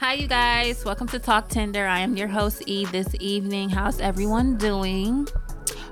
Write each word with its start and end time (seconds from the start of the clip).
Hi, 0.00 0.14
you 0.14 0.28
guys. 0.28 0.82
Welcome 0.82 1.08
to 1.08 1.20
TlkTender. 1.20 1.86
I 1.86 1.98
am 1.98 2.16
your 2.16 2.26
host, 2.26 2.62
E, 2.64 2.86
this 2.86 3.06
evening. 3.20 3.68
How's 3.68 4.00
everyone 4.00 4.56
doing? 4.56 5.28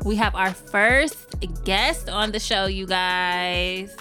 We 0.03 0.17
have 0.17 0.35
our 0.35 0.55
first 0.55 1.37
guest 1.65 2.09
on 2.09 2.33
the 2.33 2.41
show, 2.41 2.65
you 2.65 2.87
guys. 2.87 3.95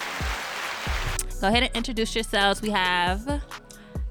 Go 1.42 1.48
ahead 1.48 1.64
and 1.64 1.76
introduce 1.76 2.14
yourselves. 2.14 2.62
We 2.62 2.70
have. 2.70 3.42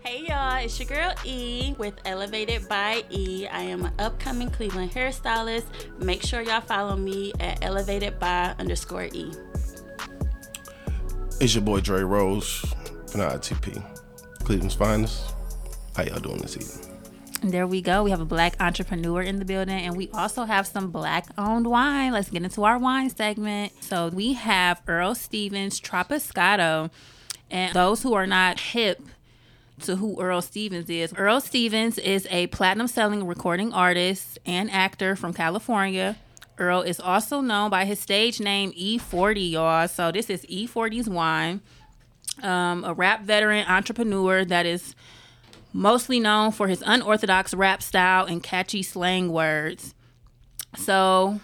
Hey 0.02 0.28
y'all, 0.28 0.64
it's 0.64 0.80
your 0.80 0.88
girl 0.88 1.16
E 1.26 1.74
with 1.80 1.96
Elevated 2.06 2.70
by 2.70 3.04
E. 3.10 3.48
I 3.48 3.64
am 3.64 3.86
an 3.86 3.94
upcoming 3.98 4.52
Cleveland 4.52 4.92
hairstylist. 4.92 5.66
Make 6.00 6.22
sure 6.22 6.42
y'all 6.42 6.62
follow 6.62 6.96
me 6.96 7.34
at 7.40 7.64
Elevated 7.64 8.20
by 8.20 8.54
underscore 8.60 9.06
E. 9.06 9.34
It's 11.42 11.56
your 11.56 11.64
boy 11.64 11.80
Dre 11.80 12.04
Rose 12.04 12.60
from 13.08 13.22
ITP, 13.22 13.84
Cleveland's 14.44 14.76
finest. 14.76 15.34
How 15.98 16.04
y'all 16.04 16.20
doing 16.20 16.38
this 16.38 16.56
evening? 16.56 17.52
There 17.52 17.66
we 17.66 17.82
go. 17.82 18.04
We 18.04 18.12
have 18.12 18.22
a 18.22 18.26
black 18.26 18.56
entrepreneur 18.60 19.24
in 19.24 19.40
the 19.40 19.46
building, 19.46 19.80
and 19.80 19.98
we 19.98 20.10
also 20.14 20.44
have 20.44 20.68
some 20.68 20.92
black 20.92 21.26
owned 21.40 21.66
wine. 21.66 22.14
Let's 22.14 22.30
get 22.30 22.44
into 22.44 22.66
our 22.66 22.78
wine 22.78 23.10
segment. 23.10 23.84
So 23.84 24.10
we 24.10 24.34
have 24.34 24.80
Earl 24.88 25.16
Stevens 25.16 25.82
Trapiscato. 25.82 26.92
And 27.50 27.74
those 27.74 28.04
who 28.04 28.14
are 28.14 28.28
not 28.28 28.60
hip 28.60 29.02
to 29.82 29.96
who 29.96 30.22
Earl 30.22 30.44
Stevens 30.44 30.88
is, 30.88 31.16
Earl 31.18 31.42
Stevens 31.42 31.98
is 31.98 32.28
a 32.30 32.46
platinum 32.48 32.88
selling 32.88 33.26
recording 33.26 33.74
artist 33.74 34.38
and 34.46 34.70
actor 34.70 35.16
from 35.16 35.34
California. 35.34 36.18
Earl 36.60 36.84
is 36.84 37.00
also 37.00 37.42
known 37.42 37.72
by 37.72 37.86
his 37.86 38.00
stage 38.00 38.40
name 38.40 38.72
E40, 38.74 39.50
y'all. 39.50 39.88
So 39.88 40.12
this 40.12 40.30
is 40.30 40.46
E40's 40.46 41.10
wine. 41.10 41.62
Um, 42.44 42.84
a 42.84 42.94
rap 42.94 43.24
veteran 43.24 43.66
entrepreneur 43.68 44.46
that 44.46 44.68
is 44.68 44.94
mostly 45.78 46.20
known 46.20 46.52
for 46.52 46.68
his 46.68 46.84
unorthodox 46.86 47.54
rap 47.54 47.84
style 47.84 48.26
and 48.26 48.42
catchy 48.42 48.82
slang 48.82 49.32
words. 49.32 49.94
So 50.76 51.40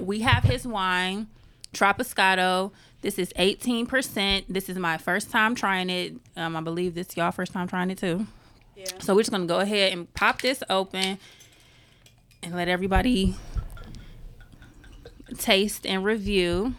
we 0.00 0.20
have 0.20 0.42
his 0.42 0.66
wine, 0.66 1.28
Trapiscato. 1.72 2.72
This 3.02 3.16
is 3.16 3.32
18%. 3.34 4.44
This 4.48 4.68
is 4.68 4.76
my 4.76 4.98
first 4.98 5.30
time 5.30 5.54
trying 5.54 5.88
it. 5.88 6.14
Um, 6.36 6.56
I 6.56 6.60
believe 6.62 6.96
this 6.96 7.10
is 7.10 7.16
y'all 7.16 7.30
first 7.30 7.52
time 7.52 7.68
trying 7.68 7.90
it 7.90 7.98
too. 7.98 8.26
Yeah. 8.74 8.86
So 8.98 9.14
we're 9.14 9.20
just 9.20 9.30
gonna 9.30 9.46
go 9.46 9.60
ahead 9.60 9.92
and 9.92 10.12
pop 10.14 10.42
this 10.42 10.64
open 10.68 11.18
and 12.42 12.56
let 12.56 12.66
everybody 12.66 13.36
taste 15.38 15.86
and 15.86 16.04
review. 16.04 16.74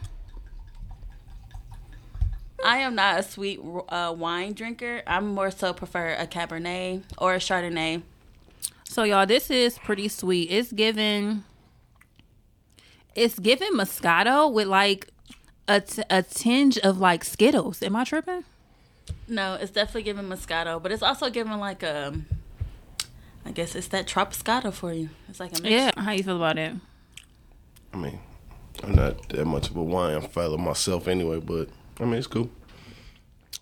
I 2.67 2.79
am 2.79 2.95
not 2.95 3.19
a 3.21 3.23
sweet 3.23 3.61
uh, 3.87 4.13
wine 4.17 4.51
drinker. 4.51 5.01
I'm 5.07 5.29
more 5.29 5.51
so 5.51 5.71
prefer 5.71 6.09
a 6.15 6.27
Cabernet 6.27 7.03
or 7.17 7.33
a 7.33 7.37
Chardonnay. 7.37 8.01
So 8.83 9.03
y'all, 9.03 9.25
this 9.25 9.49
is 9.49 9.77
pretty 9.79 10.09
sweet. 10.09 10.51
It's 10.51 10.73
given, 10.73 11.45
it's 13.15 13.39
given 13.39 13.73
Moscato 13.73 14.51
with 14.51 14.67
like 14.67 15.07
a, 15.69 15.79
t- 15.79 16.03
a 16.09 16.23
tinge 16.23 16.77
of 16.79 16.99
like 16.99 17.23
Skittles. 17.23 17.81
Am 17.81 17.95
I 17.95 18.03
tripping? 18.03 18.43
No, 19.29 19.53
it's 19.53 19.71
definitely 19.71 20.03
giving 20.03 20.25
Moscato, 20.25 20.83
but 20.83 20.91
it's 20.91 21.03
also 21.03 21.29
giving 21.29 21.57
like 21.59 21.83
a, 21.83 22.13
I 23.45 23.51
guess 23.51 23.75
it's 23.75 23.87
that 23.87 24.07
Trapiscato 24.07 24.73
for 24.73 24.91
you. 24.91 25.09
It's 25.29 25.39
like 25.39 25.57
a 25.57 25.61
mix. 25.61 25.71
Yeah. 25.71 25.91
How 25.95 26.11
you 26.11 26.23
feel 26.23 26.35
about 26.35 26.57
it? 26.57 26.73
I 27.93 27.97
mean, 27.97 28.19
I'm 28.83 28.93
not 28.93 29.29
that 29.29 29.45
much 29.45 29.69
of 29.69 29.77
a 29.77 29.83
wine 29.83 30.21
fellow 30.27 30.57
myself 30.57 31.07
anyway, 31.07 31.39
but 31.39 31.69
I 31.99 32.03
mean, 32.03 32.15
it's 32.15 32.27
cool. 32.27 32.49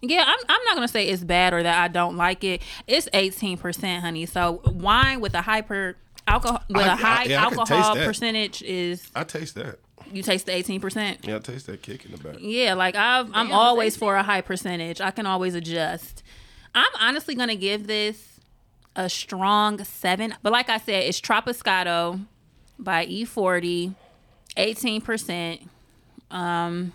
Yeah, 0.02 0.24
I'm, 0.28 0.40
I'm 0.50 0.64
not 0.66 0.76
gonna 0.76 0.88
say 0.88 1.08
it's 1.08 1.24
bad 1.24 1.54
or 1.54 1.64
that 1.64 1.82
I 1.84 1.88
don't 1.88 2.16
like 2.18 2.44
it. 2.44 2.62
It's 2.88 3.08
18 3.14 3.58
percent, 3.58 4.04
honey. 4.04 4.26
So 4.26 4.62
wine 4.66 5.22
with 5.22 5.34
a 5.34 5.42
hyper 5.42 5.96
alcohol 6.28 6.62
with 6.70 6.78
I- 6.86 6.94
a 6.94 6.96
high 6.96 7.22
I- 7.22 7.26
yeah, 7.26 7.42
I 7.42 7.44
alcohol 7.46 7.96
percentage 7.96 8.62
is 8.64 9.10
I 9.16 9.24
taste 9.24 9.56
that. 9.56 9.80
you 10.12 10.22
taste 10.22 10.46
the 10.48 10.54
18 10.56 10.80
percent. 10.82 11.20
Yeah, 11.24 11.38
I 11.38 11.40
taste 11.40 11.66
that 11.68 11.82
kick 11.82 12.06
in 12.06 12.12
the 12.12 12.18
back. 12.18 12.36
Yeah, 12.40 12.74
like 12.76 12.96
I've, 12.96 13.30
I'm 13.34 13.50
Yeah, 13.50 13.56
always 13.56 13.96
for 13.96 14.16
a 14.16 14.24
high 14.24 14.42
percentage. 14.42 15.02
I 15.02 15.12
can 15.12 15.26
always 15.26 15.56
adjust. 15.56 16.24
I'm 16.76 16.92
honestly 17.00 17.36
gonna 17.36 17.56
give 17.56 17.88
this 17.88 18.40
a 18.98 19.10
strong 19.10 19.84
seven, 19.84 20.36
but 20.44 20.52
like 20.52 20.70
I 20.70 20.78
said, 20.78 21.04
it's 21.06 21.20
Trapiscato 21.22 22.26
by 22.78 23.06
E40, 23.08 23.96
18 24.58 25.02
percent. 25.02 25.62
Um, 26.32 26.92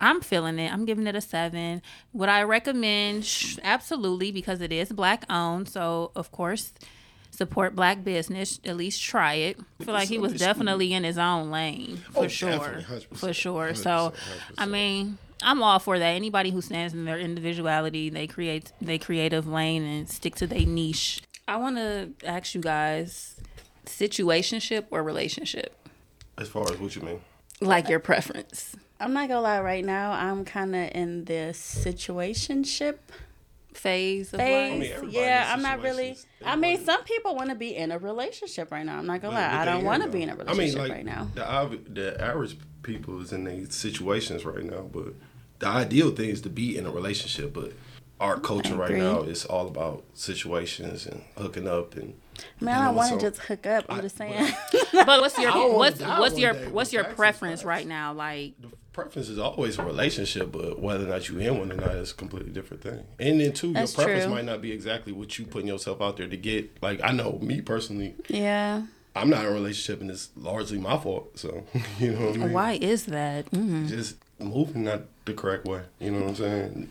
I'm 0.00 0.20
feeling 0.20 0.58
it. 0.58 0.72
I'm 0.72 0.84
giving 0.84 1.06
it 1.06 1.14
a 1.14 1.20
seven. 1.20 1.82
Would 2.12 2.28
I 2.28 2.42
recommend? 2.42 3.28
Absolutely, 3.62 4.32
because 4.32 4.60
it 4.60 4.72
is 4.72 4.90
black 4.92 5.24
owned. 5.28 5.68
So 5.68 6.10
of 6.16 6.32
course, 6.32 6.72
support 7.30 7.74
black 7.76 8.02
business. 8.04 8.60
At 8.64 8.76
least 8.76 9.02
try 9.02 9.34
it. 9.34 9.58
I 9.80 9.84
feel 9.84 9.94
like 9.94 10.08
he 10.08 10.18
was 10.18 10.32
definitely 10.34 10.92
in 10.92 11.04
his 11.04 11.18
own 11.18 11.50
lane 11.50 11.98
for 12.12 12.24
Oh, 12.24 12.28
sure, 12.28 12.50
100%, 12.50 13.16
for 13.16 13.32
sure. 13.32 13.72
100%, 13.72 13.76
So, 13.76 14.12
I 14.58 14.64
100%. 14.66 14.70
mean, 14.70 15.18
I'm 15.42 15.62
all 15.62 15.78
for 15.78 15.98
that. 15.98 16.04
Anybody 16.08 16.50
who 16.50 16.60
stands 16.62 16.92
in 16.94 17.04
their 17.04 17.18
individuality, 17.18 18.10
they 18.10 18.26
create 18.26 18.72
they 18.80 18.98
creative 18.98 19.46
lane 19.46 19.82
and 19.84 20.08
stick 20.08 20.34
to 20.36 20.46
their 20.46 20.66
niche. 20.66 21.22
I 21.48 21.56
want 21.56 21.76
to 21.76 22.10
ask 22.24 22.54
you 22.54 22.60
guys, 22.60 23.36
situationship 23.86 24.84
or 24.90 25.02
relationship, 25.02 25.74
As 26.38 26.48
far 26.48 26.70
as 26.72 26.78
what 26.78 26.94
you 26.96 27.02
mean? 27.02 27.20
Like 27.60 27.88
your 27.88 28.00
preference. 28.00 28.74
I'm 28.98 29.12
not 29.12 29.28
gonna 29.28 29.40
lie. 29.40 29.60
Right 29.60 29.84
now, 29.84 30.12
I'm 30.12 30.44
kind 30.44 30.74
of 30.74 30.90
in 30.94 31.24
this 31.24 31.58
situationship 31.84 32.98
phase 33.72 34.32
of 34.32 34.40
phase. 34.40 34.90
life. 34.90 35.02
mean, 35.02 35.10
yeah, 35.12 35.50
I'm 35.52 35.62
not 35.62 35.80
really. 35.80 36.14
situations- 36.14 36.26
I 36.44 36.56
mean, 36.56 36.84
some 36.84 37.04
people 37.04 37.34
want 37.36 37.50
to 37.50 37.54
be 37.54 37.76
in 37.76 37.92
a 37.92 37.98
relationship 37.98 38.70
right 38.70 38.84
now. 38.84 38.98
I'm 38.98 39.06
not 39.06 39.20
gonna 39.22 39.34
But 39.36 39.52
lie. 39.52 39.62
I 39.62 39.64
don't 39.64 39.84
want 39.84 40.02
to 40.02 40.08
be 40.08 40.22
in 40.22 40.28
a 40.30 40.32
I 40.32 40.36
mean, 40.36 40.46
relationship 40.48 40.78
like, 40.80 40.90
right 40.92 41.04
now. 41.04 41.28
The, 41.34 41.42
obvi- 41.42 41.94
the 41.94 42.20
average 42.20 42.56
people 42.82 43.20
is 43.22 43.32
in 43.32 43.44
these 43.44 43.74
situations 43.74 44.44
right 44.44 44.64
now, 44.64 44.82
but 44.92 45.14
the 45.60 45.66
ideal 45.68 46.10
thing 46.10 46.30
is 46.30 46.40
to 46.42 46.50
be 46.50 46.76
in 46.76 46.86
a 46.86 46.90
relationship. 46.90 47.52
But 47.54 47.72
our 48.18 48.38
culture 48.38 48.74
right 48.74 48.96
now 48.96 49.22
is 49.22 49.44
all 49.44 49.66
about 49.66 50.04
situations 50.14 51.06
and 51.06 51.22
hooking 51.38 51.68
up 51.68 51.96
and. 51.96 52.14
Man, 52.60 52.74
I 52.74 52.78
dealing 52.78 52.84
don't 52.86 52.94
with 52.96 53.10
want 53.10 53.20
to 53.20 53.30
just 53.30 53.40
hook 53.42 53.66
up. 53.66 53.84
I'm 53.88 53.98
I- 53.98 54.02
just 54.02 54.16
saying. 54.16 54.52
But 54.92 55.20
what's 55.20 55.38
your 55.38 55.74
what's 55.76 56.00
what's 56.00 56.38
your 56.38 56.52
day 56.52 56.66
what's 56.68 56.92
your 56.92 57.04
preference 57.04 57.64
right 57.64 57.86
now? 57.86 58.12
Like 58.12 58.60
the 58.60 58.68
preference 58.92 59.28
is 59.28 59.38
always 59.38 59.78
a 59.78 59.84
relationship, 59.84 60.52
but 60.52 60.78
whether 60.80 61.04
or 61.06 61.08
not 61.08 61.28
you 61.28 61.38
in 61.38 61.58
one 61.58 61.72
or 61.72 61.76
not 61.76 61.94
is 61.94 62.10
a 62.10 62.14
completely 62.14 62.50
different 62.52 62.82
thing. 62.82 63.04
And 63.18 63.40
then 63.40 63.52
too, 63.52 63.72
That's 63.72 63.96
your 63.96 64.04
preference 64.04 64.24
true. 64.26 64.34
might 64.34 64.44
not 64.44 64.60
be 64.60 64.72
exactly 64.72 65.12
what 65.12 65.38
you 65.38 65.46
putting 65.46 65.68
yourself 65.68 66.02
out 66.02 66.16
there 66.16 66.26
to 66.28 66.36
get. 66.36 66.82
Like 66.82 67.00
I 67.02 67.12
know 67.12 67.38
me 67.40 67.60
personally, 67.60 68.14
yeah. 68.28 68.82
I'm 69.16 69.28
not 69.30 69.40
in 69.44 69.46
a 69.50 69.52
relationship, 69.52 70.00
and 70.00 70.10
it's 70.10 70.30
largely 70.36 70.78
my 70.78 70.96
fault. 70.98 71.38
So 71.38 71.64
you 71.98 72.12
know 72.12 72.26
what 72.26 72.34
I 72.34 72.38
mean. 72.38 72.52
why 72.52 72.72
is 72.74 73.06
that? 73.06 73.50
Mm. 73.52 73.88
Just 73.88 74.16
moving 74.38 74.84
not 74.84 75.02
the 75.24 75.34
correct 75.34 75.64
way. 75.66 75.82
You 75.98 76.10
know 76.10 76.20
what 76.20 76.28
I'm 76.30 76.36
saying? 76.36 76.90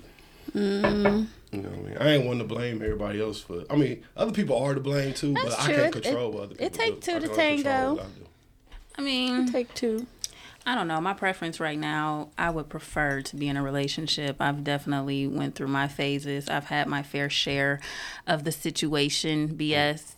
Mm. 0.56 1.28
You 1.52 1.62
know 1.62 1.70
what 1.70 1.78
I 1.80 1.82
mean? 1.82 1.98
I 2.00 2.10
ain't 2.12 2.26
one 2.26 2.38
to 2.40 2.44
blame 2.44 2.82
everybody 2.82 3.20
else 3.22 3.42
for. 3.42 3.64
I 3.70 3.76
mean, 3.76 4.04
other 4.16 4.32
people 4.32 4.58
are 4.58 4.74
to 4.74 4.80
blame 4.80 5.14
too, 5.14 5.34
That's 5.34 5.56
but 5.56 5.64
true. 5.66 5.74
I 5.74 5.78
can't 5.78 5.96
It- 5.96 6.04
control 6.04 6.32
what 6.32 6.44
other 6.44 6.56
people 6.56 6.66
it 6.66 6.74
take 6.74 7.02
two 7.02 7.20
to 7.20 7.28
can 7.28 7.30
only 7.32 7.56
control 7.64 7.96
tango. 7.98 8.04
I. 8.98 9.02
I 9.02 9.02
mean, 9.02 9.52
Take 9.52 9.74
two. 9.74 10.08
I 10.66 10.76
don't 10.76 10.88
know. 10.88 11.00
My 11.02 11.14
preference 11.14 11.60
right 11.60 11.80
now, 11.80 12.30
I 12.38 12.50
would 12.50 12.70
prefer 12.70 13.22
to 13.22 13.36
be 13.36 13.48
in 13.48 13.56
a 13.58 13.64
relationship. 13.64 14.36
I've 14.40 14.64
definitely 14.64 15.26
went 15.26 15.56
through 15.56 15.70
my 15.70 15.88
phases. 15.88 16.50
I've 16.50 16.66
had 16.66 16.88
my 16.88 17.02
fair 17.02 17.30
share 17.30 17.80
of 18.28 18.44
the 18.44 18.52
situation 18.52 19.56
BS, 19.58 20.16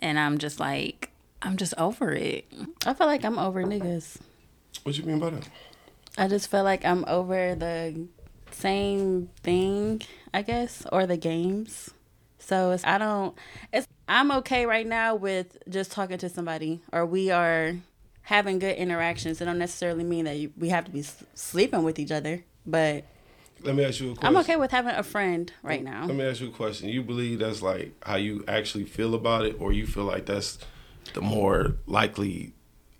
and 0.00 0.18
I'm 0.18 0.38
just 0.38 0.58
like, 0.60 1.10
I'm 1.40 1.56
just 1.56 1.72
over 1.78 2.12
it. 2.12 2.46
I 2.84 2.92
feel 2.94 3.06
like 3.06 3.24
I'm 3.24 3.38
over 3.38 3.62
niggas. 3.62 4.16
What 4.82 4.98
you 4.98 5.04
mean 5.04 5.20
by 5.20 5.30
that? 5.30 5.48
I 6.18 6.26
just 6.28 6.50
feel 6.50 6.64
like 6.64 6.84
I'm 6.84 7.04
over 7.06 7.54
the 7.54 8.06
same 8.50 9.30
thing, 9.42 10.02
I 10.32 10.42
guess, 10.42 10.86
or 10.92 11.06
the 11.06 11.16
games. 11.16 11.90
So 12.38 12.70
it's, 12.70 12.84
I 12.84 12.98
don't. 12.98 13.36
It's 13.72 13.86
I'm 14.08 14.30
okay 14.32 14.66
right 14.66 14.86
now 14.86 15.16
with 15.16 15.58
just 15.68 15.90
talking 15.90 16.18
to 16.18 16.28
somebody, 16.28 16.80
or 16.92 17.04
we 17.04 17.30
are 17.30 17.74
having 18.22 18.58
good 18.58 18.76
interactions. 18.76 19.40
It 19.40 19.44
don't 19.46 19.58
necessarily 19.58 20.04
mean 20.04 20.24
that 20.26 20.36
you, 20.36 20.52
we 20.56 20.68
have 20.68 20.84
to 20.84 20.90
be 20.90 21.04
sleeping 21.34 21.82
with 21.82 21.98
each 21.98 22.12
other, 22.12 22.44
but 22.64 23.04
Let 23.62 23.74
me 23.74 23.84
ask 23.84 24.00
you 24.00 24.12
a 24.12 24.14
question. 24.14 24.36
I'm 24.36 24.40
okay 24.42 24.56
with 24.56 24.70
having 24.70 24.94
a 24.94 25.02
friend 25.02 25.52
right 25.62 25.82
now. 25.82 26.06
Let 26.06 26.16
me 26.16 26.24
ask 26.24 26.40
you 26.40 26.48
a 26.48 26.52
question. 26.52 26.88
You 26.88 27.02
believe 27.02 27.38
that's 27.40 27.62
like 27.62 27.94
how 28.04 28.16
you 28.16 28.44
actually 28.46 28.84
feel 28.84 29.14
about 29.14 29.44
it, 29.44 29.56
or 29.60 29.72
you 29.72 29.86
feel 29.86 30.04
like 30.04 30.26
that's 30.26 30.58
the 31.14 31.20
more 31.20 31.76
likely 31.86 32.52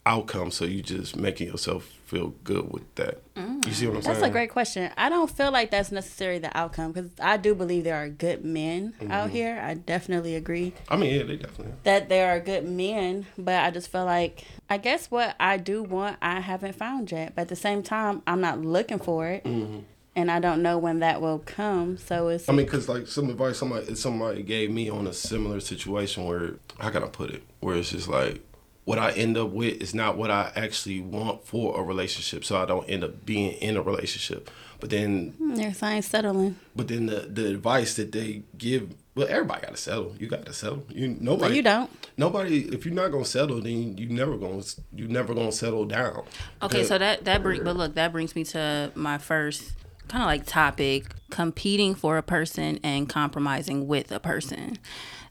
outcome? 0.06 0.50
So 0.50 0.64
you 0.64 0.82
just 0.82 1.16
making 1.16 1.48
yourself 1.48 1.84
feel 2.06 2.28
good 2.44 2.72
with 2.72 2.94
that. 2.94 3.20
You 3.36 3.72
see 3.72 3.86
what 3.88 3.96
I'm 3.96 4.00
Mm. 4.02 4.04
That's 4.04 4.20
saying? 4.20 4.30
a 4.30 4.32
great 4.32 4.50
question. 4.50 4.92
I 4.96 5.08
don't 5.08 5.28
feel 5.28 5.50
like 5.50 5.72
that's 5.72 5.90
necessarily 5.90 6.38
the 6.38 6.56
outcome 6.56 6.92
because 6.92 7.10
I 7.20 7.36
do 7.36 7.52
believe 7.54 7.82
there 7.84 7.96
are 7.96 8.08
good 8.08 8.44
men 8.44 8.94
Mm-hmm. 9.00 9.10
out 9.10 9.30
here. 9.30 9.60
I 9.60 9.74
definitely 9.74 10.36
agree. 10.36 10.72
I 10.88 10.96
mean, 10.96 11.12
yeah, 11.14 11.24
they 11.24 11.36
definitely. 11.36 11.72
Are. 11.72 11.76
that 11.82 12.08
there 12.08 12.30
are 12.30 12.38
good 12.40 12.64
men, 12.68 13.26
but 13.36 13.56
I 13.64 13.70
just 13.72 13.88
feel 13.90 14.04
like 14.04 14.44
I 14.70 14.78
guess 14.78 15.10
what 15.10 15.34
I 15.40 15.56
do 15.56 15.82
want 15.82 16.16
I 16.22 16.38
haven't 16.40 16.76
found 16.76 17.10
yet. 17.10 17.34
But 17.34 17.42
at 17.42 17.48
the 17.48 17.56
same 17.56 17.82
time, 17.82 18.22
I'm 18.26 18.40
not 18.40 18.60
looking 18.60 18.98
for 19.00 19.26
it. 19.28 19.44
and 20.14 20.30
I 20.30 20.38
don't 20.40 20.62
know 20.62 20.78
when 20.78 21.00
that 21.00 21.20
will 21.20 21.40
come. 21.40 21.98
So 21.98 22.28
it's 22.28 22.48
I 22.48 22.52
mean, 22.52 22.64
because 22.66 22.88
like 22.88 23.06
some 23.08 23.28
advice 23.28 23.58
somebody 23.58 23.94
somebody 23.96 24.42
gave 24.44 24.70
me 24.70 24.88
on 24.88 25.06
a 25.08 25.12
similar 25.12 25.58
situation 25.60 26.24
where 26.24 26.54
how 26.78 26.90
can 26.90 27.02
I 27.02 27.08
put 27.08 27.30
it? 27.30 27.42
Where 27.60 27.76
it's 27.76 27.90
just 27.90 28.08
like 28.08 28.40
what 28.86 29.00
I 29.00 29.10
end 29.10 29.36
up 29.36 29.50
with 29.50 29.82
is 29.82 29.94
not 29.94 30.16
what 30.16 30.30
I 30.30 30.52
actually 30.54 31.00
want 31.00 31.44
for 31.44 31.78
a 31.78 31.82
relationship, 31.82 32.44
so 32.44 32.56
I 32.56 32.64
don't 32.64 32.88
end 32.88 33.02
up 33.02 33.26
being 33.26 33.52
in 33.54 33.76
a 33.76 33.82
relationship. 33.82 34.48
But 34.78 34.90
then, 34.90 35.34
hmm, 35.38 35.54
your 35.54 35.74
sign 35.74 36.02
settling. 36.02 36.56
but 36.74 36.86
then 36.86 37.06
the 37.06 37.20
the 37.22 37.48
advice 37.48 37.96
that 37.96 38.12
they 38.12 38.42
give, 38.56 38.94
well, 39.16 39.26
everybody 39.28 39.62
got 39.62 39.72
to 39.72 39.76
settle. 39.76 40.14
You 40.20 40.28
got 40.28 40.46
to 40.46 40.52
settle. 40.52 40.84
You 40.88 41.08
No, 41.08 41.32
nobody. 41.32 41.56
you 41.56 41.62
don't. 41.62 41.90
Nobody. 42.16 42.60
If 42.68 42.86
you're 42.86 42.94
not 42.94 43.10
gonna 43.10 43.24
settle, 43.24 43.60
then 43.60 43.98
you 43.98 44.08
never 44.08 44.36
gonna 44.36 44.62
you 44.94 45.08
never 45.08 45.34
gonna 45.34 45.50
settle 45.50 45.84
down. 45.84 46.22
Okay, 46.62 46.84
so 46.84 46.96
that 46.96 47.24
that 47.24 47.42
bring, 47.42 47.64
but 47.64 47.76
look, 47.76 47.94
that 47.94 48.12
brings 48.12 48.36
me 48.36 48.44
to 48.44 48.92
my 48.94 49.18
first 49.18 49.72
kind 50.06 50.22
of 50.22 50.26
like 50.26 50.46
topic: 50.46 51.06
competing 51.30 51.96
for 51.96 52.18
a 52.18 52.22
person 52.22 52.78
and 52.84 53.08
compromising 53.08 53.88
with 53.88 54.12
a 54.12 54.20
person. 54.20 54.78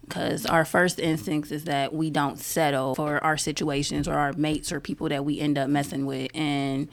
Because 0.08 0.46
our 0.46 0.66
first 0.66 1.00
instinct 1.00 1.52
is 1.52 1.64
that 1.64 1.94
we 1.94 2.10
don't 2.10 2.40
settle 2.40 2.96
for 2.96 3.24
our 3.24 3.38
situations 3.38 4.08
or 4.08 4.14
our 4.14 4.34
mates 4.34 4.72
or 4.72 4.80
people 4.80 5.10
that 5.10 5.26
we 5.26 5.40
end 5.40 5.58
up 5.58 5.70
messing 5.70 6.06
with, 6.06 6.30
and 6.36 6.88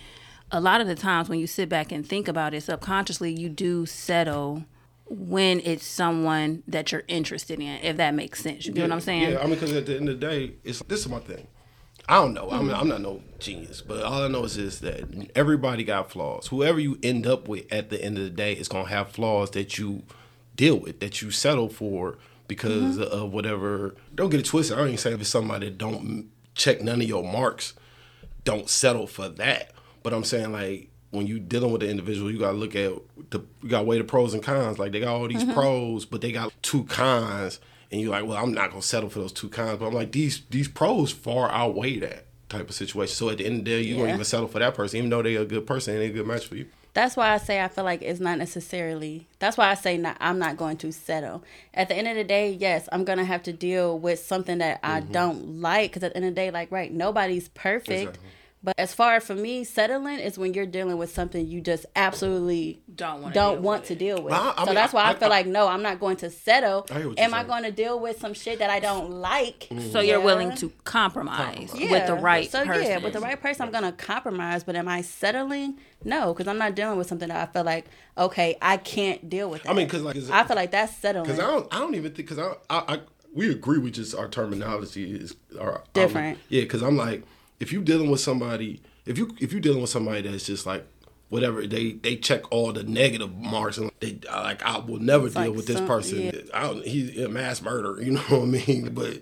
a 0.50 0.60
lot 0.60 0.80
of 0.80 0.86
the 0.86 0.94
times 0.94 1.28
when 1.28 1.38
you 1.38 1.46
sit 1.46 1.68
back 1.68 1.92
and 1.92 2.06
think 2.06 2.28
about 2.28 2.54
it 2.54 2.62
subconsciously, 2.62 3.32
you 3.32 3.48
do 3.48 3.86
settle 3.86 4.64
when 5.06 5.60
it's 5.60 5.84
someone 5.84 6.62
that 6.66 6.92
you're 6.92 7.04
interested 7.08 7.58
in. 7.60 7.78
If 7.82 7.96
that 7.96 8.14
makes 8.14 8.42
sense, 8.42 8.66
you 8.66 8.72
get 8.72 8.82
what 8.82 8.92
I'm 8.92 9.00
saying? 9.00 9.32
Yeah, 9.32 9.38
I 9.38 9.42
mean, 9.42 9.54
because 9.54 9.72
at 9.72 9.86
the 9.86 9.96
end 9.96 10.08
of 10.08 10.20
the 10.20 10.26
day, 10.26 10.54
it's 10.64 10.80
this 10.84 11.00
is 11.00 11.08
my 11.08 11.18
thing. 11.18 11.46
I 12.08 12.16
don't 12.16 12.34
know. 12.34 12.48
I'm. 12.50 12.68
I'm 12.70 12.88
not 12.88 13.00
no 13.00 13.22
genius, 13.38 13.80
but 13.80 14.02
all 14.02 14.22
I 14.22 14.28
know 14.28 14.44
is 14.44 14.56
this: 14.56 14.80
that 14.80 15.30
everybody 15.36 15.84
got 15.84 16.10
flaws. 16.10 16.48
Whoever 16.48 16.80
you 16.80 16.98
end 17.02 17.26
up 17.26 17.46
with 17.46 17.72
at 17.72 17.90
the 17.90 18.02
end 18.02 18.18
of 18.18 18.24
the 18.24 18.30
day 18.30 18.54
is 18.54 18.68
gonna 18.68 18.88
have 18.88 19.10
flaws 19.10 19.50
that 19.52 19.78
you 19.78 20.02
deal 20.56 20.76
with, 20.76 21.00
that 21.00 21.22
you 21.22 21.30
settle 21.30 21.68
for 21.68 22.18
because 22.56 22.99
Mm-hmm. 22.99 23.02
of 23.25 23.32
whatever. 23.32 23.94
Don't 24.14 24.31
get 24.31 24.40
it 24.40 24.46
twisted. 24.46 24.78
I 24.78 24.87
ain't 24.87 25.00
saying 25.00 25.14
if 25.16 25.20
it's 25.22 25.31
somebody 25.31 25.66
that 25.66 25.78
don't 25.78 26.31
check 26.54 26.81
none 26.82 27.00
of 27.00 27.08
your 27.08 27.22
marks, 27.25 27.75
don't 28.44 28.69
settle 28.69 29.06
for 29.06 29.28
that. 29.28 29.70
But 30.02 30.12
I'm 30.12 30.25
saying 30.25 30.52
like 30.52 30.88
when 31.10 31.26
you 31.26 31.38
dealing 31.38 31.72
with 31.72 31.81
the 31.82 31.88
individual, 31.88 32.31
you 32.31 32.38
gotta 32.38 32.56
look 32.56 32.75
at 32.75 32.93
the 33.31 33.40
you 33.62 33.69
gotta 33.69 33.84
weigh 33.84 33.99
the 33.99 34.04
pros 34.04 34.34
and 34.34 34.43
cons. 34.43 34.78
Like 34.78 34.93
they 34.93 35.00
got 35.00 35.14
all 35.14 35.28
these 35.28 35.44
pros, 35.44 36.04
but 36.04 36.20
they 36.20 36.32
got 36.32 36.52
two 36.62 36.84
cons, 36.84 37.60
and 37.90 38.00
you're 38.00 38.10
like, 38.10 38.26
well, 38.26 38.43
I'm 38.43 38.52
not 38.52 38.70
gonna 38.70 38.82
settle 38.82 39.08
for 39.10 39.20
those 39.20 39.32
two 39.32 39.48
cons. 39.48 39.78
But 39.78 39.87
I'm 39.87 39.94
like, 39.94 40.12
these 40.12 40.43
these 40.50 40.69
pros 40.69 41.12
far 41.12 41.50
outweigh 41.50 41.98
that 42.00 42.26
type 42.48 42.69
of 42.69 42.75
situation. 42.75 43.14
So 43.14 43.31
at 43.31 43.38
the 43.38 43.46
end 43.46 43.60
of 43.60 43.64
the 43.64 43.70
day, 43.70 43.81
you're 43.82 43.96
Yeah. 43.96 44.02
gonna 44.02 44.12
even 44.14 44.25
settle 44.25 44.48
for 44.48 44.58
that 44.58 44.75
person, 44.75 44.98
even 44.98 45.10
though 45.10 45.22
they're 45.22 45.40
a 45.43 45.44
good 45.46 45.66
person 45.66 45.94
and 45.94 46.02
they're 46.02 46.10
a 46.10 46.12
good 46.12 46.26
match 46.26 46.46
for 46.46 46.56
you. 46.56 46.66
That's 46.94 47.16
why 47.16 47.32
I 47.32 47.38
say 47.38 47.62
I 47.62 47.68
feel 47.68 47.84
like 47.84 48.02
it's 48.02 48.20
not 48.20 48.38
necessarily. 48.38 49.26
That's 49.38 49.56
why 49.56 49.70
I 49.70 49.74
say 49.74 49.96
not, 49.96 50.16
I'm 50.20 50.38
not 50.38 50.56
going 50.58 50.76
to 50.78 50.92
settle. 50.92 51.42
At 51.72 51.88
the 51.88 51.94
end 51.94 52.06
of 52.08 52.16
the 52.16 52.24
day, 52.24 52.52
yes, 52.52 52.88
I'm 52.92 53.04
gonna 53.04 53.24
have 53.24 53.42
to 53.44 53.52
deal 53.52 53.98
with 53.98 54.18
something 54.18 54.58
that 54.58 54.80
I 54.82 55.00
mm-hmm. 55.00 55.12
don't 55.12 55.60
like. 55.60 55.90
Because 55.90 56.04
at 56.04 56.12
the 56.12 56.16
end 56.16 56.26
of 56.26 56.34
the 56.34 56.40
day, 56.40 56.50
like 56.50 56.70
right, 56.70 56.92
nobody's 56.92 57.48
perfect. 57.48 57.90
Exactly. 57.90 58.28
But 58.64 58.78
as 58.78 58.94
far 58.94 59.16
as 59.16 59.24
for 59.24 59.34
me, 59.34 59.64
settling 59.64 60.20
is 60.20 60.38
when 60.38 60.54
you're 60.54 60.66
dealing 60.66 60.96
with 60.96 61.12
something 61.12 61.48
you 61.48 61.60
just 61.60 61.84
absolutely 61.96 62.80
Don't 62.94 63.22
wanna 63.22 63.34
don't 63.34 63.54
deal 63.56 63.62
want 63.62 63.80
with 63.82 63.88
to 63.88 63.94
deal 63.96 64.16
with. 64.22 64.30
Well, 64.30 64.40
I- 64.40 64.52
I 64.56 64.60
so 64.60 64.66
mean, 64.66 64.74
that's 64.76 64.92
why 64.92 65.02
I, 65.02 65.10
I- 65.10 65.14
feel 65.14 65.26
I- 65.26 65.30
like 65.30 65.46
no, 65.46 65.66
I'm 65.66 65.82
not 65.82 65.98
going 65.98 66.16
to 66.18 66.30
settle. 66.30 66.86
I 66.90 67.00
hear 67.00 67.12
Am 67.18 67.34
I 67.34 67.42
going 67.42 67.64
to 67.64 67.72
deal 67.72 67.98
with 67.98 68.20
some 68.20 68.34
shit 68.34 68.60
that 68.60 68.70
I 68.70 68.78
don't 68.78 69.10
like? 69.10 69.66
Mm. 69.70 69.90
So 69.90 70.00
you're 70.00 70.18
Yeah. 70.20 70.24
willing 70.24 70.54
to 70.56 70.70
compromise 70.84 71.70
with 71.74 72.06
the 72.06 72.14
right 72.14 72.50
so 72.50 72.64
person. 72.64 72.86
yeah, 72.86 72.98
with 72.98 73.12
the 73.14 73.20
right 73.20 73.40
person, 73.40 73.66
I'm 73.66 73.72
gonna 73.72 73.92
compromise. 73.92 74.62
But 74.64 74.76
am 74.76 74.86
I 74.88 75.00
settling? 75.02 75.78
No, 76.04 76.32
because 76.32 76.46
I'm 76.46 76.58
not 76.58 76.74
dealing 76.76 76.98
with 76.98 77.08
something 77.08 77.28
that 77.28 77.48
I 77.48 77.52
feel 77.52 77.64
like 77.64 77.86
okay, 78.16 78.56
I 78.62 78.76
can't 78.76 79.28
deal 79.28 79.50
with. 79.50 79.64
It. 79.64 79.68
I 79.70 79.72
mean, 79.72 79.86
because 79.86 80.02
like, 80.02 80.16
I 80.30 80.44
feel 80.44 80.56
like 80.56 80.70
that's 80.70 80.94
settling. 80.96 81.24
Because 81.24 81.40
I 81.40 81.46
don't, 81.50 81.74
I 81.74 81.78
don't 81.78 81.94
even 81.94 82.12
think 82.12 82.28
because 82.28 82.38
I, 82.38 82.52
I, 82.70 82.94
I, 82.94 83.00
we 83.34 83.50
agree 83.50 83.78
with 83.78 83.94
just 83.94 84.14
our 84.14 84.28
terminology 84.28 85.10
is 85.16 85.34
our 85.58 85.82
Different. 85.94 86.38
yeah, 86.48 86.60
because 86.62 86.82
I'm 86.82 86.96
like, 86.96 87.22
if 87.62 87.72
you 87.72 87.80
dealing 87.80 88.10
with 88.10 88.20
somebody, 88.20 88.82
if 89.06 89.16
you 89.16 89.36
if 89.40 89.52
you 89.52 89.60
dealing 89.60 89.80
with 89.80 89.88
somebody 89.88 90.28
that's 90.28 90.44
just 90.44 90.66
like 90.66 90.84
whatever 91.28 91.64
they 91.64 91.92
they 91.92 92.16
check 92.16 92.50
all 92.50 92.72
the 92.72 92.82
negative 92.82 93.32
marks 93.36 93.78
and 93.78 93.92
they 94.00 94.18
like 94.26 94.60
I 94.64 94.78
will 94.78 94.98
never 94.98 95.28
deal 95.28 95.42
like 95.42 95.54
with 95.54 95.66
this 95.68 95.80
person. 95.80 96.22
yeah. 96.22 96.32
I 96.52 96.62
don't, 96.64 96.84
he's 96.84 97.16
a 97.18 97.28
mass 97.28 97.62
murderer, 97.62 98.02
you 98.02 98.10
know 98.14 98.20
what 98.22 98.42
I 98.42 98.44
mean? 98.44 98.92
But 98.92 99.20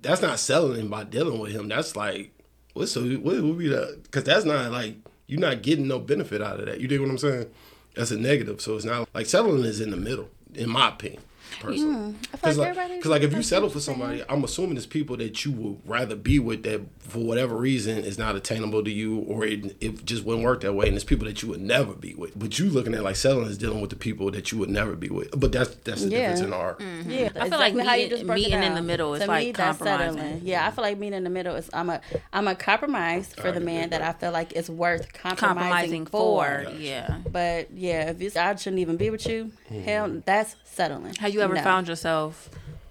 that's 0.00 0.22
not 0.22 0.38
selling 0.38 0.88
by 0.88 1.02
dealing 1.02 1.40
with 1.40 1.50
him. 1.50 1.66
That's 1.66 1.96
like 1.96 2.30
what's 2.74 2.92
so 2.92 3.02
what 3.02 3.42
would 3.42 3.58
be 3.58 3.68
that? 3.68 4.04
Because 4.04 4.22
that's 4.22 4.44
not 4.44 4.70
like 4.70 4.94
you're 5.26 5.40
not 5.40 5.62
getting 5.62 5.88
no 5.88 5.98
benefit 5.98 6.40
out 6.40 6.60
of 6.60 6.66
that. 6.66 6.80
You 6.80 6.86
dig 6.86 7.00
what 7.00 7.10
I'm 7.10 7.18
saying? 7.18 7.50
That's 7.96 8.12
a 8.12 8.18
negative. 8.18 8.60
So 8.60 8.76
it's 8.76 8.84
not 8.84 9.08
like 9.12 9.26
settling 9.26 9.64
is 9.64 9.80
in 9.80 9.90
the 9.90 9.96
middle, 9.96 10.28
in 10.54 10.70
my 10.70 10.90
opinion. 10.90 11.22
Personally, 11.58 12.14
because 12.32 12.56
like 12.58 12.76
like, 12.76 13.04
like 13.04 13.22
if 13.22 13.32
you 13.34 13.42
settle 13.42 13.68
for 13.68 13.80
somebody, 13.80 14.22
I'm 14.28 14.44
assuming 14.44 14.76
it's 14.76 14.86
people 14.86 15.16
that 15.18 15.44
you 15.44 15.52
would 15.52 15.80
rather 15.84 16.14
be 16.16 16.38
with 16.38 16.62
that 16.62 16.80
for 17.00 17.18
whatever 17.18 17.56
reason 17.56 17.98
is 17.98 18.18
not 18.18 18.36
attainable 18.36 18.84
to 18.84 18.90
you, 18.90 19.18
or 19.20 19.44
it, 19.44 19.76
it 19.80 20.04
just 20.04 20.24
wouldn't 20.24 20.44
work 20.44 20.60
that 20.60 20.72
way, 20.74 20.86
and 20.86 20.94
it's 20.94 21.04
people 21.04 21.26
that 21.26 21.42
you 21.42 21.48
would 21.48 21.60
never 21.60 21.92
be 21.92 22.14
with. 22.14 22.38
But 22.38 22.58
you 22.58 22.70
looking 22.70 22.94
at 22.94 23.02
like 23.02 23.16
settling 23.16 23.48
is 23.48 23.58
dealing 23.58 23.80
with 23.80 23.90
the 23.90 23.96
people 23.96 24.30
that 24.30 24.52
you 24.52 24.58
would 24.58 24.70
never 24.70 24.94
be 24.94 25.08
with. 25.08 25.38
But 25.38 25.52
that's 25.52 25.74
that's 25.76 26.02
the 26.04 26.10
Yeah. 26.10 26.18
difference 26.30 26.40
in 26.40 26.52
our. 26.52 26.76
Yeah, 27.06 27.30
I 27.36 27.48
feel 27.50 27.58
like 27.58 27.76
how 27.76 27.94
you 27.94 28.04
meeting- 28.04 28.10
just 28.10 28.26
broke 28.26 28.38
it 28.38 28.42
meeting 28.44 28.62
in 28.62 28.74
the 28.74 28.82
middle 28.82 29.14
is 29.14 29.22
To 29.22 29.26
like 29.26 29.46
me, 29.48 29.52
compromising. 29.52 30.40
Yeah, 30.44 30.66
I 30.66 30.70
feel 30.70 30.82
like 30.84 30.98
meeting 30.98 31.16
in 31.18 31.24
the 31.24 31.30
middle 31.30 31.56
is 31.56 31.68
I'm 31.72 31.90
a 31.90 32.00
I'm 32.32 32.46
a 32.48 32.54
compromise 32.54 33.34
for 33.34 33.48
I 33.48 33.50
the 33.52 33.60
man 33.60 33.90
that 33.90 34.00
that. 34.00 34.16
I 34.16 34.18
feel 34.18 34.32
like 34.32 34.52
is 34.52 34.70
worth 34.70 35.12
compromising, 35.12 36.06
compromising 36.06 36.06
for. 36.06 36.64
for. 36.64 36.70
Yeah. 36.78 37.18
But 37.30 37.72
yeah, 37.72 38.10
if 38.10 38.20
it's 38.20 38.36
I 38.36 38.54
shouldn't 38.54 38.80
even 38.80 38.96
be 38.96 39.10
with 39.10 39.26
you, 39.26 39.50
Mm-hmm. 39.70 39.82
hell, 39.82 40.22
that's 40.24 40.56
settling. 40.64 41.14
Have 41.20 41.32
you 41.32 41.39
ever 41.40 41.54
No. 41.54 41.62
found 41.62 41.88
yourself 41.88 42.48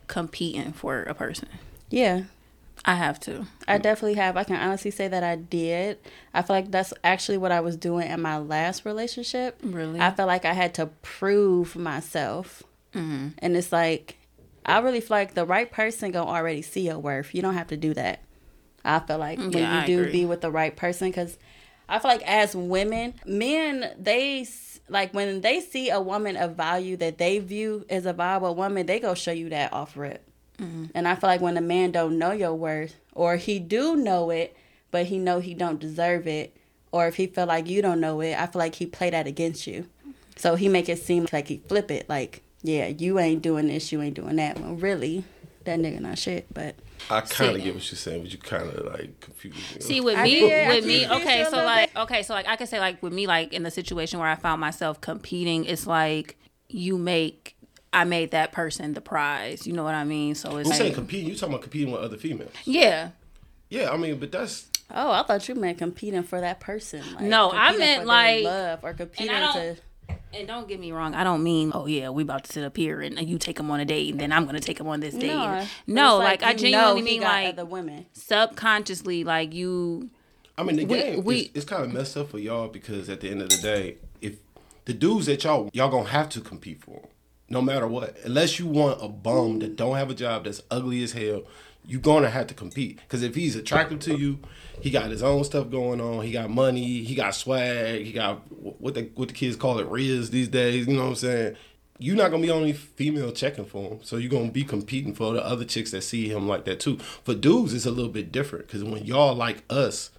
competing 0.07 0.71
for 0.73 1.03
a 1.03 1.13
person? 1.13 1.47
Yeah, 1.89 2.23
I 2.85 2.95
have 2.95 3.19
to. 3.21 3.45
I 3.67 3.77
definitely 3.77 4.15
have. 4.15 4.37
I 4.37 4.43
can 4.43 4.55
honestly 4.55 4.91
say 4.91 5.07
that 5.07 5.23
I 5.23 5.35
did. 5.35 5.97
I 6.33 6.41
feel 6.41 6.55
like 6.55 6.71
that's 6.71 6.93
actually 7.03 7.37
what 7.37 7.51
I 7.51 7.59
was 7.59 7.75
doing 7.75 8.09
in 8.09 8.21
my 8.21 8.37
last 8.37 8.85
relationship. 8.85 9.59
Really? 9.63 9.99
I 9.99 10.11
felt 10.11 10.27
like 10.27 10.45
I 10.45 10.53
had 10.53 10.73
to 10.75 10.87
prove 11.01 11.75
myself. 11.75 12.63
Mm-hmm. 12.93 13.29
And 13.39 13.55
it's 13.57 13.71
like, 13.71 14.17
I 14.65 14.79
really 14.79 15.01
feel 15.01 15.17
like 15.17 15.33
the 15.33 15.45
right 15.45 15.71
person 15.71 16.11
gonna 16.11 16.29
already 16.29 16.61
see 16.61 16.81
your 16.87 16.99
worth. 16.99 17.33
You 17.35 17.41
don't 17.41 17.55
have 17.55 17.67
to 17.67 17.77
do 17.77 17.93
that. 17.95 18.21
I 18.85 18.99
feel 18.99 19.17
like 19.17 19.37
when 19.39 19.51
Yeah, 19.51 19.73
you 19.75 19.79
I 19.81 19.85
do 19.85 19.99
agree. 20.01 20.11
be 20.11 20.25
with 20.25 20.41
the 20.41 20.51
right 20.51 20.75
person, 20.75 21.09
because 21.09 21.37
I 21.87 21.99
feel 21.99 22.11
like 22.11 22.21
as 22.23 22.55
women, 22.55 23.15
men, 23.25 23.93
they 23.99 24.43
like 24.89 25.13
when 25.13 25.41
they 25.41 25.59
see 25.59 25.89
a 25.89 26.01
woman 26.01 26.35
of 26.37 26.55
value 26.55 26.97
that 26.97 27.17
they 27.17 27.39
view 27.39 27.85
as 27.89 28.05
a 28.05 28.13
valuable 28.13 28.55
woman, 28.55 28.85
they 28.85 28.99
go 28.99 29.13
show 29.13 29.31
you 29.31 29.49
that 29.49 29.73
off 29.73 29.95
rip. 29.95 30.27
Mm-hmm. 30.57 30.85
And 30.93 31.07
I 31.07 31.15
feel 31.15 31.29
like 31.29 31.41
when 31.41 31.57
a 31.57 31.61
man 31.61 31.91
don't 31.91 32.17
know 32.17 32.31
your 32.31 32.53
worth, 32.53 32.95
or 33.13 33.37
he 33.37 33.59
do 33.59 33.95
know 33.95 34.29
it, 34.29 34.55
but 34.91 35.05
he 35.05 35.17
know 35.17 35.39
he 35.39 35.53
don't 35.53 35.79
deserve 35.79 36.27
it, 36.27 36.55
or 36.91 37.07
if 37.07 37.15
he 37.15 37.27
feel 37.27 37.45
like 37.45 37.67
you 37.67 37.81
don't 37.81 38.01
know 38.01 38.19
it, 38.21 38.35
I 38.35 38.47
feel 38.47 38.59
like 38.59 38.75
he 38.75 38.85
play 38.85 39.09
that 39.09 39.27
against 39.27 39.67
you. 39.67 39.87
So 40.35 40.55
he 40.55 40.67
make 40.69 40.89
it 40.89 40.99
seem 40.99 41.27
like 41.31 41.47
he 41.47 41.61
flip 41.67 41.91
it, 41.91 42.09
like 42.09 42.41
yeah, 42.61 42.87
you 42.87 43.19
ain't 43.19 43.41
doing 43.41 43.67
this, 43.67 43.91
you 43.91 44.01
ain't 44.01 44.15
doing 44.15 44.35
that. 44.37 44.59
Well, 44.59 44.73
really, 44.73 45.23
that 45.63 45.79
nigga 45.79 45.99
not 45.99 46.17
shit. 46.17 46.47
But 46.53 46.75
I 47.09 47.21
kind 47.21 47.55
of 47.55 47.63
get 47.63 47.73
what 47.73 47.91
you're 47.91 47.97
saying, 47.97 48.21
but 48.23 48.31
you 48.31 48.37
kind 48.37 48.69
of 48.69 48.85
like 48.85 49.19
confused 49.19 49.57
me. 49.75 49.81
See 49.81 50.01
with 50.01 50.17
I 50.17 50.23
me, 50.23 50.39
did, 50.41 50.67
with 50.67 50.85
me, 50.85 51.07
okay, 51.07 51.43
so 51.45 51.51
feel 51.51 51.63
like, 51.65 51.95
okay, 51.97 52.23
so 52.23 52.33
like, 52.33 52.47
I 52.47 52.55
can 52.55 52.67
say 52.67 52.79
like 52.79 53.01
with 53.01 53.13
me, 53.13 53.25
like 53.25 53.51
in 53.53 53.63
the 53.63 53.71
situation 53.71 54.19
where 54.19 54.27
I 54.27 54.35
found 54.35 54.61
myself 54.61 55.01
competing, 55.01 55.65
it's 55.65 55.87
like 55.87 56.37
you 56.67 56.97
make, 56.97 57.55
I 57.91 58.03
made 58.03 58.31
that 58.31 58.51
person 58.51 58.93
the 58.93 59.01
prize. 59.01 59.65
You 59.65 59.73
know 59.73 59.83
what 59.83 59.95
I 59.95 60.03
mean? 60.03 60.35
So 60.35 60.57
it's 60.57 60.69
I'm 60.69 60.75
saying 60.75 60.93
competing. 60.93 61.29
You 61.29 61.35
talking 61.35 61.53
about 61.53 61.63
competing 61.63 61.91
with 61.91 62.01
other 62.01 62.17
females? 62.17 62.51
yeah. 62.65 63.09
Yeah, 63.71 63.91
I 63.91 63.97
mean, 63.97 64.17
but 64.17 64.31
that's 64.31 64.67
oh, 64.91 65.11
I 65.11 65.21
thought 65.21 65.47
you 65.47 65.53
meant 65.53 65.77
competing 65.77 66.23
for 66.23 66.41
that 66.41 66.59
person. 66.59 67.03
Like, 67.13 67.21
No, 67.25 67.51
I 67.51 67.77
meant, 67.77 68.05
like- 68.07 68.43
love 68.43 68.79
or 68.83 68.93
competing 68.93 69.27
to. 69.35 69.77
And 70.31 70.47
don't 70.47 70.67
get 70.67 70.79
me 70.79 70.91
wrong, 70.91 71.15
I 71.15 71.23
don't 71.23 71.41
mean, 71.43 71.71
oh 71.73 71.87
yeah, 71.87 72.09
we 72.09 72.21
about 72.23 72.43
to 72.43 72.51
sit 72.53 72.63
up 72.63 72.77
here 72.77 73.01
and 73.01 73.19
you 73.27 73.39
take 73.39 73.59
him 73.59 73.71
on 73.71 73.79
a 73.79 73.85
date, 73.85 74.11
and 74.11 74.19
then 74.21 74.31
I'm 74.31 74.45
gonna 74.45 74.59
take 74.59 74.79
him 74.79 74.87
on 74.87 74.99
this 74.99 75.15
date. 75.15 75.27
No, 75.27 75.41
And- 75.43 75.69
no, 75.87 76.19
it's 76.21 76.23
like, 76.25 76.43
I 76.43 76.51
you 76.51 76.57
genuinely 76.57 77.01
know 77.01 77.07
he 77.07 77.13
mean 77.17 77.21
like 77.21 77.55
the 77.55 77.65
women. 77.65 78.05
subconsciously, 78.13 79.23
like 79.23 79.53
you. 79.53 80.09
I 80.57 80.63
mean, 80.63 80.75
the 80.75 80.85
We- 80.85 80.97
game 80.99 81.23
we- 81.23 81.39
is 81.39 81.49
it's 81.55 81.65
kind 81.65 81.83
of 81.83 81.91
messed 81.93 82.15
up 82.17 82.29
for 82.29 82.37
y'all 82.39 82.67
because 82.67 83.09
at 83.09 83.21
the 83.21 83.29
end 83.29 83.41
of 83.41 83.49
the 83.49 83.57
day, 83.57 83.95
if 84.21 84.35
the 84.85 84.93
dudes 84.93 85.25
that 85.25 85.43
y'all 85.43 85.69
y'all 85.73 85.89
gonna 85.89 86.09
have 86.09 86.29
to 86.29 86.41
compete 86.41 86.83
for, 86.83 87.01
no 87.49 87.61
matter 87.61 87.87
what, 87.87 88.15
unless 88.23 88.59
you 88.59 88.67
want 88.67 88.99
a 89.01 89.07
bum 89.07 89.59
that 89.59 89.75
don't 89.75 89.95
have 89.95 90.11
a 90.11 90.13
job 90.15 90.43
that's 90.43 90.61
ugly 90.69 91.01
as 91.03 91.13
hell, 91.13 91.41
you 91.89 91.99
gonna 91.99 92.29
have 92.29 92.45
to 92.47 92.53
compete. 92.53 92.97
Because 92.97 93.23
if 93.23 93.33
he's 93.33 93.55
attractive 93.55 93.99
to 94.01 94.15
you, 94.15 94.37
he 94.79 94.91
got 94.91 95.09
his 95.09 95.23
own 95.23 95.43
stuff 95.43 95.71
going 95.71 95.99
on. 95.99 96.23
He 96.23 96.31
got 96.31 96.51
money. 96.51 97.03
He 97.03 97.15
got 97.15 97.33
swag. 97.33 98.05
He 98.05 98.11
got 98.11 98.37
what 98.51 98.93
the 98.93 99.09
what 99.15 99.27
the 99.27 99.33
kids 99.33 99.55
call 99.55 99.79
it 99.79 99.87
riz 99.87 100.29
these 100.29 100.47
days. 100.47 100.87
You 100.87 100.93
know 100.93 101.03
what 101.03 101.09
I'm 101.09 101.15
saying? 101.15 101.55
You're 101.97 102.15
not 102.15 102.29
gonna 102.29 102.43
be 102.43 102.51
only 102.51 102.73
female 102.73 103.31
checking 103.31 103.65
for 103.65 103.93
him, 103.93 103.99
so 104.03 104.17
you're 104.17 104.29
gonna 104.29 104.51
be 104.51 104.63
competing 104.63 105.15
for 105.15 105.33
the 105.33 105.43
other 105.43 105.65
chicks 105.65 105.89
that 105.91 106.03
see 106.03 106.29
him 106.29 106.47
like 106.47 106.65
that 106.65 106.79
too. 106.79 106.97
For 106.97 107.33
dudes, 107.33 107.73
it's 107.73 107.87
a 107.87 107.91
little 107.91 108.11
bit 108.11 108.31
different 108.31 108.67
because 108.67 108.83
when 108.83 109.03
y'all 109.03 109.33
like 109.33 109.63
us, 109.69 110.11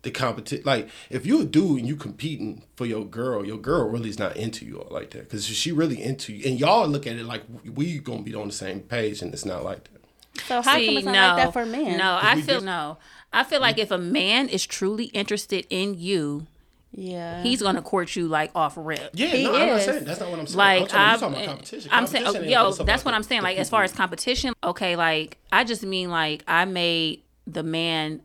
the 0.00 0.10
competition. 0.10 0.64
Like 0.64 0.88
if 1.10 1.26
you're 1.26 1.42
a 1.42 1.44
dude 1.44 1.80
and 1.80 1.86
you 1.86 1.96
competing 1.96 2.62
for 2.76 2.86
your 2.86 3.04
girl, 3.04 3.44
your 3.44 3.58
girl 3.58 3.88
really 3.90 4.08
is 4.08 4.18
not 4.18 4.38
into 4.38 4.64
you 4.64 4.80
all 4.80 4.92
like 4.92 5.10
that 5.10 5.24
because 5.24 5.46
she 5.46 5.70
really 5.70 6.02
into 6.02 6.32
you, 6.32 6.50
and 6.50 6.58
y'all 6.58 6.88
look 6.88 7.06
at 7.06 7.16
it 7.16 7.26
like 7.26 7.42
we 7.64 7.98
gonna 7.98 8.22
be 8.22 8.34
on 8.34 8.46
the 8.46 8.54
same 8.54 8.80
page, 8.80 9.20
and 9.20 9.34
it's 9.34 9.44
not 9.44 9.62
like 9.62 9.84
that. 9.84 9.99
So 10.46 10.62
how 10.62 10.74
come 10.74 10.96
it's 10.96 11.04
not 11.04 11.36
like 11.36 11.44
that 11.44 11.52
for 11.52 11.66
men? 11.66 11.98
No, 11.98 12.18
I 12.20 12.40
feel 12.40 12.60
no. 12.60 12.98
I 13.32 13.44
feel 13.44 13.60
like 13.60 13.78
if 13.78 13.90
a 13.90 13.98
man 13.98 14.48
is 14.48 14.66
truly 14.66 15.04
interested 15.06 15.66
in 15.70 15.94
you, 15.94 16.46
yeah, 16.92 17.42
he's 17.42 17.62
gonna 17.62 17.82
court 17.82 18.16
you 18.16 18.26
like 18.26 18.50
off 18.54 18.74
rip. 18.76 19.10
Yeah, 19.14 19.28
He 19.28 19.44
no, 19.44 19.54
I'm 19.54 19.68
not 19.68 19.80
saying 19.82 20.04
that's 20.04 20.20
not 20.20 20.30
what 20.30 20.40
I'm 20.40 20.46
saying. 20.46 20.58
Like 20.58 20.94
I'm 20.94 21.00
I'm, 21.00 21.20
talking, 21.20 21.34
about 21.36 21.46
competition. 21.46 21.90
I'm 21.92 22.06
saying, 22.06 22.26
oh, 22.26 22.40
yo, 22.40 22.72
that's 22.72 23.04
what 23.04 23.14
I'm 23.14 23.22
saying. 23.22 23.42
the 23.42 23.44
Like 23.44 23.58
as 23.58 23.70
far 23.70 23.84
as 23.84 23.92
competition, 23.92 24.54
okay, 24.64 24.96
like 24.96 25.38
I 25.52 25.64
just 25.64 25.84
mean 25.84 26.10
like 26.10 26.42
I 26.48 26.64
made 26.64 27.22
the 27.46 27.62
man 27.62 28.22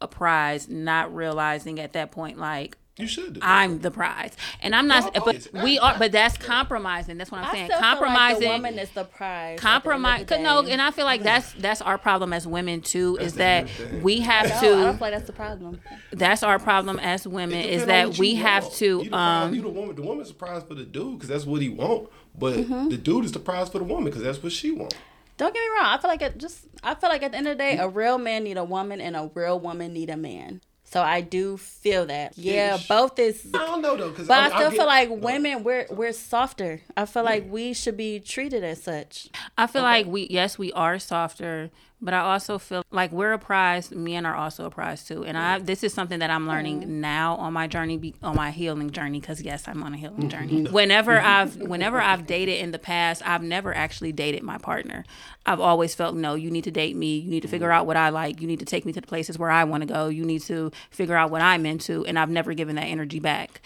a 0.00 0.08
prize, 0.08 0.68
not 0.68 1.14
realizing 1.14 1.78
at 1.80 1.92
that 1.94 2.10
point 2.10 2.38
like 2.38 2.78
you 2.98 3.06
should. 3.06 3.34
Do. 3.34 3.40
I'm 3.42 3.80
the 3.80 3.90
prize, 3.90 4.34
and 4.62 4.74
I'm 4.74 4.86
not. 4.86 5.14
No, 5.14 5.20
but 5.24 5.34
it's- 5.36 5.62
we 5.62 5.78
are. 5.78 5.96
But 5.98 6.12
that's 6.12 6.36
compromising. 6.38 7.18
That's 7.18 7.30
what 7.30 7.42
I'm 7.42 7.46
I 7.50 7.52
saying. 7.52 7.66
still 7.66 7.78
feel 7.78 7.88
like 7.88 7.98
Compromising. 7.98 8.40
the 8.40 8.48
woman 8.48 8.78
is 8.78 8.90
the 8.90 9.04
prize. 9.04 9.60
compromise. 9.60 10.20
At 10.22 10.28
the 10.28 10.38
No, 10.38 10.58
of 10.60 10.64
the 10.64 10.68
day. 10.68 10.72
and 10.72 10.82
I 10.82 10.90
feel 10.92 11.04
like 11.04 11.22
that's 11.22 11.52
that's 11.54 11.82
our 11.82 11.98
problem 11.98 12.32
as 12.32 12.46
women 12.46 12.80
too. 12.80 13.18
Is 13.20 13.34
that 13.34 13.60
end 13.62 13.68
of 13.70 13.78
the 13.78 13.84
day. 13.96 14.02
we 14.02 14.20
have 14.20 14.48
No, 14.48 14.54
I 14.56 14.60
to. 14.60 14.66
don't 14.66 14.92
feel 14.92 15.00
like 15.00 15.12
that's 15.14 15.26
the 15.26 15.32
problem. 15.32 15.80
That's 16.12 16.42
our 16.42 16.58
problem 16.58 16.98
as 16.98 17.26
women. 17.26 17.58
is 17.60 17.84
that 17.86 18.16
we 18.18 18.28
you 18.30 18.42
have 18.42 18.72
to. 18.76 18.84
You 18.86 19.04
the 19.04 19.10
prize- 19.10 19.44
Um, 19.46 19.54
you 19.54 19.62
the 19.62 19.68
woman. 19.68 19.96
The 19.96 20.02
woman's 20.02 20.28
the 20.28 20.34
prize 20.34 20.62
for 20.62 20.74
the 20.74 20.84
dude 20.84 21.14
because 21.18 21.28
that's 21.28 21.44
what 21.44 21.60
he 21.60 21.68
want. 21.68 22.08
But 22.38 22.54
Mm-hmm. 22.56 22.88
the 22.88 22.96
dude 22.98 23.24
is 23.24 23.32
the 23.32 23.38
prize 23.38 23.68
for 23.68 23.78
the 23.78 23.84
woman 23.84 24.04
because 24.04 24.22
that's 24.22 24.42
what 24.42 24.52
she 24.52 24.70
want. 24.70 24.94
Don't 25.38 25.52
get 25.52 25.60
me 25.60 25.68
wrong. 25.76 25.84
I 25.86 25.98
feel 25.98 26.08
like 26.08 26.22
it 26.22 26.38
just. 26.38 26.66
I 26.82 26.94
feel 26.94 27.10
like 27.10 27.22
at 27.22 27.32
the 27.32 27.36
end 27.38 27.46
of 27.46 27.58
the 27.58 27.62
day, 27.62 27.76
a 27.76 27.88
real 27.88 28.16
man 28.16 28.44
need 28.44 28.56
a 28.56 28.64
woman, 28.64 29.00
and 29.02 29.14
a 29.16 29.30
real 29.34 29.60
woman 29.60 29.92
need 29.92 30.08
a 30.08 30.16
man. 30.16 30.62
So 30.88 31.02
I 31.02 31.20
do 31.20 31.56
feel 31.56 32.06
that. 32.06 32.38
Yeah, 32.38 32.76
Ish. 32.76 32.86
both 32.88 33.18
is. 33.18 33.44
I 33.52 33.58
don't 33.58 33.82
know 33.82 33.96
though 33.96 34.10
because 34.10 34.28
But 34.28 34.38
I 34.38 34.56
still 34.56 34.70
feel 34.70 34.86
like 34.86 35.10
women, 35.10 35.64
we're 35.64 35.86
we're 35.90 36.12
softer. 36.12 36.80
I 36.96 37.06
feel 37.06 37.24
like 37.24 37.50
we 37.50 37.72
should 37.74 37.96
be 37.96 38.20
treated 38.20 38.62
as 38.62 38.82
such. 38.82 39.28
I 39.58 39.66
feel 39.66 39.82
like 39.82 40.06
we 40.06 40.28
yes 40.30 40.58
we 40.58 40.72
are 40.72 40.98
softer, 41.00 41.70
but 42.00 42.12
I 42.12 42.20
also 42.20 42.58
feel 42.58 42.84
like 42.90 43.10
we're 43.10 43.32
a 43.32 43.38
prize. 43.38 43.90
Men 43.90 44.26
are 44.26 44.34
also 44.34 44.66
a 44.66 44.70
prize 44.70 45.04
too, 45.04 45.24
and 45.24 45.36
I 45.36 45.58
this 45.58 45.82
is 45.82 45.94
something 45.94 46.18
that 46.18 46.30
I'm 46.30 46.46
learning 46.46 46.82
mm. 46.82 46.86
now 46.86 47.36
on 47.36 47.52
my 47.52 47.66
journey, 47.66 48.14
on 48.22 48.36
my 48.36 48.50
healing 48.50 48.90
journey. 48.90 49.20
Because 49.20 49.40
yes, 49.40 49.66
I'm 49.66 49.82
on 49.82 49.94
a 49.94 49.96
healing 49.96 50.28
journey. 50.28 50.64
Mm-hmm. 50.64 50.74
Whenever 50.74 51.16
mm-hmm. 51.16 51.26
I've 51.26 51.56
whenever 51.56 52.00
I've 52.00 52.26
dated 52.26 52.58
in 52.58 52.70
the 52.70 52.78
past, 52.78 53.22
I've 53.26 53.42
never 53.42 53.74
actually 53.74 54.12
dated 54.12 54.42
my 54.42 54.58
partner. 54.58 55.04
I've 55.46 55.60
always 55.60 55.94
felt 55.94 56.14
no, 56.16 56.34
you 56.34 56.50
need 56.50 56.64
to 56.64 56.70
date 56.70 56.96
me. 56.96 57.18
You 57.18 57.30
need 57.30 57.42
to 57.42 57.48
figure 57.48 57.68
mm. 57.68 57.74
out 57.74 57.86
what 57.86 57.96
I 57.96 58.10
like. 58.10 58.40
You 58.40 58.46
need 58.46 58.58
to 58.60 58.66
take 58.66 58.84
me 58.84 58.92
to 58.92 59.00
the 59.00 59.06
places 59.06 59.38
where 59.38 59.50
I 59.50 59.64
want 59.64 59.82
to 59.82 59.86
go. 59.86 60.08
You 60.08 60.24
need 60.24 60.42
to 60.42 60.70
figure 60.90 61.16
out 61.16 61.30
what 61.30 61.40
I'm 61.40 61.64
into, 61.64 62.04
and 62.06 62.18
I've 62.18 62.30
never 62.30 62.52
given 62.52 62.76
that 62.76 62.84
energy 62.84 63.20
back. 63.20 63.62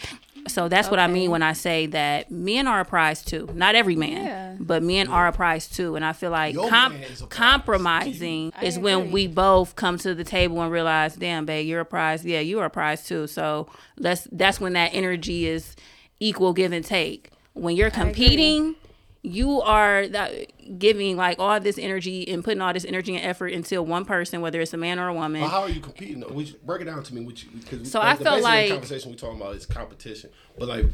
So 0.49 0.69
that's 0.69 0.91
what 0.91 0.99
I 0.99 1.07
mean 1.07 1.31
when 1.31 1.43
I 1.43 1.53
say 1.53 1.87
that 1.87 2.31
men 2.31 2.67
are 2.67 2.81
a 2.81 2.85
prize 2.85 3.23
too. 3.23 3.49
Not 3.55 3.75
every 3.75 3.95
man, 3.97 4.25
Yeah. 4.25 4.57
but 4.59 4.83
men 4.83 5.09
are 5.09 5.27
a 5.29 5.33
prize 5.33 5.69
too. 5.69 5.97
And 5.97 6.05
I 6.05 6.13
feel 6.13 6.31
like 6.31 6.55
Your 6.55 6.69
com- 6.69 6.97
is 6.97 7.23
compromising 7.29 8.53
I 8.57 8.65
is 8.65 8.79
when 8.79 9.11
we 9.11 9.27
both 9.27 9.77
come 9.77 9.99
to 9.99 10.15
the 10.15 10.25
table 10.25 10.61
and 10.63 10.73
realize, 10.73 11.15
damn, 11.17 11.47
babe, 11.47 11.67
you're 11.67 11.81
a 11.81 11.85
prize. 11.85 12.25
Yeah, 12.25 12.41
you 12.41 12.61
are 12.61 12.67
a 12.67 12.71
prize 12.71 13.07
too. 13.07 13.27
So 13.27 13.69
let's. 13.99 14.27
That's 14.33 14.61
when 14.61 14.73
that 14.75 14.91
energy 14.95 15.47
is 15.47 15.77
equal 16.19 16.53
give 16.53 16.73
and 16.73 16.85
take. 16.85 17.31
When 17.55 17.77
you're 17.77 17.91
competing, 17.91 18.77
you 19.23 19.61
are 19.61 20.09
that, 20.09 20.79
giving 20.79 21.17
like 21.17 21.39
all 21.39 21.61
this 21.61 21.79
energy 21.79 22.27
and 22.29 22.43
putting 22.43 22.61
all 22.61 22.73
this 22.73 22.85
energy 22.85 23.15
and 23.15 23.25
effort 23.25 23.49
into 23.49 23.83
one 23.83 24.05
person, 24.05 24.41
whether 24.41 24.61
it's 24.61 24.73
a 24.73 24.79
man 24.79 24.99
or 24.99 25.09
a 25.09 25.15
woman. 25.15 25.43
Well, 25.43 25.51
how 25.51 25.63
are 25.63 25.69
you 25.69 25.81
competing? 25.81 26.21
though? 26.21 26.29
Which, 26.29 26.61
break 26.63 26.83
it 26.83 26.87
down 26.87 27.03
to 27.03 27.15
me. 27.15 27.25
Which, 27.25 27.47
because 27.53 27.91
So 27.91 28.01
I 28.01 28.17
the 28.17 28.25
felt 28.25 28.43
like- 28.43 28.71
conversation 28.71 29.11
we're 29.11 29.17
talking 29.17 29.41
about 29.41 29.55
is 29.57 29.67
competition, 29.67 30.31
but 30.59 30.69
like 30.69 30.87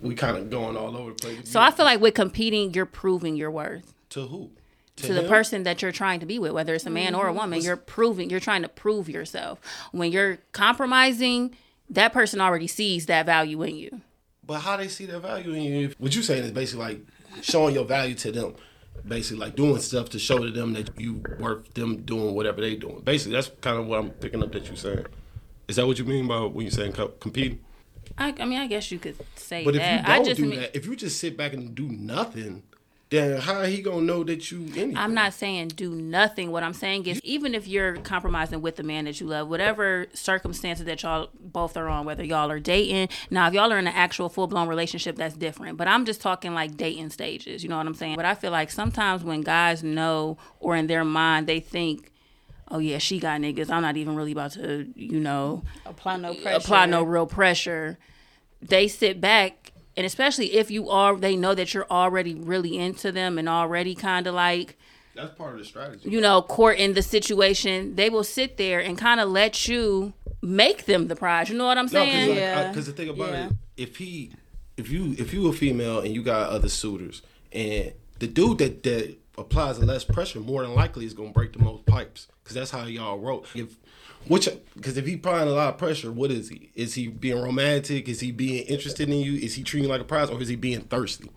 we 0.00 0.14
kind 0.14 0.36
of 0.36 0.50
going 0.50 0.76
all 0.76 0.96
over 0.96 1.10
the 1.10 1.16
place. 1.16 1.50
so 1.50 1.60
I 1.60 1.70
feel 1.70 1.84
like 1.84 2.00
with 2.00 2.14
competing, 2.14 2.74
you're 2.74 2.86
proving 2.86 3.36
your 3.36 3.50
worth. 3.50 3.94
to 4.10 4.26
who? 4.26 4.50
to 4.96 5.14
the 5.14 5.22
person 5.22 5.62
that 5.62 5.80
you're 5.80 5.92
trying 5.92 6.18
to 6.20 6.26
be 6.26 6.40
with, 6.40 6.52
whether 6.52 6.74
it's 6.74 6.86
a 6.86 6.90
man 6.90 7.14
or 7.14 7.26
a 7.26 7.30
mm-hmm. 7.30 7.38
woman, 7.38 7.60
you're 7.60 7.76
proving, 7.76 8.30
you're 8.30 8.40
trying 8.40 8.62
to 8.62 8.68
prove 8.68 9.08
yourself. 9.08 9.60
When 9.92 10.10
you're 10.10 10.38
compromising, 10.50 11.54
that 11.90 12.12
person 12.12 12.40
already 12.40 12.66
sees 12.66 13.06
that 13.06 13.26
value 13.26 13.62
in 13.62 13.76
you. 13.76 14.00
But 14.44 14.60
how 14.60 14.76
they 14.76 14.88
see 14.88 15.06
that 15.06 15.20
value 15.20 15.52
in 15.52 15.62
you? 15.62 15.94
What 15.98 16.16
you 16.16 16.22
saying 16.22 16.44
is 16.44 16.50
basically 16.50 16.84
like 16.84 17.00
showing 17.42 17.74
your 17.74 17.84
value 17.84 18.14
to 18.16 18.32
them. 18.32 18.54
Basically, 19.06 19.38
like 19.38 19.54
doing 19.54 19.78
stuff 19.80 20.10
to 20.10 20.18
show 20.18 20.38
to 20.38 20.50
them 20.50 20.72
that 20.72 21.00
you 21.00 21.22
worth 21.38 21.72
them 21.74 22.02
doing 22.02 22.34
whatever 22.34 22.60
they 22.60 22.74
doing. 22.74 23.00
Basically, 23.00 23.32
that's 23.32 23.50
kind 23.60 23.78
of 23.78 23.86
what 23.86 24.00
I'm 24.00 24.10
picking 24.10 24.42
up 24.42 24.52
that 24.52 24.66
you're 24.66 24.76
saying. 24.76 25.06
Is 25.68 25.76
that 25.76 25.86
what 25.86 25.98
you 25.98 26.04
mean 26.04 26.26
by 26.26 26.40
when 26.40 26.64
you're 26.64 26.72
saying 26.72 26.92
co- 26.92 27.08
competing? 27.08 27.60
I, 28.16 28.34
I 28.40 28.44
mean, 28.44 28.58
I 28.58 28.66
guess 28.66 28.90
you 28.90 28.98
could 28.98 29.16
say 29.36 29.64
But 29.64 29.76
if 29.76 29.82
you 29.82 30.02
don't 30.02 30.36
do 30.36 30.46
mean, 30.46 30.60
that, 30.60 30.76
if 30.76 30.86
you 30.86 30.96
just 30.96 31.18
sit 31.20 31.36
back 31.36 31.52
and 31.52 31.74
do 31.74 31.88
nothing, 31.88 32.64
then 33.10 33.40
how 33.40 33.62
he 33.62 33.80
gonna 33.80 34.02
know 34.02 34.22
that 34.24 34.50
you 34.50 34.62
anything? 34.76 34.96
I'm 34.96 35.14
not 35.14 35.32
saying 35.32 35.68
do 35.68 35.94
nothing. 35.94 36.50
What 36.50 36.62
I'm 36.62 36.74
saying 36.74 37.06
is, 37.06 37.20
even 37.24 37.54
if 37.54 37.66
you're 37.66 37.96
compromising 37.96 38.60
with 38.60 38.76
the 38.76 38.82
man 38.82 39.06
that 39.06 39.20
you 39.20 39.26
love, 39.26 39.48
whatever 39.48 40.06
circumstances 40.12 40.84
that 40.86 41.02
y'all 41.02 41.30
both 41.40 41.76
are 41.76 41.88
on, 41.88 42.04
whether 42.04 42.22
y'all 42.22 42.50
are 42.50 42.60
dating, 42.60 43.08
now 43.30 43.48
if 43.48 43.54
y'all 43.54 43.72
are 43.72 43.78
in 43.78 43.86
an 43.86 43.94
actual 43.94 44.28
full 44.28 44.46
blown 44.46 44.68
relationship, 44.68 45.16
that's 45.16 45.34
different. 45.34 45.78
But 45.78 45.88
I'm 45.88 46.04
just 46.04 46.20
talking 46.20 46.52
like 46.52 46.76
dating 46.76 47.10
stages. 47.10 47.62
You 47.62 47.70
know 47.70 47.78
what 47.78 47.86
I'm 47.86 47.94
saying? 47.94 48.16
But 48.16 48.26
I 48.26 48.34
feel 48.34 48.50
like 48.50 48.70
sometimes 48.70 49.24
when 49.24 49.40
guys 49.40 49.82
know 49.82 50.36
or 50.60 50.76
in 50.76 50.86
their 50.86 51.04
mind 51.04 51.46
they 51.46 51.60
think, 51.60 52.12
oh 52.70 52.78
yeah, 52.78 52.98
she 52.98 53.18
got 53.18 53.40
niggas. 53.40 53.70
I'm 53.70 53.80
not 53.80 53.96
even 53.96 54.16
really 54.16 54.32
about 54.32 54.52
to, 54.52 54.86
you 54.94 55.18
know, 55.20 55.62
Apply 55.86 56.16
no 56.18 56.34
pressure. 56.34 56.56
apply 56.58 56.86
no 56.86 57.02
real 57.02 57.26
pressure. 57.26 57.96
They 58.60 58.88
sit 58.88 59.20
back, 59.20 59.67
and 59.98 60.06
especially 60.06 60.54
if 60.54 60.70
you 60.70 60.88
are, 60.88 61.16
they 61.16 61.34
know 61.34 61.54
that 61.56 61.74
you're 61.74 61.90
already 61.90 62.34
really 62.36 62.78
into 62.78 63.10
them 63.10 63.36
and 63.36 63.48
already 63.48 63.96
kind 63.96 64.28
of 64.28 64.34
like, 64.34 64.78
That's 65.16 65.34
part 65.34 65.54
of 65.54 65.58
the 65.58 65.64
strategy. 65.64 66.08
you 66.08 66.20
know, 66.20 66.40
courting 66.40 66.94
the 66.94 67.02
situation. 67.02 67.96
They 67.96 68.08
will 68.08 68.22
sit 68.22 68.56
there 68.58 68.78
and 68.78 68.96
kind 68.96 69.18
of 69.18 69.28
let 69.28 69.66
you 69.66 70.12
make 70.40 70.86
them 70.86 71.08
the 71.08 71.16
prize. 71.16 71.50
You 71.50 71.58
know 71.58 71.66
what 71.66 71.78
I'm 71.78 71.88
saying 71.88 72.26
No, 72.28 72.34
because 72.34 72.86
Yeah. 72.86 72.92
the 72.92 72.92
thing 72.92 73.08
about 73.08 73.32
Yeah. 73.32 73.46
it, 73.48 73.52
if 73.76 73.96
he, 73.96 74.30
if 74.76 74.88
you, 74.88 75.16
if 75.18 75.34
you 75.34 75.48
a 75.48 75.52
female 75.52 75.98
and 75.98 76.14
you 76.14 76.22
got 76.22 76.48
other 76.50 76.68
suitors, 76.68 77.22
and 77.52 77.92
the 78.20 78.28
dude 78.28 78.58
that 78.58 78.84
that 78.84 79.16
applies 79.36 79.80
the 79.80 79.86
less 79.86 80.04
pressure, 80.04 80.38
more 80.38 80.62
than 80.62 80.74
likely 80.76 81.04
is 81.06 81.12
gonna 81.14 81.30
break 81.30 81.52
the 81.54 81.58
most 81.58 81.86
pipes, 81.86 82.28
because 82.44 82.54
that's 82.54 82.70
how 82.70 82.84
y'all 82.84 83.18
wrote. 83.18 83.46
If 83.56 83.76
which, 84.26 84.48
because 84.74 84.96
if 84.98 85.06
he 85.06 85.14
applying 85.14 85.48
a 85.48 85.52
lot 85.52 85.68
of 85.70 85.78
pressure, 85.78 86.12
what 86.12 86.30
is 86.30 86.48
he? 86.48 86.70
Is 86.74 86.94
he 86.94 87.06
being 87.08 87.40
romantic? 87.40 88.08
Is 88.08 88.20
he 88.20 88.30
being 88.32 88.64
interested 88.66 89.08
in 89.08 89.16
you? 89.16 89.34
Is 89.34 89.54
he 89.54 89.62
treating 89.62 89.84
you 89.88 89.90
like 89.90 90.00
a 90.02 90.04
prize, 90.04 90.28
or 90.30 90.40
is 90.42 90.48
he 90.48 90.56
being 90.56 90.80
thirsty? 90.80 91.30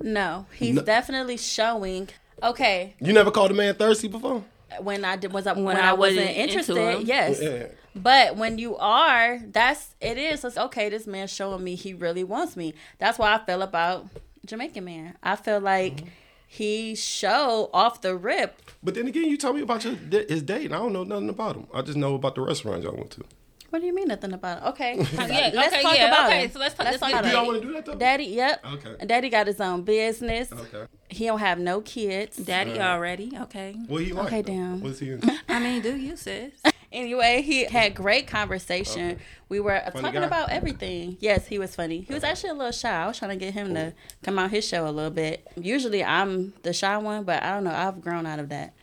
No, 0.00 0.46
he's 0.54 0.74
No. 0.74 0.82
definitely 0.82 1.36
showing. 1.36 2.08
Okay, 2.42 2.94
You 3.00 3.12
never 3.12 3.30
called 3.30 3.50
a 3.52 3.54
man 3.54 3.74
thirsty 3.74 4.08
before? 4.08 4.44
when 4.80 5.04
I 5.04 5.16
did 5.16 5.32
was 5.34 5.46
up 5.46 5.56
when, 5.56 5.66
When 5.66 5.76
I, 5.76 5.90
I 5.90 5.92
wasn't 5.92 6.20
wasn't 6.22 6.36
interested, 6.38 7.06
yes. 7.06 7.38
Yeah. 7.42 7.66
But 7.94 8.36
when 8.36 8.56
you 8.58 8.76
are, 8.78 9.38
that's 9.50 9.94
it 10.00 10.16
is. 10.16 10.44
It's 10.46 10.56
okay. 10.56 10.88
This 10.88 11.06
man 11.06 11.28
showing 11.28 11.62
me 11.62 11.74
he 11.74 11.92
really 11.92 12.24
wants 12.24 12.56
me. 12.56 12.72
That's 12.98 13.18
why 13.18 13.34
I 13.34 13.44
feel 13.44 13.60
about 13.60 14.06
Jamaican 14.46 14.82
man. 14.84 15.14
I 15.22 15.36
feel 15.36 15.60
like 15.60 15.96
Mm-hmm. 15.96 16.08
He 16.54 16.94
show 16.94 17.70
off 17.72 18.02
the 18.02 18.14
rip. 18.14 18.60
But 18.82 18.94
then 18.94 19.06
again, 19.06 19.24
you 19.30 19.38
told 19.38 19.56
me 19.56 19.62
about 19.62 19.84
your 19.84 19.94
his 20.28 20.42
date, 20.42 20.66
and 20.66 20.74
I 20.74 20.78
don't 20.78 20.92
know 20.92 21.02
nothing 21.04 21.30
about 21.30 21.56
him. 21.56 21.66
I 21.72 21.80
just 21.80 21.96
know 21.96 22.14
about 22.14 22.34
the 22.34 22.42
restaurant 22.42 22.82
y'all 22.82 22.94
went 22.94 23.10
to. 23.12 23.22
What 23.70 23.80
do 23.80 23.86
you 23.86 23.94
mean 23.94 24.08
nothing 24.08 24.34
about 24.34 24.58
it? 24.58 24.64
Okay, 24.70 24.96
Yeah, 25.14 25.50
let's 25.54 25.72
okay, 25.72 25.82
talk 25.82 25.96
yeah, 25.96 26.08
about 26.08 26.26
okay, 26.28 26.44
it. 26.44 26.52
so 26.52 26.58
let's 26.58 26.74
talk- 26.74 26.84
Let's 26.84 27.00
let's 27.00 27.12
talk 27.14 27.22
get- 27.22 27.22
Do 27.22 27.28
about 27.30 27.32
y'all 27.32 27.44
it. 27.44 27.46
want 27.48 27.62
to 27.62 27.68
do 27.68 27.72
that 27.74 27.86
though? 27.86 27.94
Daddy, 27.94 28.24
yep. 28.24 28.62
Okay. 28.74 29.06
Daddy 29.06 29.30
got 29.30 29.46
his 29.46 29.62
own 29.62 29.82
business. 29.82 30.52
Okay. 30.52 30.84
He 31.08 31.24
don't 31.24 31.38
have 31.38 31.58
no 31.58 31.80
kids. 31.80 32.36
Daddy 32.36 32.72
Alright. 32.72 32.86
already. 32.86 33.32
Okay. 33.44 33.74
What 33.86 34.02
he 34.02 34.12
like? 34.12 34.26
Okay, 34.26 34.42
though? 34.42 34.52
damn. 34.52 34.80
What's 34.82 34.98
he? 34.98 35.12
In? 35.12 35.22
I 35.48 35.58
mean, 35.58 35.80
do 35.80 35.96
you, 35.96 36.16
sis? 36.16 36.52
Anyway, 36.92 37.42
he 37.42 37.64
had 37.64 37.94
great 37.94 38.26
conversation. 38.26 39.18
We 39.48 39.60
were 39.60 39.80
talking 39.94 40.20
guy? 40.20 40.26
about 40.26 40.50
everything. 40.50 41.16
Yes, 41.20 41.46
he 41.46 41.58
was 41.58 41.74
funny. 41.74 42.02
He 42.02 42.12
was 42.12 42.24
actually 42.24 42.50
a 42.50 42.54
little 42.54 42.72
shy. 42.72 42.90
I 42.90 43.06
was 43.06 43.18
trying 43.18 43.30
to 43.30 43.36
get 43.36 43.54
him 43.54 43.74
to 43.74 43.94
come 44.22 44.38
out 44.38 44.50
his 44.50 44.66
show 44.66 44.86
a 44.86 44.90
little 44.90 45.10
bit. 45.10 45.46
Usually 45.56 46.04
I'm 46.04 46.52
the 46.62 46.72
shy 46.72 46.96
one, 46.98 47.24
but 47.24 47.42
I 47.42 47.54
don't 47.54 47.64
know. 47.64 47.72
I've 47.72 48.00
grown 48.00 48.26
out 48.26 48.38
of 48.38 48.48
that. 48.50 48.74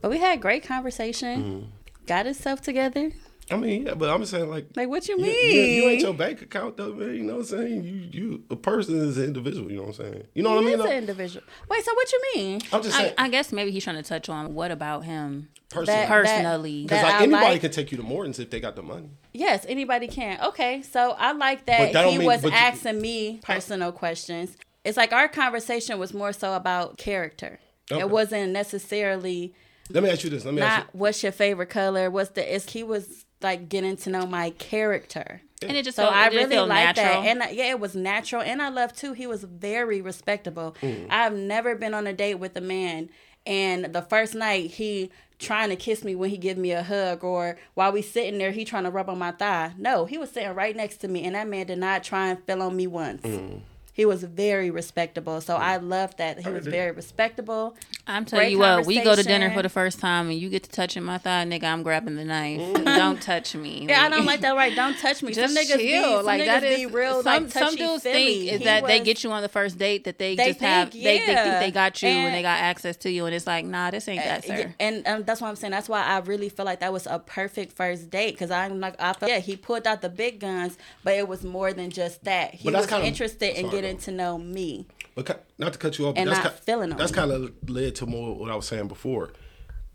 But 0.00 0.10
we 0.10 0.18
had 0.18 0.40
great 0.40 0.64
conversation. 0.64 1.42
Mm-hmm. 1.42 1.66
Got 2.06 2.26
himself 2.26 2.62
together. 2.62 3.12
I 3.50 3.56
mean, 3.56 3.86
yeah, 3.86 3.94
but 3.94 4.10
I'm 4.10 4.20
just 4.20 4.30
saying 4.32 4.48
like, 4.50 4.66
Like 4.76 4.88
what 4.88 5.08
you 5.08 5.16
you, 5.16 5.22
mean? 5.22 5.54
you, 5.54 5.60
you 5.82 5.88
ain't 5.90 6.00
your 6.02 6.14
bank 6.14 6.42
account 6.42 6.76
though, 6.76 6.92
man. 6.92 7.14
You 7.14 7.22
know 7.22 7.34
what 7.34 7.38
I'm 7.40 7.44
saying? 7.46 7.84
You, 7.84 7.94
you, 8.20 8.44
a 8.50 8.56
person 8.56 8.96
is 9.00 9.16
an 9.18 9.24
individual. 9.24 9.70
You 9.70 9.78
know 9.78 9.82
what 9.84 9.98
I'm 10.00 10.12
saying? 10.12 10.26
You 10.34 10.42
know 10.42 10.50
what 10.50 10.58
I 10.64 10.66
mean? 10.66 10.74
is 10.80 10.84
an 10.84 10.92
individual. 10.92 11.44
Wait, 11.68 11.84
so 11.84 11.94
what 11.94 12.12
you 12.12 12.22
mean? 12.34 12.60
I'm 12.72 12.82
just 12.82 12.96
saying, 12.96 13.14
I 13.16 13.28
guess 13.28 13.52
maybe 13.52 13.70
he's 13.70 13.84
trying 13.84 13.96
to 13.96 14.02
touch 14.02 14.28
on 14.28 14.54
what 14.54 14.70
about 14.70 15.04
him 15.04 15.48
personally. 15.70 16.00
That- 16.00 16.08
personally. 16.08 16.82
Because 16.82 17.02
like 17.02 17.14
I 17.14 17.22
anybody 17.22 17.44
like- 17.46 17.60
can 17.62 17.70
take 17.70 17.90
you 17.90 17.96
to 17.98 18.04
Morton's 18.04 18.38
if 18.38 18.50
they 18.50 18.60
got 18.60 18.76
the 18.76 18.82
money. 18.82 19.10
Yes, 19.32 19.64
anybody 19.68 20.08
can. 20.08 20.40
Okay, 20.42 20.82
so 20.82 21.12
I 21.18 21.32
like 21.32 21.66
that, 21.66 21.92
that 21.92 22.06
he 22.08 22.18
mean- 22.18 22.26
was 22.26 22.42
but 22.42 22.52
you- 22.52 22.58
asking 22.58 23.00
me 23.00 23.40
personal 23.42 23.92
questions. 23.92 24.56
It's 24.84 24.96
like 24.96 25.12
our 25.12 25.28
conversation 25.28 25.98
was 25.98 26.14
more 26.14 26.32
so 26.32 26.54
about 26.54 26.96
character. 26.98 27.60
Okay. 27.90 28.00
It 28.00 28.10
wasn't 28.10 28.52
necessarily 28.52 29.54
Let 29.90 30.02
me 30.02 30.10
ask 30.10 30.22
you 30.24 30.30
this. 30.30 30.44
Let 30.44 30.54
me 30.54 30.60
ask 30.62 30.86
you. 30.86 30.98
what's 30.98 31.22
your 31.22 31.32
favorite 31.32 31.70
color. 31.70 32.10
What's 32.10 32.30
the? 32.30 32.54
Is 32.54 32.68
he 32.68 32.82
was 32.82 33.24
like 33.42 33.68
getting 33.68 33.96
to 33.98 34.10
know 34.10 34.26
my 34.26 34.50
character. 34.50 35.42
And 35.62 35.76
it 35.76 35.84
just 35.84 35.96
So 35.96 36.04
felt, 36.04 36.14
I 36.14 36.28
really 36.28 36.50
feel 36.50 36.66
like 36.66 36.96
natural. 36.96 37.22
that, 37.22 37.28
and 37.28 37.42
I- 37.42 37.50
yeah, 37.50 37.70
it 37.70 37.80
was 37.80 37.94
natural, 37.96 38.42
and 38.42 38.62
I 38.62 38.68
love 38.68 38.92
too. 38.94 39.12
He 39.12 39.26
was 39.26 39.42
very 39.44 40.00
respectable. 40.00 40.76
Mm. 40.80 41.06
I've 41.10 41.34
never 41.34 41.74
been 41.74 41.94
on 41.94 42.06
a 42.06 42.12
date 42.12 42.36
with 42.36 42.56
a 42.56 42.60
man, 42.60 43.08
and 43.46 43.86
the 43.86 44.02
first 44.02 44.34
night 44.34 44.70
he 44.72 45.10
trying 45.40 45.68
to 45.68 45.76
kiss 45.76 46.02
me 46.04 46.14
when 46.16 46.30
he 46.30 46.36
give 46.36 46.58
me 46.58 46.72
a 46.72 46.82
hug, 46.82 47.22
or 47.24 47.58
while 47.74 47.92
we 47.92 48.02
sitting 48.02 48.38
there, 48.38 48.50
he 48.52 48.64
trying 48.64 48.84
to 48.84 48.90
rub 48.90 49.08
on 49.08 49.18
my 49.18 49.30
thigh. 49.32 49.72
No, 49.78 50.04
he 50.04 50.16
was 50.18 50.30
sitting 50.30 50.52
right 50.54 50.74
next 50.76 50.98
to 50.98 51.08
me, 51.08 51.24
and 51.24 51.34
that 51.34 51.48
man 51.48 51.66
did 51.66 51.78
not 51.78 52.04
try 52.04 52.28
and 52.28 52.44
feel 52.44 52.62
on 52.62 52.76
me 52.76 52.86
once. 52.86 53.22
Mm. 53.22 53.60
He 53.92 54.04
was 54.04 54.22
very 54.22 54.70
respectable, 54.70 55.40
so 55.40 55.54
mm. 55.56 55.60
I 55.60 55.78
loved 55.78 56.18
that 56.18 56.38
he 56.40 56.50
was 56.50 56.66
very 56.68 56.92
respectable. 56.92 57.74
I'm 58.08 58.24
telling 58.24 58.50
you 58.50 58.58
what, 58.58 58.86
we 58.86 59.02
go 59.04 59.14
to 59.14 59.22
dinner 59.22 59.50
for 59.52 59.62
the 59.62 59.68
first 59.68 60.00
time 60.00 60.30
and 60.30 60.38
you 60.38 60.48
get 60.48 60.62
to 60.64 60.70
touching 60.70 61.02
my 61.04 61.18
thigh, 61.18 61.44
nigga. 61.44 61.64
I'm 61.64 61.82
grabbing 61.82 62.16
the 62.16 62.24
knife. 62.24 62.84
Don't 62.84 63.20
touch 63.20 63.54
me. 63.54 63.86
Yeah, 63.88 64.02
I 64.04 64.08
don't 64.08 64.24
like 64.24 64.40
that. 64.40 64.56
Right? 64.56 64.74
Don't 64.74 64.98
touch 64.98 65.22
me. 65.22 65.32
Just 65.32 65.54
some 65.54 65.62
niggas 65.62 65.76
be, 65.78 65.88
chill. 65.90 66.16
some 66.18 66.24
like 66.26 66.40
niggas 66.40 66.46
that 66.46 66.62
is 66.64 66.76
be 66.78 66.86
real. 66.86 67.22
some 67.22 67.44
like, 67.44 67.52
some 67.52 67.74
dudes 67.76 68.02
think 68.02 68.52
is 68.52 68.58
He 68.58 68.64
that 68.64 68.86
they 68.86 69.00
get 69.00 69.22
you 69.24 69.30
on 69.30 69.42
the 69.42 69.48
first 69.48 69.78
date 69.78 70.04
that 70.04 70.18
they, 70.18 70.34
They 70.36 70.48
just 70.48 70.60
have 70.60 70.90
think, 70.90 71.04
they, 71.04 71.18
they 71.18 71.26
think 71.26 71.60
they 71.60 71.70
got 71.70 72.02
you 72.02 72.08
and, 72.08 72.18
And- 72.28 72.34
they 72.34 72.42
got 72.42 72.60
access 72.60 72.96
to 72.98 73.10
you 73.10 73.26
and 73.26 73.34
it's 73.34 73.46
like 73.46 73.64
nah 73.64 73.90
this 73.90 74.08
ain't 74.08 74.22
that 74.24 74.44
sir. 74.44 74.74
and 74.80 75.06
um, 75.06 75.22
that's 75.24 75.40
what 75.40 75.48
I'm 75.48 75.56
saying. 75.56 75.70
That's 75.72 75.88
why 75.88 76.02
I 76.02 76.18
really 76.20 76.48
feel 76.48 76.64
like 76.64 76.80
that 76.80 76.92
was 76.92 77.06
a 77.06 77.18
perfect 77.18 77.72
first 77.72 78.10
date 78.10 78.32
because 78.32 78.50
I'm 78.50 78.80
like 78.80 78.94
I 79.00 79.12
felt 79.12 79.30
yeah 79.30 79.38
he 79.38 79.56
pulled 79.56 79.86
out 79.86 80.00
the 80.02 80.08
big 80.08 80.40
guns, 80.40 80.78
but 81.04 81.14
it 81.14 81.28
was 81.28 81.44
more 81.44 81.72
than 81.72 81.90
just 81.90 82.24
that. 82.24 82.54
He 82.54 82.70
But 82.70 82.78
was 82.78 82.86
kinda- 82.86 83.06
interested 83.06 83.50
in 83.58 83.66
sorry, 83.66 83.70
getting 83.82 83.96
go. 83.96 84.02
to 84.02 84.10
know 84.12 84.38
me. 84.38 84.86
But 85.26 85.44
not 85.58 85.72
to 85.72 85.78
cut 85.78 85.98
you 85.98 86.06
off, 86.06 86.14
but 86.14 86.20
And 86.22 86.30
that's 86.30 86.44
not 86.44 86.54
ki- 86.56 86.62
feeling 86.64 86.92
on 86.92 86.98
That's 86.98 87.12
kind 87.12 87.30
of 87.32 87.52
led 87.68 87.94
to 87.96 88.06
more 88.06 88.34
what 88.36 88.50
I 88.50 88.54
was 88.54 88.66
saying 88.66 88.88
before. 88.88 89.30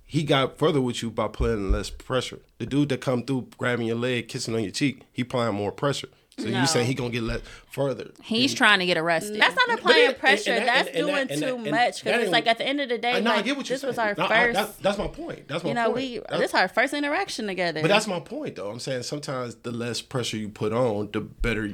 He 0.05 0.23
got 0.23 0.57
further 0.57 0.81
with 0.81 1.01
you 1.01 1.09
by 1.09 1.27
putting 1.29 1.71
less 1.71 1.89
pressure. 1.89 2.39
The 2.59 2.65
dude 2.65 2.89
that 2.89 3.01
come 3.01 3.23
through 3.23 3.47
grabbing 3.57 3.87
your 3.87 3.95
leg, 3.95 4.27
kissing 4.27 4.53
on 4.53 4.61
your 4.61 4.71
cheek, 4.71 5.01
he 5.11 5.21
applying 5.23 5.55
more 5.55 5.71
pressure. 5.71 6.09
So 6.39 6.45
No. 6.49 6.61
you 6.61 6.67
saying 6.67 6.87
he 6.87 6.93
gonna 6.95 7.11
get 7.11 7.21
less 7.23 7.41
further? 7.69 8.09
He's 8.23 8.53
trying 8.55 8.79
to 8.79 8.85
get 8.87 8.97
arrested. 8.97 9.39
That's 9.39 9.55
not 9.55 9.77
applying 9.77 10.09
it- 10.09 10.19
pressure. 10.19 10.51
and 10.51 10.67
that- 10.67 10.85
that's 10.85 10.87
and- 10.89 10.97
and 10.97 11.05
doing 11.05 11.15
that- 11.15 11.31
and 11.31 11.41
too 11.41 11.45
that- 11.45 11.55
and 11.55 11.71
much 11.71 12.03
because 12.03 12.23
it's 12.23 12.31
like 12.31 12.47
at 12.47 12.57
the 12.57 12.65
end 12.67 12.81
of 12.81 12.89
the 12.89 12.97
day, 12.97 13.13
I 13.13 13.19
know, 13.19 13.31
I 13.31 13.43
get 13.43 13.55
what 13.55 13.69
you're 13.69 13.75
this 13.75 13.81
saying. 13.81 13.89
was 13.89 13.97
our 13.99 14.15
No, 14.17 14.25
I- 14.25 14.45
first. 14.47 14.53
that's, 14.55 14.75
that's 14.77 14.97
my 14.97 15.07
point. 15.07 15.47
That's 15.47 15.63
my 15.63 15.67
point. 15.67 15.67
you 15.69 15.73
know, 15.75 15.83
point. 15.85 15.95
we 15.95 16.17
That's- 16.17 16.39
this 16.39 16.49
is 16.49 16.55
our 16.55 16.67
first 16.67 16.93
interaction 16.95 17.45
together. 17.45 17.81
But 17.81 17.87
that's 17.89 18.07
my 18.07 18.19
point, 18.19 18.55
though. 18.55 18.69
I'm 18.71 18.79
saying 18.79 19.03
sometimes 19.03 19.55
the 19.61 19.71
less 19.71 20.01
pressure 20.01 20.37
you 20.37 20.49
put 20.49 20.73
on, 20.73 21.09
the 21.13 21.21
better 21.21 21.69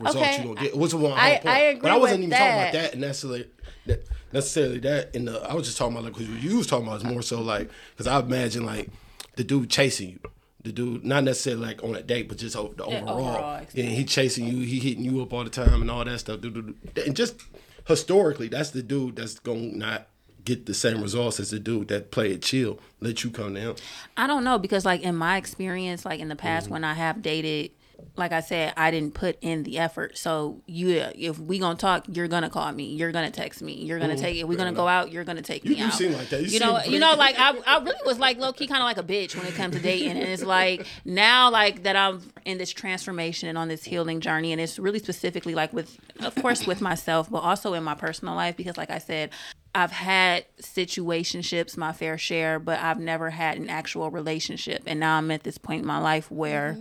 results 0.00 0.16
Okay. 0.28 0.42
you 0.42 0.48
gonna 0.54 0.60
get. 0.60 0.76
What's 0.76 0.94
one 0.94 1.12
I-. 1.12 1.40
I 1.44 1.58
agree 1.58 1.80
But 1.82 1.90
I 1.92 1.96
wasn't 1.98 2.20
even 2.24 2.30
talking 2.30 2.46
about 2.46 2.72
that. 2.72 2.92
that 2.92 2.98
necessarily. 2.98 3.46
That, 3.86 4.04
necessarily 4.32 4.78
that. 4.80 5.14
In 5.14 5.24
the, 5.26 5.40
I 5.42 5.54
was 5.54 5.66
just 5.66 5.78
talking 5.78 5.94
about 5.96 6.04
like 6.04 6.14
because 6.14 6.28
you 6.44 6.58
was 6.58 6.66
talking 6.66 6.86
about 6.86 6.98
is 6.98 7.04
more 7.04 7.22
so 7.22 7.40
like 7.40 7.70
because 7.96 8.06
I 8.06 8.18
imagine 8.20 8.64
like 8.66 8.90
the 9.36 9.44
dude 9.44 9.70
chasing 9.70 10.10
you. 10.10 10.20
The 10.62 10.72
dude, 10.72 11.04
not 11.06 11.24
necessarily 11.24 11.62
like 11.68 11.82
on 11.82 11.94
a 11.94 12.02
date, 12.02 12.28
but 12.28 12.36
just 12.36 12.54
the 12.54 12.62
Yeah, 12.62 13.00
overall. 13.00 13.18
overall 13.18 13.66
Yeah, 13.72 13.84
he 13.84 14.04
chasing 14.04 14.46
you, 14.46 14.58
he 14.66 14.78
hitting 14.78 15.02
you 15.04 15.22
up 15.22 15.32
all 15.32 15.42
the 15.42 15.48
time 15.48 15.80
and 15.80 15.90
all 15.90 16.04
that 16.04 16.20
stuff. 16.20 16.40
And 16.42 17.16
just 17.16 17.40
historically, 17.88 18.48
that's 18.48 18.70
the 18.70 18.82
dude 18.82 19.16
that's 19.16 19.38
gonna 19.38 19.60
not 19.76 20.06
get 20.44 20.66
the 20.66 20.74
same 20.74 21.00
results 21.02 21.40
as 21.40 21.50
the 21.50 21.58
dude 21.58 21.88
that 21.88 22.10
play 22.10 22.32
it 22.32 22.42
chill, 22.42 22.78
let 23.00 23.24
you 23.24 23.30
come 23.30 23.54
him. 23.56 23.74
I 24.16 24.26
don't 24.26 24.44
know 24.44 24.58
because 24.58 24.84
like 24.84 25.00
in 25.02 25.16
my 25.16 25.36
experience, 25.38 26.04
like 26.04 26.20
in 26.20 26.28
the 26.28 26.36
past 26.36 26.64
Mm-hmm. 26.66 26.72
when 26.74 26.84
I 26.84 26.94
have 26.94 27.22
dated, 27.22 27.70
like 28.16 28.32
I 28.32 28.40
said, 28.40 28.72
I 28.76 28.90
didn't 28.90 29.14
put 29.14 29.36
in 29.40 29.62
the 29.62 29.78
effort. 29.78 30.18
So 30.18 30.62
you, 30.66 31.04
if 31.14 31.38
we 31.38 31.58
gonna 31.58 31.78
talk, 31.78 32.06
you're 32.08 32.28
gonna 32.28 32.50
call 32.50 32.70
me, 32.72 32.84
you're 32.84 33.12
gonna 33.12 33.30
text 33.30 33.62
me, 33.62 33.74
you're 33.74 33.98
gonna 33.98 34.16
take 34.16 34.36
it. 34.36 34.44
We're 34.48 34.56
gonna 34.58 34.72
go 34.72 34.88
out, 34.88 35.12
you're 35.12 35.24
gonna 35.24 35.42
take 35.42 35.60
Mm-hmm. 35.64 35.68
You 35.70 35.76
me 35.76 35.80
do 35.80 35.86
out. 35.86 35.92
seem 35.94 36.12
like 36.12 36.28
that. 36.30 36.42
You 36.42 36.48
You, 36.48 36.60
know, 36.60 36.80
seem 36.80 36.92
you 36.92 36.98
know, 36.98 37.14
like 37.14 37.36
I, 37.38 37.56
I 37.66 37.82
really 37.82 38.00
was 38.06 38.18
like 38.18 38.38
low 38.38 38.52
key, 38.52 38.66
kind 38.66 38.80
of 38.80 38.84
like 38.84 38.98
a 38.98 39.02
bitch 39.02 39.36
when 39.36 39.46
it 39.46 39.54
comes 39.54 39.76
to 39.76 39.82
dating, 39.82 40.10
and 40.10 40.20
it's 40.20 40.42
like 40.42 40.86
now, 41.04 41.50
like 41.50 41.82
that 41.82 41.96
I'm 41.96 42.22
in 42.44 42.58
this 42.58 42.70
transformation 42.72 43.48
and 43.48 43.58
on 43.58 43.68
this 43.68 43.84
healing 43.84 44.20
journey, 44.20 44.52
and 44.52 44.60
it's 44.60 44.78
really 44.78 44.98
specifically 44.98 45.54
like 45.54 45.72
with, 45.72 45.96
of 46.20 46.34
course, 46.36 46.66
with 46.66 46.80
myself, 46.80 47.30
but 47.30 47.38
also 47.38 47.74
in 47.74 47.84
my 47.84 47.94
personal 47.94 48.34
life 48.34 48.56
because, 48.56 48.76
like 48.76 48.90
I 48.90 48.98
said. 48.98 49.30
I've 49.72 49.92
had 49.92 50.46
situationships, 50.60 51.76
my 51.76 51.92
fair 51.92 52.18
share, 52.18 52.58
but 52.58 52.80
I've 52.80 52.98
never 52.98 53.30
had 53.30 53.56
an 53.56 53.70
actual 53.70 54.10
relationship. 54.10 54.82
And 54.86 54.98
now 54.98 55.16
I'm 55.16 55.30
at 55.30 55.44
this 55.44 55.58
point 55.58 55.82
in 55.82 55.86
my 55.86 55.98
life 55.98 56.28
where 56.28 56.76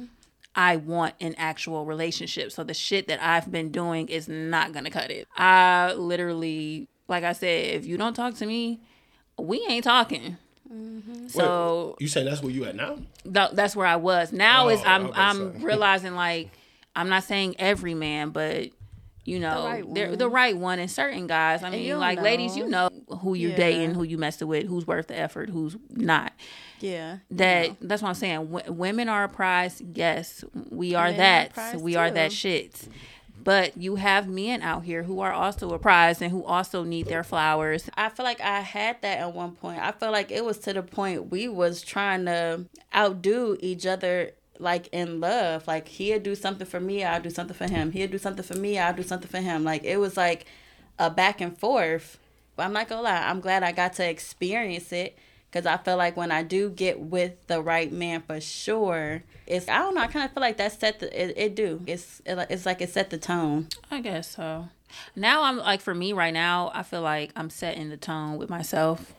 I 0.55 0.75
want 0.77 1.15
an 1.21 1.35
actual 1.37 1.85
relationship. 1.85 2.51
So 2.51 2.63
the 2.63 2.73
shit 2.73 3.07
that 3.07 3.21
I've 3.21 3.51
been 3.51 3.71
doing 3.71 4.07
is 4.09 4.27
not 4.27 4.73
gonna 4.73 4.89
cut 4.89 5.11
it. 5.11 5.27
I 5.37 5.93
literally, 5.93 6.87
like 7.07 7.23
I 7.23 7.33
said, 7.33 7.75
if 7.75 7.85
you 7.85 7.97
don't 7.97 8.13
talk 8.15 8.35
to 8.35 8.45
me, 8.45 8.81
we 9.37 9.65
ain't 9.69 9.83
talking. 9.83 10.37
Mm-hmm. 10.71 11.27
So 11.29 11.95
you 11.99 12.07
say 12.07 12.23
that's 12.23 12.41
where 12.43 12.51
you 12.51 12.65
at 12.65 12.75
now? 12.75 12.97
th- 13.23 13.51
that's 13.53 13.75
where 13.75 13.87
I 13.87 13.95
was. 13.95 14.31
Now 14.31 14.65
Oh, 14.65 14.69
is 14.69 14.81
I 14.81 14.95
I'm 14.95 15.03
was 15.03 15.11
about 15.11 15.15
to 15.33 15.39
I'm 15.39 15.53
say. 15.59 15.59
realizing 15.65 16.15
like 16.15 16.49
I'm 16.95 17.09
not 17.09 17.23
saying 17.23 17.55
every 17.59 17.93
man, 17.93 18.29
but 18.31 18.69
you 19.25 19.39
know, 19.39 19.65
right 19.65 19.93
they're 19.93 20.09
one. 20.09 20.17
the 20.17 20.29
right 20.29 20.57
one 20.57 20.79
and 20.79 20.89
certain 20.89 21.27
guys. 21.27 21.63
I 21.63 21.69
mean, 21.69 21.83
you'll 21.85 21.99
like 21.99 22.19
ladies, 22.21 22.57
you 22.57 22.67
know 22.67 22.89
who 23.21 23.33
you're 23.35 23.51
Yeah. 23.51 23.57
dating, 23.57 23.93
who 23.95 24.03
you 24.03 24.17
messing 24.17 24.47
with, 24.47 24.65
who's 24.65 24.85
worth 24.87 25.07
the 25.07 25.17
effort, 25.17 25.49
who's 25.49 25.75
not. 25.91 26.33
Yeah. 26.81 27.17
That 27.31 27.77
that's 27.81 28.01
what 28.01 28.09
I'm 28.09 28.15
saying. 28.15 28.51
W- 28.51 28.71
women 28.73 29.09
are 29.09 29.23
a 29.25 29.29
prize. 29.29 29.81
Yes, 29.93 30.43
we 30.69 30.95
are 30.95 31.11
that. 31.17 31.53
We 31.81 31.95
are 31.95 32.11
that 32.11 32.31
shit. 32.31 32.87
But 33.41 33.77
you 33.77 33.95
have 33.95 34.27
men 34.27 34.61
out 34.61 34.83
here 34.83 35.03
who 35.03 35.21
are 35.21 35.31
also 35.31 35.71
a 35.73 35.79
prize 35.79 36.21
and 36.21 36.31
who 36.31 36.43
also 36.43 36.83
need 36.83 37.07
their 37.07 37.23
flowers. 37.23 37.89
I 37.95 38.09
feel 38.09 38.25
like 38.25 38.41
I 38.41 38.59
had 38.59 39.01
that 39.01 39.19
at 39.19 39.33
one 39.33 39.53
point. 39.53 39.79
I 39.81 39.91
feel 39.93 40.11
like 40.11 40.29
it 40.31 40.43
was 40.43 40.57
to 40.59 40.73
the 40.73 40.83
point 40.83 41.31
we 41.31 41.47
was 41.47 41.81
trying 41.81 42.25
to 42.25 42.65
outdo 42.93 43.57
each 43.61 43.85
other 43.85 44.31
like 44.59 44.89
in 44.91 45.21
love. 45.21 45.67
Like 45.67 45.87
he'd 45.87 46.23
do 46.23 46.35
something 46.35 46.67
for 46.67 46.79
me, 46.79 47.03
I'll 47.03 47.21
do 47.21 47.29
something 47.29 47.55
for 47.55 47.69
him. 47.69 47.91
He'd 47.91 48.11
do 48.11 48.17
something 48.17 48.43
for 48.43 48.57
me, 48.57 48.77
I'll 48.77 48.93
do 48.93 49.03
something 49.03 49.29
for 49.29 49.39
him. 49.39 49.63
Like 49.63 49.83
it 49.85 49.97
was 49.97 50.17
like 50.17 50.45
a 50.99 51.09
back 51.09 51.41
and 51.41 51.57
forth. 51.57 52.17
But 52.55 52.63
I'm 52.65 52.73
not 52.73 52.89
gonna 52.89 53.03
lie, 53.03 53.29
I'm 53.29 53.39
glad 53.39 53.63
I 53.63 53.71
got 53.71 53.93
to 53.93 54.07
experience 54.07 54.91
it. 54.91 55.17
Cause 55.51 55.65
I 55.65 55.77
feel 55.77 55.97
like 55.97 56.15
when 56.15 56.31
I 56.31 56.43
do 56.43 56.69
get 56.69 56.99
with 56.99 57.47
the 57.47 57.59
right 57.59 57.91
man 57.91 58.21
for 58.21 58.39
sure, 58.39 59.23
it's 59.47 59.67
I 59.67 59.79
don't 59.79 59.95
know. 59.95 60.01
I 60.01 60.07
kind 60.07 60.25
of 60.25 60.31
feel 60.31 60.41
like 60.41 60.57
that 60.57 60.79
set 60.79 60.99
the 60.99 61.07
it, 61.23 61.33
it 61.35 61.55
do. 61.55 61.81
It's 61.87 62.21
it, 62.23 62.37
it's 62.51 62.67
like 62.67 62.81
it 62.81 62.89
set 62.91 63.09
the 63.09 63.17
tone. 63.17 63.67
I 63.89 64.01
guess 64.01 64.35
so. 64.35 64.69
Now 65.15 65.43
I'm 65.43 65.57
like 65.57 65.81
for 65.81 65.95
me 65.95 66.13
right 66.13 66.33
now, 66.33 66.71
I 66.75 66.83
feel 66.83 67.01
like 67.01 67.31
I'm 67.35 67.49
setting 67.49 67.89
the 67.89 67.97
tone 67.97 68.37
with 68.37 68.49
myself. 68.49 69.13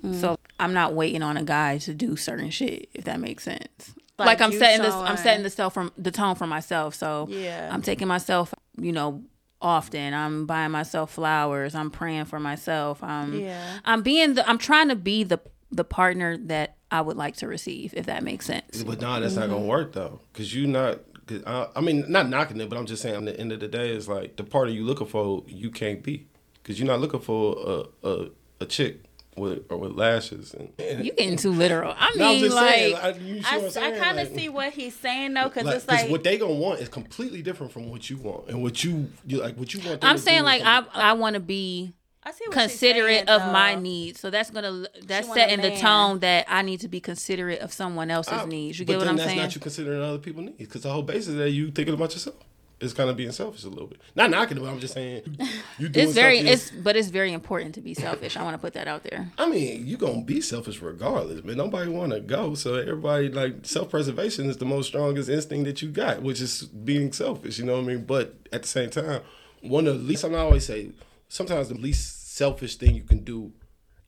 Mm. 0.00 0.20
So 0.20 0.38
I'm 0.60 0.72
not 0.72 0.94
waiting 0.94 1.22
on 1.22 1.36
a 1.36 1.42
guy 1.42 1.78
to 1.78 1.94
do 1.94 2.14
certain 2.14 2.50
shit, 2.50 2.88
if 2.94 3.04
that 3.04 3.18
makes 3.18 3.42
sense. 3.42 3.94
Like, 4.16 4.26
Like 4.26 4.40
I'm 4.42 4.52
setting 4.52 4.82
this 4.82 4.94
I'm 4.94 5.16
setting 5.16 5.42
the 5.42 5.50
self 5.50 5.74
from 5.74 5.90
the 5.98 6.12
tone 6.12 6.36
for 6.36 6.46
myself. 6.46 6.94
So 6.94 7.26
Yeah. 7.28 7.68
I'm 7.72 7.82
taking 7.82 8.06
myself, 8.06 8.54
you 8.76 8.92
know, 8.92 9.24
often. 9.60 10.14
I'm 10.14 10.46
buying 10.46 10.70
myself 10.70 11.12
flowers. 11.12 11.74
I'm 11.74 11.90
praying 11.90 12.26
for 12.26 12.38
myself. 12.38 13.02
I'm 13.02 13.40
Yeah. 13.40 13.78
I'm 13.84 14.02
being 14.02 14.34
the 14.34 14.48
I'm 14.48 14.58
trying 14.58 14.88
to 14.88 14.96
be 14.96 15.24
the 15.24 15.40
the 15.74 15.84
partner 15.84 16.36
that 16.36 16.76
I 16.90 17.00
would 17.00 17.16
like 17.16 17.36
to 17.36 17.48
receive, 17.48 17.92
if 17.96 18.06
that 18.06 18.22
makes 18.22 18.46
sense. 18.46 18.82
But 18.84 19.00
no, 19.00 19.20
that's 19.20 19.34
not 19.34 19.48
gonna 19.48 19.64
work 19.64 19.92
though, 19.92 20.20
because 20.32 20.54
you're 20.54 20.68
not. 20.68 21.00
Cause 21.26 21.42
I, 21.46 21.68
I 21.76 21.80
mean, 21.80 22.04
not 22.08 22.28
knocking 22.28 22.60
it, 22.60 22.68
but 22.68 22.78
I'm 22.78 22.86
just 22.86 23.00
saying. 23.02 23.16
At 23.16 23.24
the 23.24 23.40
end 23.40 23.50
of 23.52 23.60
the 23.60 23.68
day, 23.68 23.90
it's 23.90 24.08
like 24.08 24.36
the 24.36 24.44
partner 24.44 24.72
you 24.72 24.84
looking 24.84 25.06
for, 25.06 25.42
you 25.46 25.70
can't 25.70 26.02
be, 26.02 26.26
because 26.62 26.78
you're 26.78 26.86
not 26.86 27.00
looking 27.00 27.20
for 27.20 27.88
a 28.04 28.08
a, 28.08 28.30
a 28.60 28.66
chick 28.66 29.04
with 29.36 29.64
or 29.70 29.78
with 29.78 29.92
lashes 29.92 30.54
and. 30.54 30.72
and 30.78 31.04
You 31.04 31.12
getting 31.12 31.36
too 31.36 31.50
literal. 31.50 31.94
I 31.96 32.10
mean, 32.10 32.18
No, 32.18 32.32
I'm 32.32 32.38
just 32.40 32.54
like 32.54 32.74
saying, 32.74 32.94
I, 32.96 33.08
you 33.16 33.42
see 33.42 33.80
I, 33.80 33.86
I'm 33.88 33.98
kind 33.98 34.20
of 34.20 34.28
Like- 34.30 34.38
see 34.38 34.48
what 34.48 34.72
he's 34.74 34.94
saying 34.94 35.34
though, 35.34 35.44
because 35.48 35.64
like, 35.64 35.76
it's 35.76 35.88
like 35.88 36.10
what 36.10 36.22
they 36.22 36.36
gonna 36.38 36.54
want 36.54 36.80
is 36.80 36.88
completely 36.88 37.42
different 37.42 37.72
from 37.72 37.90
what 37.90 38.08
you 38.10 38.18
want, 38.18 38.48
and 38.48 38.62
what 38.62 38.84
you, 38.84 39.10
you 39.26 39.40
like 39.40 39.56
what 39.56 39.72
you 39.74 39.80
want. 39.88 40.04
I'm 40.04 40.18
saying 40.18 40.44
like 40.44 40.62
I 40.62 40.84
I 40.92 41.14
want 41.14 41.34
to 41.34 41.40
be 41.40 41.94
I 42.26 42.32
see 42.32 42.44
considerate 42.50 43.26
saying, 43.26 43.28
of 43.28 43.52
my 43.52 43.74
needs. 43.74 44.20
So 44.20 44.30
that's 44.30 44.50
gonna 44.50 44.86
that's 45.04 45.28
want 45.28 45.38
a 45.38 45.42
setting 45.42 45.60
the 45.60 45.76
tone 45.76 46.20
that 46.20 46.46
I 46.48 46.62
need 46.62 46.80
to 46.80 46.88
be 46.88 47.00
considerate 47.00 47.60
of 47.60 47.72
someone 47.72 48.10
else's 48.10 48.32
I- 48.32 48.44
needs. 48.46 48.78
You 48.78 48.84
get 48.86 48.98
what 48.98 49.08
I'm 49.08 49.16
that's 49.16 49.28
saying? 49.28 49.38
That's 49.38 49.54
not 49.54 49.56
you 49.56 49.60
considering 49.60 50.02
other 50.02 50.18
people's 50.18 50.46
needs, 50.46 50.58
because 50.58 50.82
the 50.82 50.90
whole 50.92 51.02
basis 51.02 51.34
that 51.36 51.50
you 51.50 51.70
thinking 51.70 51.94
about 51.94 52.12
yourself. 52.12 52.36
It's 52.80 52.92
kind 52.92 53.08
of 53.08 53.16
being 53.16 53.30
selfish 53.30 53.62
a 53.64 53.68
little 53.68 53.86
bit. 53.86 54.00
Not 54.16 54.30
knocking 54.30 54.56
it, 54.56 54.60
but 54.60 54.68
I'm 54.68 54.80
just 54.80 54.94
saying 54.94 55.22
you 55.78 55.88
doing 55.88 56.06
It's 56.06 56.14
very 56.14 56.38
something- 56.38 56.52
it's 56.52 56.70
but 56.72 56.96
it's 56.96 57.08
very 57.08 57.32
important 57.32 57.74
to 57.76 57.80
be 57.80 57.94
selfish. 57.94 58.36
I 58.36 58.42
want 58.42 58.54
to 58.54 58.58
put 58.58 58.74
that 58.74 58.88
out 58.88 59.04
there. 59.04 59.30
I 59.38 59.48
mean, 59.48 59.86
you 59.86 59.96
gonna 59.96 60.22
be 60.22 60.40
selfish 60.40 60.82
regardless, 60.82 61.44
man. 61.44 61.56
Nobody 61.56 61.88
want 61.90 62.12
to 62.12 62.20
go, 62.20 62.54
so 62.56 62.74
everybody 62.74 63.28
like 63.28 63.64
self 63.64 63.90
preservation 63.90 64.50
is 64.50 64.56
the 64.56 64.64
most 64.66 64.88
strongest 64.88 65.28
instinct 65.30 65.66
that 65.66 65.82
you 65.82 65.88
got, 65.90 66.20
which 66.22 66.40
is 66.40 66.62
being 66.64 67.12
selfish. 67.12 67.58
You 67.58 67.64
know 67.64 67.74
what 67.76 67.84
I 67.84 67.86
mean? 67.86 68.04
But 68.04 68.34
at 68.52 68.62
the 68.62 68.68
same 68.68 68.90
time, 68.90 69.20
one 69.62 69.86
of 69.86 69.98
the 70.00 70.04
least 70.04 70.24
I 70.24 70.34
always 70.34 70.66
say, 70.66 70.90
sometimes 71.34 71.68
the 71.68 71.74
least 71.74 72.36
selfish 72.36 72.76
thing 72.76 72.94
you 72.94 73.02
can 73.02 73.24
do 73.24 73.52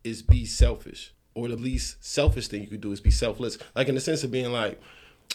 is 0.04 0.22
be 0.22 0.44
selfish, 0.44 1.12
or 1.34 1.48
the 1.48 1.56
least 1.56 2.02
selfish 2.04 2.46
thing 2.46 2.62
you 2.62 2.68
can 2.68 2.80
do 2.80 2.92
is 2.92 3.00
be 3.00 3.10
selfless. 3.10 3.58
Like 3.74 3.88
in 3.88 3.96
the 3.96 4.00
sense 4.00 4.22
of 4.22 4.30
being 4.30 4.52
like, 4.52 4.80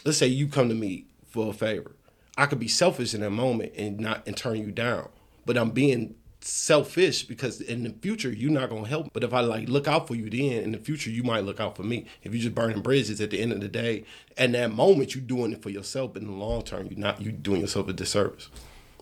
let's 0.06 0.18
say 0.18 0.28
you 0.28 0.48
come 0.48 0.70
to 0.70 0.76
me 0.76 1.08
for 1.28 1.50
a 1.50 1.54
favor, 1.54 1.92
I 2.38 2.46
could 2.46 2.60
be 2.60 2.70
selfish 2.70 3.14
in 3.14 3.20
that 3.20 3.32
moment 3.32 3.74
and 3.76 4.00
not 4.00 4.26
and 4.26 4.38
turn 4.38 4.60
you 4.60 4.72
down, 4.72 5.10
but 5.46 5.58
I'm 5.58 5.72
being 5.72 6.16
selfish 6.40 7.24
because 7.24 7.60
in 7.60 7.84
the 7.84 7.90
future 7.90 8.32
you're 8.32 8.52
not 8.52 8.70
gonna 8.70 8.88
help. 8.88 9.12
But 9.12 9.26
if 9.26 9.34
I 9.34 9.42
like 9.42 9.68
look 9.68 9.90
out 9.90 10.08
for 10.08 10.16
you 10.16 10.30
then 10.30 10.64
in 10.64 10.72
the 10.72 10.78
future 10.78 11.10
you 11.10 11.24
might 11.24 11.44
look 11.44 11.60
out 11.60 11.76
for 11.76 11.84
me. 11.84 12.06
If 12.24 12.34
you're 12.34 12.44
just 12.44 12.56
burning 12.56 12.82
bridges 12.82 13.20
at 13.20 13.32
the 13.32 13.42
end 13.42 13.52
of 13.52 13.60
the 13.60 13.68
day, 13.68 14.06
and 14.38 14.56
that 14.56 14.72
moment 14.72 15.14
you're 15.14 15.26
doing 15.26 15.52
it 15.52 15.62
for 15.62 15.70
yourself, 15.70 16.14
but 16.14 16.22
in 16.22 16.30
the 16.30 16.38
long 16.38 16.64
term 16.64 16.88
you're 16.90 16.98
not 16.98 17.22
you 17.22 17.34
doing 17.34 17.60
yourself 17.60 17.90
a 17.90 17.94
disservice. 17.94 18.48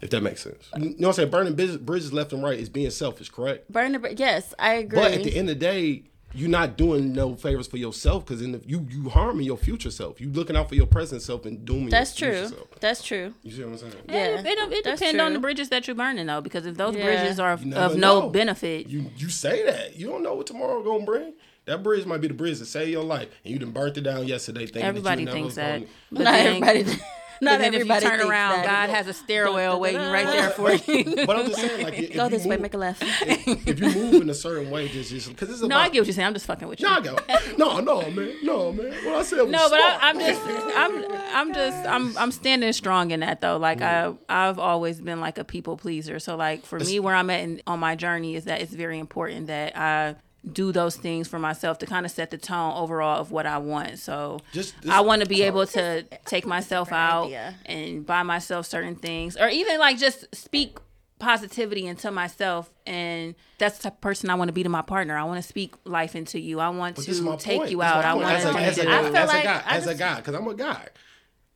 If 0.02 0.10
that 0.12 0.22
makes 0.22 0.42
sense. 0.44 0.70
You 0.78 0.82
know 0.82 0.96
what 1.00 1.08
I'm 1.08 1.14
saying? 1.14 1.30
Burning 1.30 1.56
bridges- 1.56 1.78
bridges 1.78 2.14
left 2.14 2.32
and 2.34 2.42
right 2.44 2.58
is 2.60 2.70
being 2.70 2.90
selfish, 2.92 3.30
correct? 3.30 3.70
Burning 3.72 3.94
the 3.94 4.00
bri- 4.00 4.16
yes, 4.18 4.54
I 4.60 4.76
agree. 4.76 5.00
But 5.00 5.12
at 5.14 5.24
the 5.24 5.36
end 5.36 5.50
of 5.50 5.56
the 5.60 5.60
day, 5.66 6.04
you're 6.34 6.48
not 6.48 6.78
doing 6.78 7.12
no 7.12 7.36
favors 7.36 7.66
for 7.66 7.78
yourself 7.78 8.24
because 8.24 8.42
in 8.44 8.52
the, 8.52 8.62
you 8.64 8.86
you 8.90 9.10
harming 9.10 9.46
your 9.48 9.58
future 9.58 9.90
self. 9.90 10.22
You 10.22 10.30
looking 10.32 10.56
out 10.56 10.70
for 10.70 10.76
your 10.76 10.86
present 10.86 11.24
self 11.24 11.46
and 11.48 11.66
dooming. 11.66 11.90
That's 11.90 12.20
your 12.22 12.30
true. 12.32 12.40
future 12.42 12.56
self. 12.56 12.80
That's 12.80 13.04
true. 13.04 13.34
You 13.42 13.52
see 13.52 13.64
what 13.64 13.72
I'm 13.72 13.78
saying? 13.80 13.94
Yeah, 14.08 14.16
it, 14.40 14.46
it, 14.46 14.72
it 14.74 14.84
that's 14.84 15.00
depends 15.02 15.20
on 15.20 15.34
the 15.34 15.40
bridges 15.40 15.70
that 15.70 15.88
you're 15.88 15.96
burning 15.96 16.28
though, 16.28 16.40
because 16.42 16.66
if 16.68 16.78
those 16.78 16.96
Yeah. 16.96 17.04
bridges 17.06 17.40
are 17.40 17.58
You 17.58 17.66
never 17.66 17.82
of 17.94 17.98
no 17.98 18.20
know. 18.22 18.30
benefit, 18.30 18.88
You 18.88 19.10
you 19.18 19.28
say 19.30 19.66
that 19.66 19.98
you 19.98 20.06
don't 20.08 20.22
know 20.22 20.36
what 20.36 20.46
tomorrow 20.46 20.84
gonna 20.84 21.04
bring. 21.04 21.34
That 21.66 21.82
bridge 21.84 22.06
might 22.06 22.22
be 22.22 22.28
the 22.28 22.34
bridge 22.36 22.60
that 22.60 22.66
save 22.68 22.90
your 22.90 23.04
life, 23.04 23.28
and 23.44 23.52
you 23.52 23.60
done 23.60 23.72
burnt 23.72 23.98
it 23.98 24.02
down 24.02 24.28
yesterday. 24.28 24.62
Thinking 24.68 24.84
everybody 24.84 25.26
that 25.26 25.32
you 25.36 25.42
thinks 25.42 25.58
never 25.58 25.80
that. 25.80 25.80
gonna- 25.80 25.92
But 26.12 26.24
not 26.24 26.34
everybody. 26.36 26.86
but 27.40 27.46
Not 27.46 27.60
then 27.60 27.74
if 27.74 27.88
you 27.88 28.00
turn 28.00 28.22
around, 28.22 28.64
that. 28.64 28.66
God 28.66 28.90
has 28.96 29.08
a 29.08 29.14
stairwell 29.14 29.80
waiting 29.80 30.02
right 30.02 30.26
there 30.26 30.50
for 30.50 30.72
you. 30.74 30.80
But 31.26 31.36
I'm 31.38 31.48
just 31.48 31.62
saying, 31.62 31.84
like, 31.84 31.98
if 32.00 32.14
Go 32.14 32.26
you 32.26 32.30
this 32.30 32.46
way, 32.46 32.56
move- 32.56 32.62
make 32.62 32.74
a 32.74 32.78
left. 32.78 33.04
If, 33.04 33.68
if 33.68 33.80
you 33.80 33.90
move 33.90 34.22
in 34.22 34.30
a 34.30 34.34
certain 34.34 34.70
way, 34.70 34.88
just 34.88 35.10
just 35.10 35.30
because 35.30 35.50
it's 35.50 35.60
about. 35.60 35.70
no, 35.70 35.78
I 35.78 35.90
get 35.90 36.00
what 36.02 36.08
you're 36.08 36.14
saying. 36.14 36.28
I'm 36.28 36.34
just 36.34 36.46
fucking 36.46 36.68
with 36.68 36.80
you. 36.80 36.88
No, 36.88 36.94
I 36.94 37.02
go. 37.02 37.18
No, 37.58 37.80
no, 37.80 38.10
man, 38.12 38.34
no, 38.44 38.72
man. 38.74 38.92
What 39.06 39.16
I 39.16 39.24
said 39.24 39.42
was 39.42 39.52
No, 39.52 39.70
but 39.70 39.80
I, 39.80 39.98
I'm 40.02 40.20
just, 40.20 40.42
I'm, 40.76 41.12
I'm 41.34 41.54
just, 41.54 41.88
I'm, 41.88 42.18
I'm 42.18 42.32
standing 42.32 42.72
strong 42.74 43.12
in 43.12 43.20
that 43.22 43.42
though. 43.42 43.58
Like 43.58 43.82
I, 43.82 44.14
I've 44.28 44.60
always 44.60 45.00
been 45.02 45.20
like 45.20 45.38
a 45.38 45.44
people 45.44 45.78
pleaser. 45.78 46.20
So 46.20 46.36
like 46.36 46.66
for 46.66 46.80
me, 46.80 47.00
where 47.00 47.16
I'm 47.16 47.30
at 47.30 47.42
in, 47.42 47.62
on 47.68 47.80
my 47.80 47.96
journey 47.96 48.36
is 48.36 48.46
that 48.46 48.62
it's 48.62 48.74
very 48.74 49.00
important 49.00 49.48
that 49.48 49.78
I 49.78 50.16
do 50.52 50.72
those 50.72 50.96
things 50.96 51.28
for 51.28 51.38
myself 51.40 51.80
to 51.80 51.86
kind 51.86 52.06
of 52.06 52.12
set 52.12 52.32
the 52.32 52.38
tone 52.38 52.74
overall 52.78 53.20
of 53.20 53.32
what 53.32 53.46
I 53.46 53.58
want. 53.58 54.00
So 54.00 54.40
Just- 54.54 54.74
I 54.90 55.02
want 55.02 55.22
to 55.22 55.28
be 55.28 55.42
able 55.44 55.66
to 55.68 56.04
take 56.26 56.46
myself 56.46 56.92
out 56.92 57.26
idea. 57.26 57.56
and 57.66 58.06
buy 58.06 58.24
myself 58.24 58.66
certain 58.66 58.96
things, 58.96 59.36
or 59.38 59.50
even 59.50 59.80
like 59.80 59.98
just 59.98 60.34
speak 60.34 60.78
positivity 61.20 61.86
into 61.86 62.10
myself 62.12 62.72
and 62.88 63.36
that's 63.58 63.76
the 63.78 63.84
type 63.84 63.96
of 63.96 64.02
person 64.02 64.30
I 64.30 64.36
want 64.36 64.48
to 64.48 64.54
be 64.54 64.64
to 64.64 64.70
my 64.70 64.82
partner. 64.82 65.18
I 65.18 65.24
want 65.26 65.42
to 65.42 65.48
speak 65.48 65.76
life 65.84 66.16
into 66.16 66.40
you. 66.40 66.62
I 66.62 66.70
want 66.70 66.96
But 66.96 67.06
this 67.06 67.16
is 67.18 67.22
my 67.22 67.36
to 67.36 67.44
take 67.44 67.58
point. 67.60 67.72
you 67.72 67.80
This 67.80 67.86
out. 67.88 68.06
I 68.06 68.14
want 68.14 68.28
to 68.30 68.34
as 68.36 68.46
a, 68.46 68.48
do 68.82 68.88
guy, 68.88 69.00
I 69.00 69.04
feel 69.04 69.16
as 69.18 69.30
a 69.30 69.34
like 69.34 69.44
guy, 69.44 69.64
as 69.68 69.88
a 69.88 69.96
guy, 69.96 70.16
because 70.16 70.34
I'm 70.36 70.48
a 70.48 70.54
guy. 70.56 70.88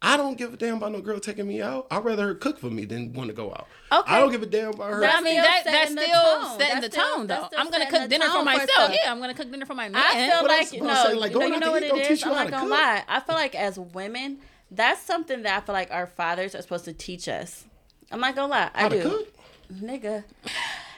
I 0.05 0.17
don't 0.17 0.37
give 0.37 0.53
a 0.53 0.57
damn 0.57 0.77
about 0.77 0.91
no 0.91 0.99
girl 1.01 1.19
taking 1.19 1.47
me 1.47 1.61
out. 1.61 1.87
I'd 1.89 2.03
rather 2.03 2.27
her 2.27 2.35
cook 2.35 2.59
for 2.59 2.69
me 2.69 2.83
than 2.83 3.13
want 3.13 3.29
to 3.29 3.33
go 3.33 3.51
out. 3.51 3.67
Okay. 3.91 4.11
I 4.13 4.19
don't 4.19 4.31
give 4.31 4.43
a 4.43 4.45
damn 4.45 4.71
about 4.73 4.91
her. 4.91 4.99
But 4.99 5.15
I 5.15 5.21
mean 5.21 5.37
that 5.37 5.61
that's 5.63 5.77
setting 5.91 5.95
the 5.95 6.01
still 6.01 6.21
tone. 6.21 6.59
setting 6.59 6.81
That's 6.81 6.85
the 6.87 6.91
still- 6.91 7.15
tone 7.15 7.27
though. 7.27 7.47
I'm 7.57 7.69
gonna 7.71 7.89
cook 7.89 8.09
dinner 8.09 8.25
for 8.25 8.31
tone 8.31 8.39
for 8.39 8.45
myself. 8.57 8.91
Yeah, 8.93 9.11
I'm 9.11 9.19
gonna 9.21 9.33
cook 9.33 9.49
dinner 9.49 9.65
for 9.65 9.73
my 9.75 9.87
man. 9.89 10.01
I 10.05 10.27
feel 10.29 10.41
But 10.41 10.51
I'm- 10.51 10.59
like 10.59 10.69
but 10.71 10.81
I'm 10.89 11.13
no, 11.15 11.19
like, 11.21 11.31
no, 11.31 11.39
going 11.39 11.49
you 11.49 11.55
out 11.55 11.59
know 11.61 11.65
to 11.67 11.71
what 11.71 11.83
eat 11.83 11.85
it 11.85 11.89
don't 11.89 11.99
is. 12.01 12.07
teach 12.09 12.25
you 12.25 12.31
I'm 12.31 12.37
not 12.37 12.51
gonna 12.51 12.61
cook. 12.63 12.71
lie. 12.71 13.03
I 13.07 13.19
feel 13.21 13.35
like 13.35 13.55
as 13.55 13.79
women, 13.79 14.39
that's 14.69 15.01
something 15.01 15.41
that 15.43 15.63
I 15.63 15.65
feel 15.65 15.73
like 15.73 15.89
our 15.91 16.05
fathers 16.07 16.53
are 16.53 16.61
supposed 16.61 16.85
to 16.85 16.93
teach 16.93 17.27
us. 17.29 17.63
I'm 18.11 18.19
not 18.19 18.35
gonna 18.35 18.51
lie, 18.51 18.71
I 18.75 18.81
how 18.81 18.89
to 18.89 19.01
do, 19.03 19.09
cook? 19.09 19.33
nigga. 19.73 20.23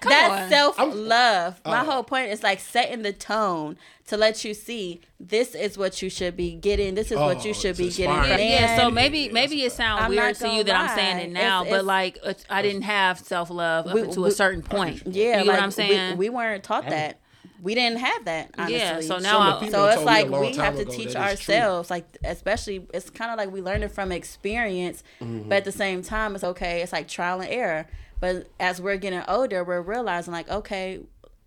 On. 0.06 0.12
That's 0.12 0.50
self 0.50 0.80
I'm- 0.80 1.08
love. 1.08 1.62
My 1.66 1.82
Oh. 1.82 1.86
whole 1.86 2.04
point 2.04 2.32
is 2.32 2.44
like 2.44 2.60
setting 2.60 3.02
the 3.02 3.14
tone 3.14 3.78
to 4.08 4.18
let 4.18 4.46
you 4.46 4.54
see 4.54 5.02
this 5.20 5.56
is 5.56 5.78
what 5.78 6.02
you 6.02 6.10
should 6.10 6.36
be 6.38 6.54
getting. 6.54 6.94
This 6.96 7.12
is 7.12 7.18
what 7.18 7.38
Oh, 7.38 7.44
you 7.44 7.54
should 7.54 7.76
be 7.78 7.90
getting. 7.90 8.14
Yeah, 8.16 8.38
yeah, 8.38 8.78
so 8.78 8.92
maybe 8.92 9.30
maybe 9.30 9.64
it 9.64 9.72
sounds 9.72 10.04
I'm 10.04 10.10
weird 10.12 10.36
to 10.36 10.46
you 10.48 10.64
gonna 10.64 10.64
that 10.66 10.90
I'm 10.92 10.96
saying 10.98 11.18
it 11.20 11.32
now, 11.32 11.64
It's- 11.64 11.76
but 11.78 11.86
like 11.86 12.18
it's, 12.24 12.46
I 12.50 12.62
didn't 12.62 12.84
have 12.84 13.20
self 13.20 13.50
love 13.50 13.88
up 13.88 13.94
We- 13.94 14.08
to 14.12 14.26
a 14.26 14.32
certain 14.32 14.62
point. 14.62 15.02
yeah, 15.08 15.40
you 15.40 15.46
know 15.46 15.52
like 15.52 15.58
what 15.58 15.64
I'm 15.64 15.72
saying? 15.72 16.18
We, 16.18 16.30
we 16.30 16.36
weren't 16.36 16.64
taught 16.64 16.88
that. 16.90 17.20
We 17.64 17.74
didn't 17.74 17.98
have 18.00 18.26
that. 18.26 18.52
Honestly. 18.60 18.78
Yeah, 18.78 19.00
so 19.02 19.18
now 19.18 19.32
Some 19.32 19.42
I- 19.42 19.48
of 19.54 19.60
the 19.60 19.66
people 19.66 19.80
So 19.80 19.86
it's 19.88 19.96
told 19.96 20.06
me 20.08 20.12
a 20.12 20.26
like 20.26 20.42
we 20.52 20.58
have 20.58 20.76
to 20.76 20.86
teach 20.86 21.14
that 21.14 21.40
true. 21.40 21.56
ourselves, 21.56 21.90
like 21.90 22.06
especially 22.24 22.86
it's 22.94 23.10
kind 23.10 23.32
of 23.32 23.38
like 23.38 23.52
we 23.52 23.62
learn 23.62 23.82
it 23.82 23.92
from 23.92 24.12
experience, 24.12 25.04
Mm-hmm. 25.20 25.50
but 25.50 25.56
at 25.60 25.66
the 25.66 25.72
same 25.72 26.04
time, 26.04 26.36
it's 26.36 26.44
okay. 26.44 26.82
It's 26.82 26.94
like 26.94 27.08
trial 27.08 27.40
and 27.42 27.50
error. 27.50 27.88
But 28.26 28.48
as 28.60 28.82
we're 28.82 28.98
getting 28.98 29.22
older, 29.28 29.64
we're 29.64 29.84
realizing 29.84 30.34
like, 30.34 30.50
okay, 30.50 31.00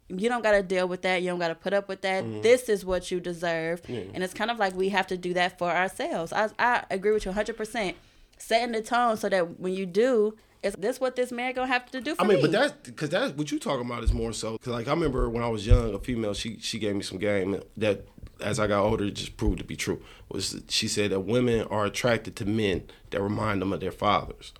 you 0.08 0.28
don't 0.28 0.44
got 0.44 0.52
to 0.52 0.62
deal 0.62 0.86
with 0.86 1.02
that. 1.02 1.22
You 1.22 1.30
don't 1.30 1.40
got 1.40 1.48
to 1.48 1.56
put 1.56 1.72
up 1.72 1.88
with 1.88 2.02
that. 2.02 2.22
Mm-hmm. 2.22 2.42
This 2.42 2.68
is 2.68 2.84
what 2.84 3.10
you 3.10 3.18
deserve, 3.18 3.82
and 3.88 4.22
it's 4.22 4.32
kind 4.32 4.48
of 4.48 4.60
like 4.60 4.76
we 4.76 4.90
have 4.90 5.08
to 5.08 5.16
do 5.16 5.34
that 5.34 5.58
for 5.58 5.72
ourselves. 5.72 6.32
I 6.32 6.50
I 6.56 6.84
agree 6.88 7.10
with 7.10 7.24
you 7.24 7.30
100. 7.30 7.56
percent 7.56 7.96
Setting 8.38 8.70
the 8.70 8.80
tone 8.80 9.16
so 9.16 9.28
that 9.28 9.58
when 9.58 9.74
you 9.74 9.86
do, 9.86 10.36
is 10.62 10.74
this 10.78 11.00
what 11.00 11.16
this 11.16 11.32
man 11.32 11.52
gonna 11.52 11.66
have 11.66 11.90
to 11.90 12.00
do 12.00 12.14
for 12.14 12.22
I 12.22 12.26
mean, 12.28 12.36
me? 12.36 12.42
but 12.42 12.52
that's 12.52 12.72
because 12.88 13.10
that's 13.10 13.36
what 13.36 13.50
you 13.50 13.58
talking 13.58 13.84
about 13.84 14.04
is 14.04 14.12
more 14.12 14.32
so. 14.32 14.56
Cause 14.58 14.72
like 14.72 14.86
I 14.86 14.92
remember 14.92 15.28
when 15.28 15.42
I 15.42 15.48
was 15.48 15.66
young, 15.66 15.92
a 15.94 15.98
female 15.98 16.32
she 16.32 16.58
she 16.60 16.78
gave 16.78 16.94
me 16.94 17.02
some 17.02 17.18
game 17.18 17.60
that 17.76 18.06
as 18.40 18.60
I 18.60 18.68
got 18.68 18.84
older 18.84 19.06
it 19.06 19.16
just 19.16 19.36
proved 19.36 19.58
to 19.58 19.64
be 19.64 19.74
true. 19.74 20.00
Was 20.28 20.62
she 20.68 20.86
said 20.86 21.10
that 21.10 21.20
women 21.20 21.66
are 21.72 21.86
attracted 21.86 22.36
to 22.36 22.44
men 22.46 22.84
that 23.10 23.20
remind 23.20 23.60
them 23.62 23.72
of 23.72 23.80
their 23.80 23.90
fathers, 23.90 24.52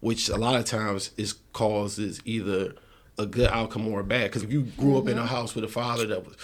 which 0.00 0.28
a 0.28 0.36
lot 0.36 0.56
of 0.56 0.64
times 0.64 1.10
is 1.16 1.34
causes 1.52 2.20
either 2.24 2.74
a 3.18 3.26
good 3.26 3.50
outcome 3.50 3.86
or 3.88 4.00
a 4.00 4.04
bad. 4.04 4.24
Because 4.30 4.42
if 4.42 4.50
you 4.50 4.62
grew 4.62 4.96
up 4.96 5.06
in 5.06 5.16
Mm-hmm. 5.16 5.24
a 5.24 5.26
house 5.26 5.54
with 5.54 5.62
a 5.64 5.68
father 5.68 6.06
that 6.06 6.24
was, 6.24 6.36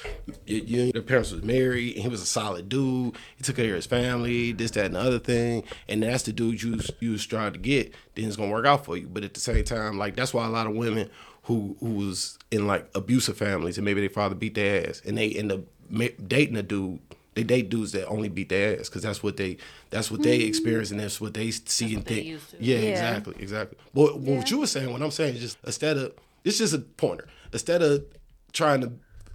you, 0.45 0.59
you, 0.59 0.93
their 0.93 1.01
parents 1.01 1.31
was 1.33 1.43
married 1.43 1.95
and 1.95 2.03
he 2.03 2.09
was 2.09 2.21
a 2.21 2.27
solid 2.27 2.69
dude, 2.69 3.17
he 3.37 3.43
took 3.43 3.57
care 3.57 3.65
of 3.71 3.77
his 3.77 3.87
family, 3.87 4.53
this, 4.53 4.73
that, 4.73 4.85
and 4.87 4.95
the 4.95 5.01
other 5.01 5.19
thing, 5.19 5.63
and 5.89 6.03
that's 6.03 6.25
the 6.25 6.33
dude 6.33 6.63
you 6.63 6.79
you 7.01 7.13
was 7.13 7.25
trying 7.25 7.55
to 7.55 7.59
get, 7.59 7.95
then 8.15 8.27
it's 8.27 8.37
gonna 8.37 8.51
work 8.53 8.67
out 8.67 8.85
for 8.85 8.97
you. 8.99 9.07
But 9.09 9.25
at 9.25 9.33
the 9.33 9.41
same 9.41 9.65
time, 9.65 9.97
like 9.97 10.17
that's 10.17 10.35
why 10.35 10.45
a 10.47 10.51
lot 10.51 10.67
of 10.67 10.75
women 10.75 11.09
who 11.45 11.77
who 11.81 11.91
was 11.95 12.39
in 12.51 12.67
like 12.67 12.91
abusive 12.95 13.39
families 13.39 13.79
and 13.79 13.85
maybe 13.87 14.01
their 14.01 14.11
father 14.11 14.35
beat 14.35 14.55
their 14.57 14.87
ass 14.89 15.01
and 15.07 15.17
they 15.17 15.31
end 15.31 15.53
up 15.53 15.61
ma- 15.89 16.09
dating 16.27 16.57
a 16.57 16.63
dude. 16.63 16.99
They 17.37 17.45
date 17.45 17.69
dudes 17.69 17.93
that 17.93 18.07
only 18.07 18.29
beat 18.31 18.49
their 18.49 18.81
ass 18.81 18.89
because 18.89 19.03
that's 19.03 19.23
what 19.23 19.37
they 19.37 19.59
that's 19.91 20.11
what 20.11 20.23
they 20.23 20.39
mm-hmm. 20.39 20.49
experience 20.49 20.91
and 20.91 20.99
that's 20.99 21.21
what 21.21 21.35
they 21.35 21.51
see 21.53 21.89
and 21.95 21.97
what 21.99 22.07
they 22.07 22.23
think. 22.23 22.41
Yeah, 22.59 22.79
Yeah. 22.79 22.89
exactly, 22.89 23.35
exactly. 23.39 23.79
But 23.95 24.19
what 24.19 24.51
you 24.51 24.59
were 24.59 24.67
saying, 24.67 24.91
what 24.91 25.03
I'm 25.03 25.11
saying 25.11 25.35
is 25.37 25.41
just 25.43 25.59
instead 25.65 25.99
of 25.99 26.15
it's 26.45 26.59
just 26.59 26.73
a 26.73 26.79
pointer. 26.79 27.29
Instead 27.53 27.83
of 27.83 28.05
trying 28.53 28.81
to 28.81 28.93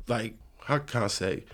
like 0.07 0.33
how 0.61 0.79
can 0.79 1.03
I 1.03 1.07
say 1.07 1.45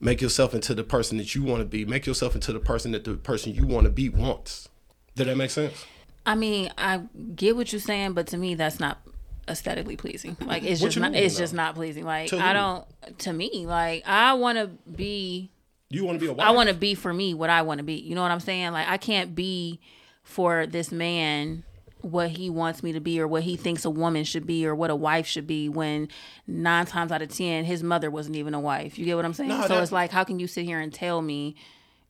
make 0.00 0.20
yourself 0.20 0.52
into 0.52 0.74
the 0.74 0.84
person 0.84 1.16
that 1.18 1.34
you 1.36 1.44
want 1.44 1.60
to 1.60 1.64
be, 1.64 1.84
make 1.84 2.06
yourself 2.06 2.34
into 2.34 2.52
the 2.52 2.60
person 2.60 2.90
that 2.92 3.04
the 3.04 3.14
person 3.14 3.54
you 3.54 3.66
want 3.66 3.84
to 3.84 3.90
be 3.90 4.08
wants. 4.08 4.68
Did 5.14 5.28
that 5.28 5.36
make 5.36 5.50
sense? 5.52 5.86
I 6.26 6.34
mean, 6.34 6.72
I 6.76 7.02
get 7.36 7.54
what 7.54 7.72
you're 7.72 7.80
saying, 7.80 8.14
but 8.14 8.26
to 8.28 8.36
me, 8.36 8.54
that's 8.56 8.80
not 8.80 8.98
aesthetically 9.48 9.96
pleasing. 9.96 10.36
Like 10.40 10.62
it's 10.62 10.80
What 10.80 10.88
just 10.88 11.00
not. 11.00 11.12
mean, 11.12 11.22
It's 11.22 11.34
though? 11.34 11.40
just 11.42 11.54
not 11.54 11.74
pleasing. 11.74 12.04
Like 12.04 12.30
To 12.30 12.38
I 12.38 12.48
who? 12.48 12.54
don't. 12.54 13.18
To 13.20 13.32
me, 13.32 13.66
like 13.66 14.02
I 14.06 14.32
want 14.34 14.58
to 14.58 14.66
be. 14.90 15.50
You 15.94 16.04
want 16.04 16.18
to 16.18 16.24
be 16.24 16.30
a 16.30 16.34
wife? 16.34 16.46
I 16.46 16.50
want 16.50 16.68
to 16.68 16.74
be 16.74 16.94
for 16.94 17.12
me 17.12 17.34
what 17.34 17.50
I 17.50 17.62
want 17.62 17.78
to 17.78 17.84
be. 17.84 17.94
You 17.94 18.14
know 18.14 18.22
what 18.22 18.30
I'm 18.30 18.40
saying? 18.40 18.72
Like 18.72 18.88
I 18.88 18.96
can't 18.96 19.34
be 19.34 19.80
for 20.22 20.66
this 20.66 20.90
man 20.90 21.64
what 22.00 22.28
he 22.30 22.50
wants 22.50 22.82
me 22.82 22.92
to 22.92 23.00
be 23.00 23.18
or 23.18 23.26
what 23.26 23.42
he 23.44 23.56
thinks 23.56 23.84
a 23.86 23.90
woman 23.90 24.24
should 24.24 24.46
be 24.46 24.66
or 24.66 24.74
what 24.74 24.90
a 24.90 24.94
wife 24.96 25.26
should 25.26 25.46
be 25.46 25.70
when 25.70 26.06
nine 26.46 26.84
times 26.84 27.10
out 27.10 27.22
of 27.22 27.34
ten 27.34 27.64
his 27.64 27.82
mother 27.82 28.10
wasn't 28.10 28.36
even 28.36 28.52
a 28.52 28.60
wife. 28.60 28.98
You 28.98 29.06
get 29.06 29.16
what 29.16 29.24
I'm 29.24 29.32
saying? 29.32 29.48
No, 29.48 29.62
so 29.62 29.68
that- 29.68 29.82
it's 29.82 29.92
like 29.92 30.10
how 30.10 30.22
can 30.24 30.38
you 30.38 30.46
sit 30.46 30.64
here 30.66 30.80
and 30.80 30.92
tell 30.92 31.22
me 31.22 31.54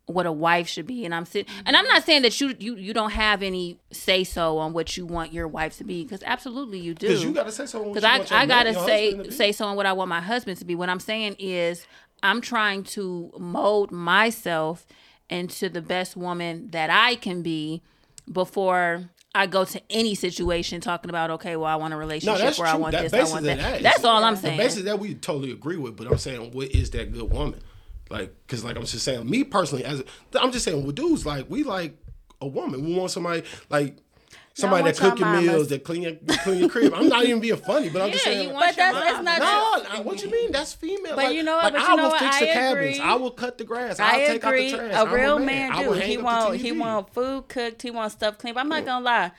what 0.07 0.27
a 0.27 0.33
wife 0.33 0.69
should 0.69 0.87
be 0.87 1.05
and 1.07 1.15
I'm 1.15 1.25
sitting 1.25 1.51
and 1.65 1.75
I'm 1.77 1.87
not 1.87 2.05
saying 2.05 2.23
that 2.23 2.39
you 2.41 2.55
you 2.59 2.77
you 2.77 2.93
don't 2.93 3.13
have 3.13 3.43
any 3.43 3.79
say 3.91 4.23
so 4.23 4.59
on 4.59 4.73
what 4.75 4.97
you 4.99 5.07
want 5.07 5.33
your 5.33 5.49
wife 5.49 5.79
to 5.79 5.85
be 5.85 6.03
because 6.03 6.23
absolutely 6.27 6.79
you 6.79 6.93
do. 6.93 7.09
because 7.09 7.25
you 7.25 7.33
got 7.33 7.47
to 7.47 7.53
say 7.53 7.65
so 7.65 7.83
Because 7.85 8.05
I, 8.05 8.17
I 8.43 8.45
gotta 8.47 8.75
say 8.75 9.31
say 9.31 9.53
so 9.53 9.65
on 9.65 9.77
what 9.77 9.87
I 9.87 9.93
want 9.95 10.11
my 10.11 10.21
husband 10.21 10.59
to 10.59 10.65
be. 10.67 10.75
What 10.75 10.91
I'm 10.91 11.01
saying 11.01 11.37
is 11.39 11.87
I'm 12.23 12.41
trying 12.41 12.85
to 12.85 13.33
mold 13.39 13.91
myself 13.93 14.87
into 15.29 15.69
the 15.69 15.83
best 15.83 16.17
woman 16.17 16.71
that 16.71 16.91
I 16.91 17.17
can 17.17 17.43
be 17.43 17.83
before 18.31 19.11
I 19.35 19.47
go 19.47 19.65
to 19.65 19.83
any 19.91 20.15
situation 20.15 20.81
talking 20.81 21.11
about 21.11 21.31
okay, 21.33 21.57
well 21.57 21.67
I 21.67 21.77
want 21.77 21.93
a 21.93 21.97
relationship 21.97 22.41
that's 22.41 22.59
or. 22.59 22.67
I 22.67 22.77
want 22.77 22.93
that 22.93 23.11
this, 23.11 23.31
I 23.31 23.33
want 23.33 23.45
that. 23.47 23.59
that 23.59 23.77
is- 23.79 23.83
That's 23.83 24.05
all 24.05 24.23
I'm 24.23 24.35
the 24.35 24.41
saying. 24.41 24.59
basis 24.59 24.79
of 24.81 24.85
that 24.87 24.99
we 24.99 25.15
totally 25.15 25.51
agree 25.51 25.77
with, 25.77 25.97
but 25.97 26.07
I'm 26.07 26.19
saying 26.19 26.53
what 26.53 26.69
is 26.71 26.91
that 26.91 27.13
good 27.13 27.31
woman? 27.33 27.61
Like, 28.11 28.35
cause 28.47 28.63
like 28.65 28.77
I'm 28.77 28.85
just 28.85 29.05
saying, 29.05 29.29
me 29.29 29.45
personally, 29.45 29.85
as 29.85 30.03
I'm 30.41 30.53
just 30.53 30.65
saying, 30.65 30.85
with 30.87 30.95
dudes, 30.95 31.27
like 31.27 31.51
we 31.51 31.63
like 31.65 31.97
a 32.41 32.47
woman. 32.47 32.85
We 32.85 32.95
want 32.97 33.11
somebody 33.11 33.43
like. 33.71 33.97
Somebody 34.57 34.85
that 34.85 34.97
cook 34.97 35.19
your 35.19 35.33
your 35.33 35.43
meals, 35.43 35.69
that 35.69 35.83
clean 35.83 36.03
your 36.03 36.13
clean 36.45 36.61
your 36.61 36.69
crib. 36.69 36.95
I'm 36.95 37.09
not 37.09 37.25
even 37.25 37.41
being 37.41 37.57
funny, 37.57 37.89
but 37.91 38.03
I'm 38.03 38.13
just 38.13 38.23
saying. 38.23 38.49
you 38.49 38.55
like, 38.55 38.55
want 38.55 38.67
But 38.69 38.77
that's 38.77 38.95
your 38.97 39.07
it's 39.07 39.15
mom. 39.17 39.25
not 39.25 39.93
no, 39.97 40.03
what 40.03 40.23
you 40.23 40.31
mean? 40.31 40.53
That's 40.53 40.73
female. 40.75 41.17
But 41.17 41.25
like, 41.25 41.35
you 41.35 41.43
know 41.43 41.57
what? 41.57 41.65
Like, 41.65 41.73
But 41.75 41.83
you 41.83 41.87
I 41.93 41.97
know 41.97 42.03
will 42.05 42.11
what? 42.11 42.21
fix 42.21 42.37
I 42.37 42.41
the 42.41 42.47
cabinets. 42.47 42.99
agree. 42.99 43.11
I 43.11 43.15
will 43.17 43.31
cut 43.33 43.59
the 43.59 43.65
grass. 43.65 43.99
I'll 43.99 44.15
I 44.15 44.27
take 44.27 44.45
out 44.45 44.53
the 44.55 44.71
trash. 44.71 44.93
A 44.95 44.99
I'm 44.99 45.13
real 45.13 45.39
man. 45.39 45.47
man 45.47 45.73
I 45.73 45.83
do. 45.83 45.93
He 45.95 46.19
want 46.19 46.57
he 46.57 46.71
want 46.73 47.13
food 47.13 47.49
cooked. 47.49 47.83
He 47.83 47.91
want 47.91 48.13
stuff 48.13 48.39
clean. 48.39 48.55
But 48.55 48.61
I'm 48.61 48.69
not 48.69 48.85
gonna 48.85 49.05
lie. 49.05 49.33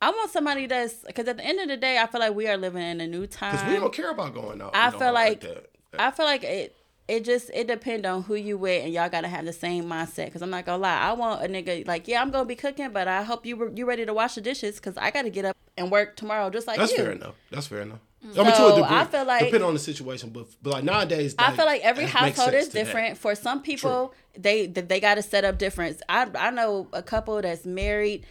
I 0.00 0.10
want 0.10 0.30
somebody 0.30 0.66
that's 0.66 0.94
because 1.06 1.28
at 1.28 1.36
the 1.36 1.44
end 1.44 1.60
of 1.60 1.68
the 1.68 1.76
day, 1.76 1.98
I 1.98 2.06
feel 2.06 2.20
like 2.20 2.34
we 2.34 2.48
are 2.48 2.56
living 2.56 2.82
in 2.82 3.00
a 3.00 3.06
new 3.06 3.26
time. 3.26 3.52
Because 3.52 3.68
we 3.68 3.74
don't 3.78 3.92
care 3.92 4.10
about 4.10 4.32
going 4.34 4.60
out. 4.62 4.70
I 4.74 4.90
feel 4.90 5.12
like 5.12 5.42
that. 5.42 5.66
I 5.98 6.10
feel 6.10 6.24
like 6.26 6.44
it. 6.44 6.74
It 7.08 7.24
just 7.24 7.50
it 7.52 7.66
depends 7.66 8.06
on 8.06 8.22
who 8.22 8.34
you 8.36 8.56
with, 8.56 8.84
and 8.84 8.92
y'all 8.92 9.08
gotta 9.08 9.28
have 9.28 9.44
the 9.44 9.52
same 9.52 9.84
mindset. 9.84 10.32
Cause 10.32 10.40
I'm 10.40 10.50
not 10.50 10.64
gonna 10.64 10.82
lie, 10.82 10.98
I 10.98 11.12
want 11.12 11.44
a 11.44 11.48
nigga 11.48 11.86
like 11.86 12.06
yeah, 12.08 12.22
I'm 12.22 12.30
gonna 12.30 12.44
be 12.44 12.54
cooking, 12.54 12.90
but 12.92 13.08
I 13.08 13.22
hope 13.22 13.44
you 13.44 13.56
were 13.56 13.70
you 13.74 13.86
ready 13.86 14.06
to 14.06 14.14
wash 14.14 14.34
the 14.36 14.40
dishes, 14.40 14.78
cause 14.80 14.94
I 14.96 15.10
gotta 15.10 15.30
get 15.30 15.44
up 15.44 15.56
and 15.76 15.90
work 15.90 16.16
tomorrow 16.16 16.48
just 16.50 16.66
like 16.66 16.78
That's 16.78 16.92
you. 16.92 16.98
fair 16.98 17.12
enough. 17.12 17.34
That's 17.50 17.66
fair 17.66 17.80
enough. 17.82 17.98
I 18.22 18.26
mean, 18.26 18.34
to 18.34 18.40
a 18.42 18.54
So, 18.54 18.76
degree. 18.76 18.96
I 18.96 19.04
feel 19.04 19.24
like- 19.24 19.40
depending 19.46 19.66
on 19.66 19.74
the 19.74 19.80
situation, 19.80 20.30
but 20.30 20.46
but 20.62 20.74
like 20.74 20.84
nowadays, 20.84 21.34
I 21.38 21.54
feel 21.56 21.66
like 21.66 21.80
every 21.82 22.04
household 22.06 22.54
is 22.54 22.68
that. 22.68 22.72
different. 22.84 23.18
For 23.18 23.34
some 23.34 23.62
people, 23.62 24.14
they 24.38 24.66
they, 24.66 24.80
they 24.82 25.00
got 25.00 25.16
to 25.16 25.22
set 25.22 25.44
up 25.44 25.58
different. 25.58 26.00
I 26.08 26.28
I 26.36 26.50
know 26.50 26.86
a 26.92 27.02
couple 27.02 27.40
that's 27.42 27.66
married. 27.66 28.24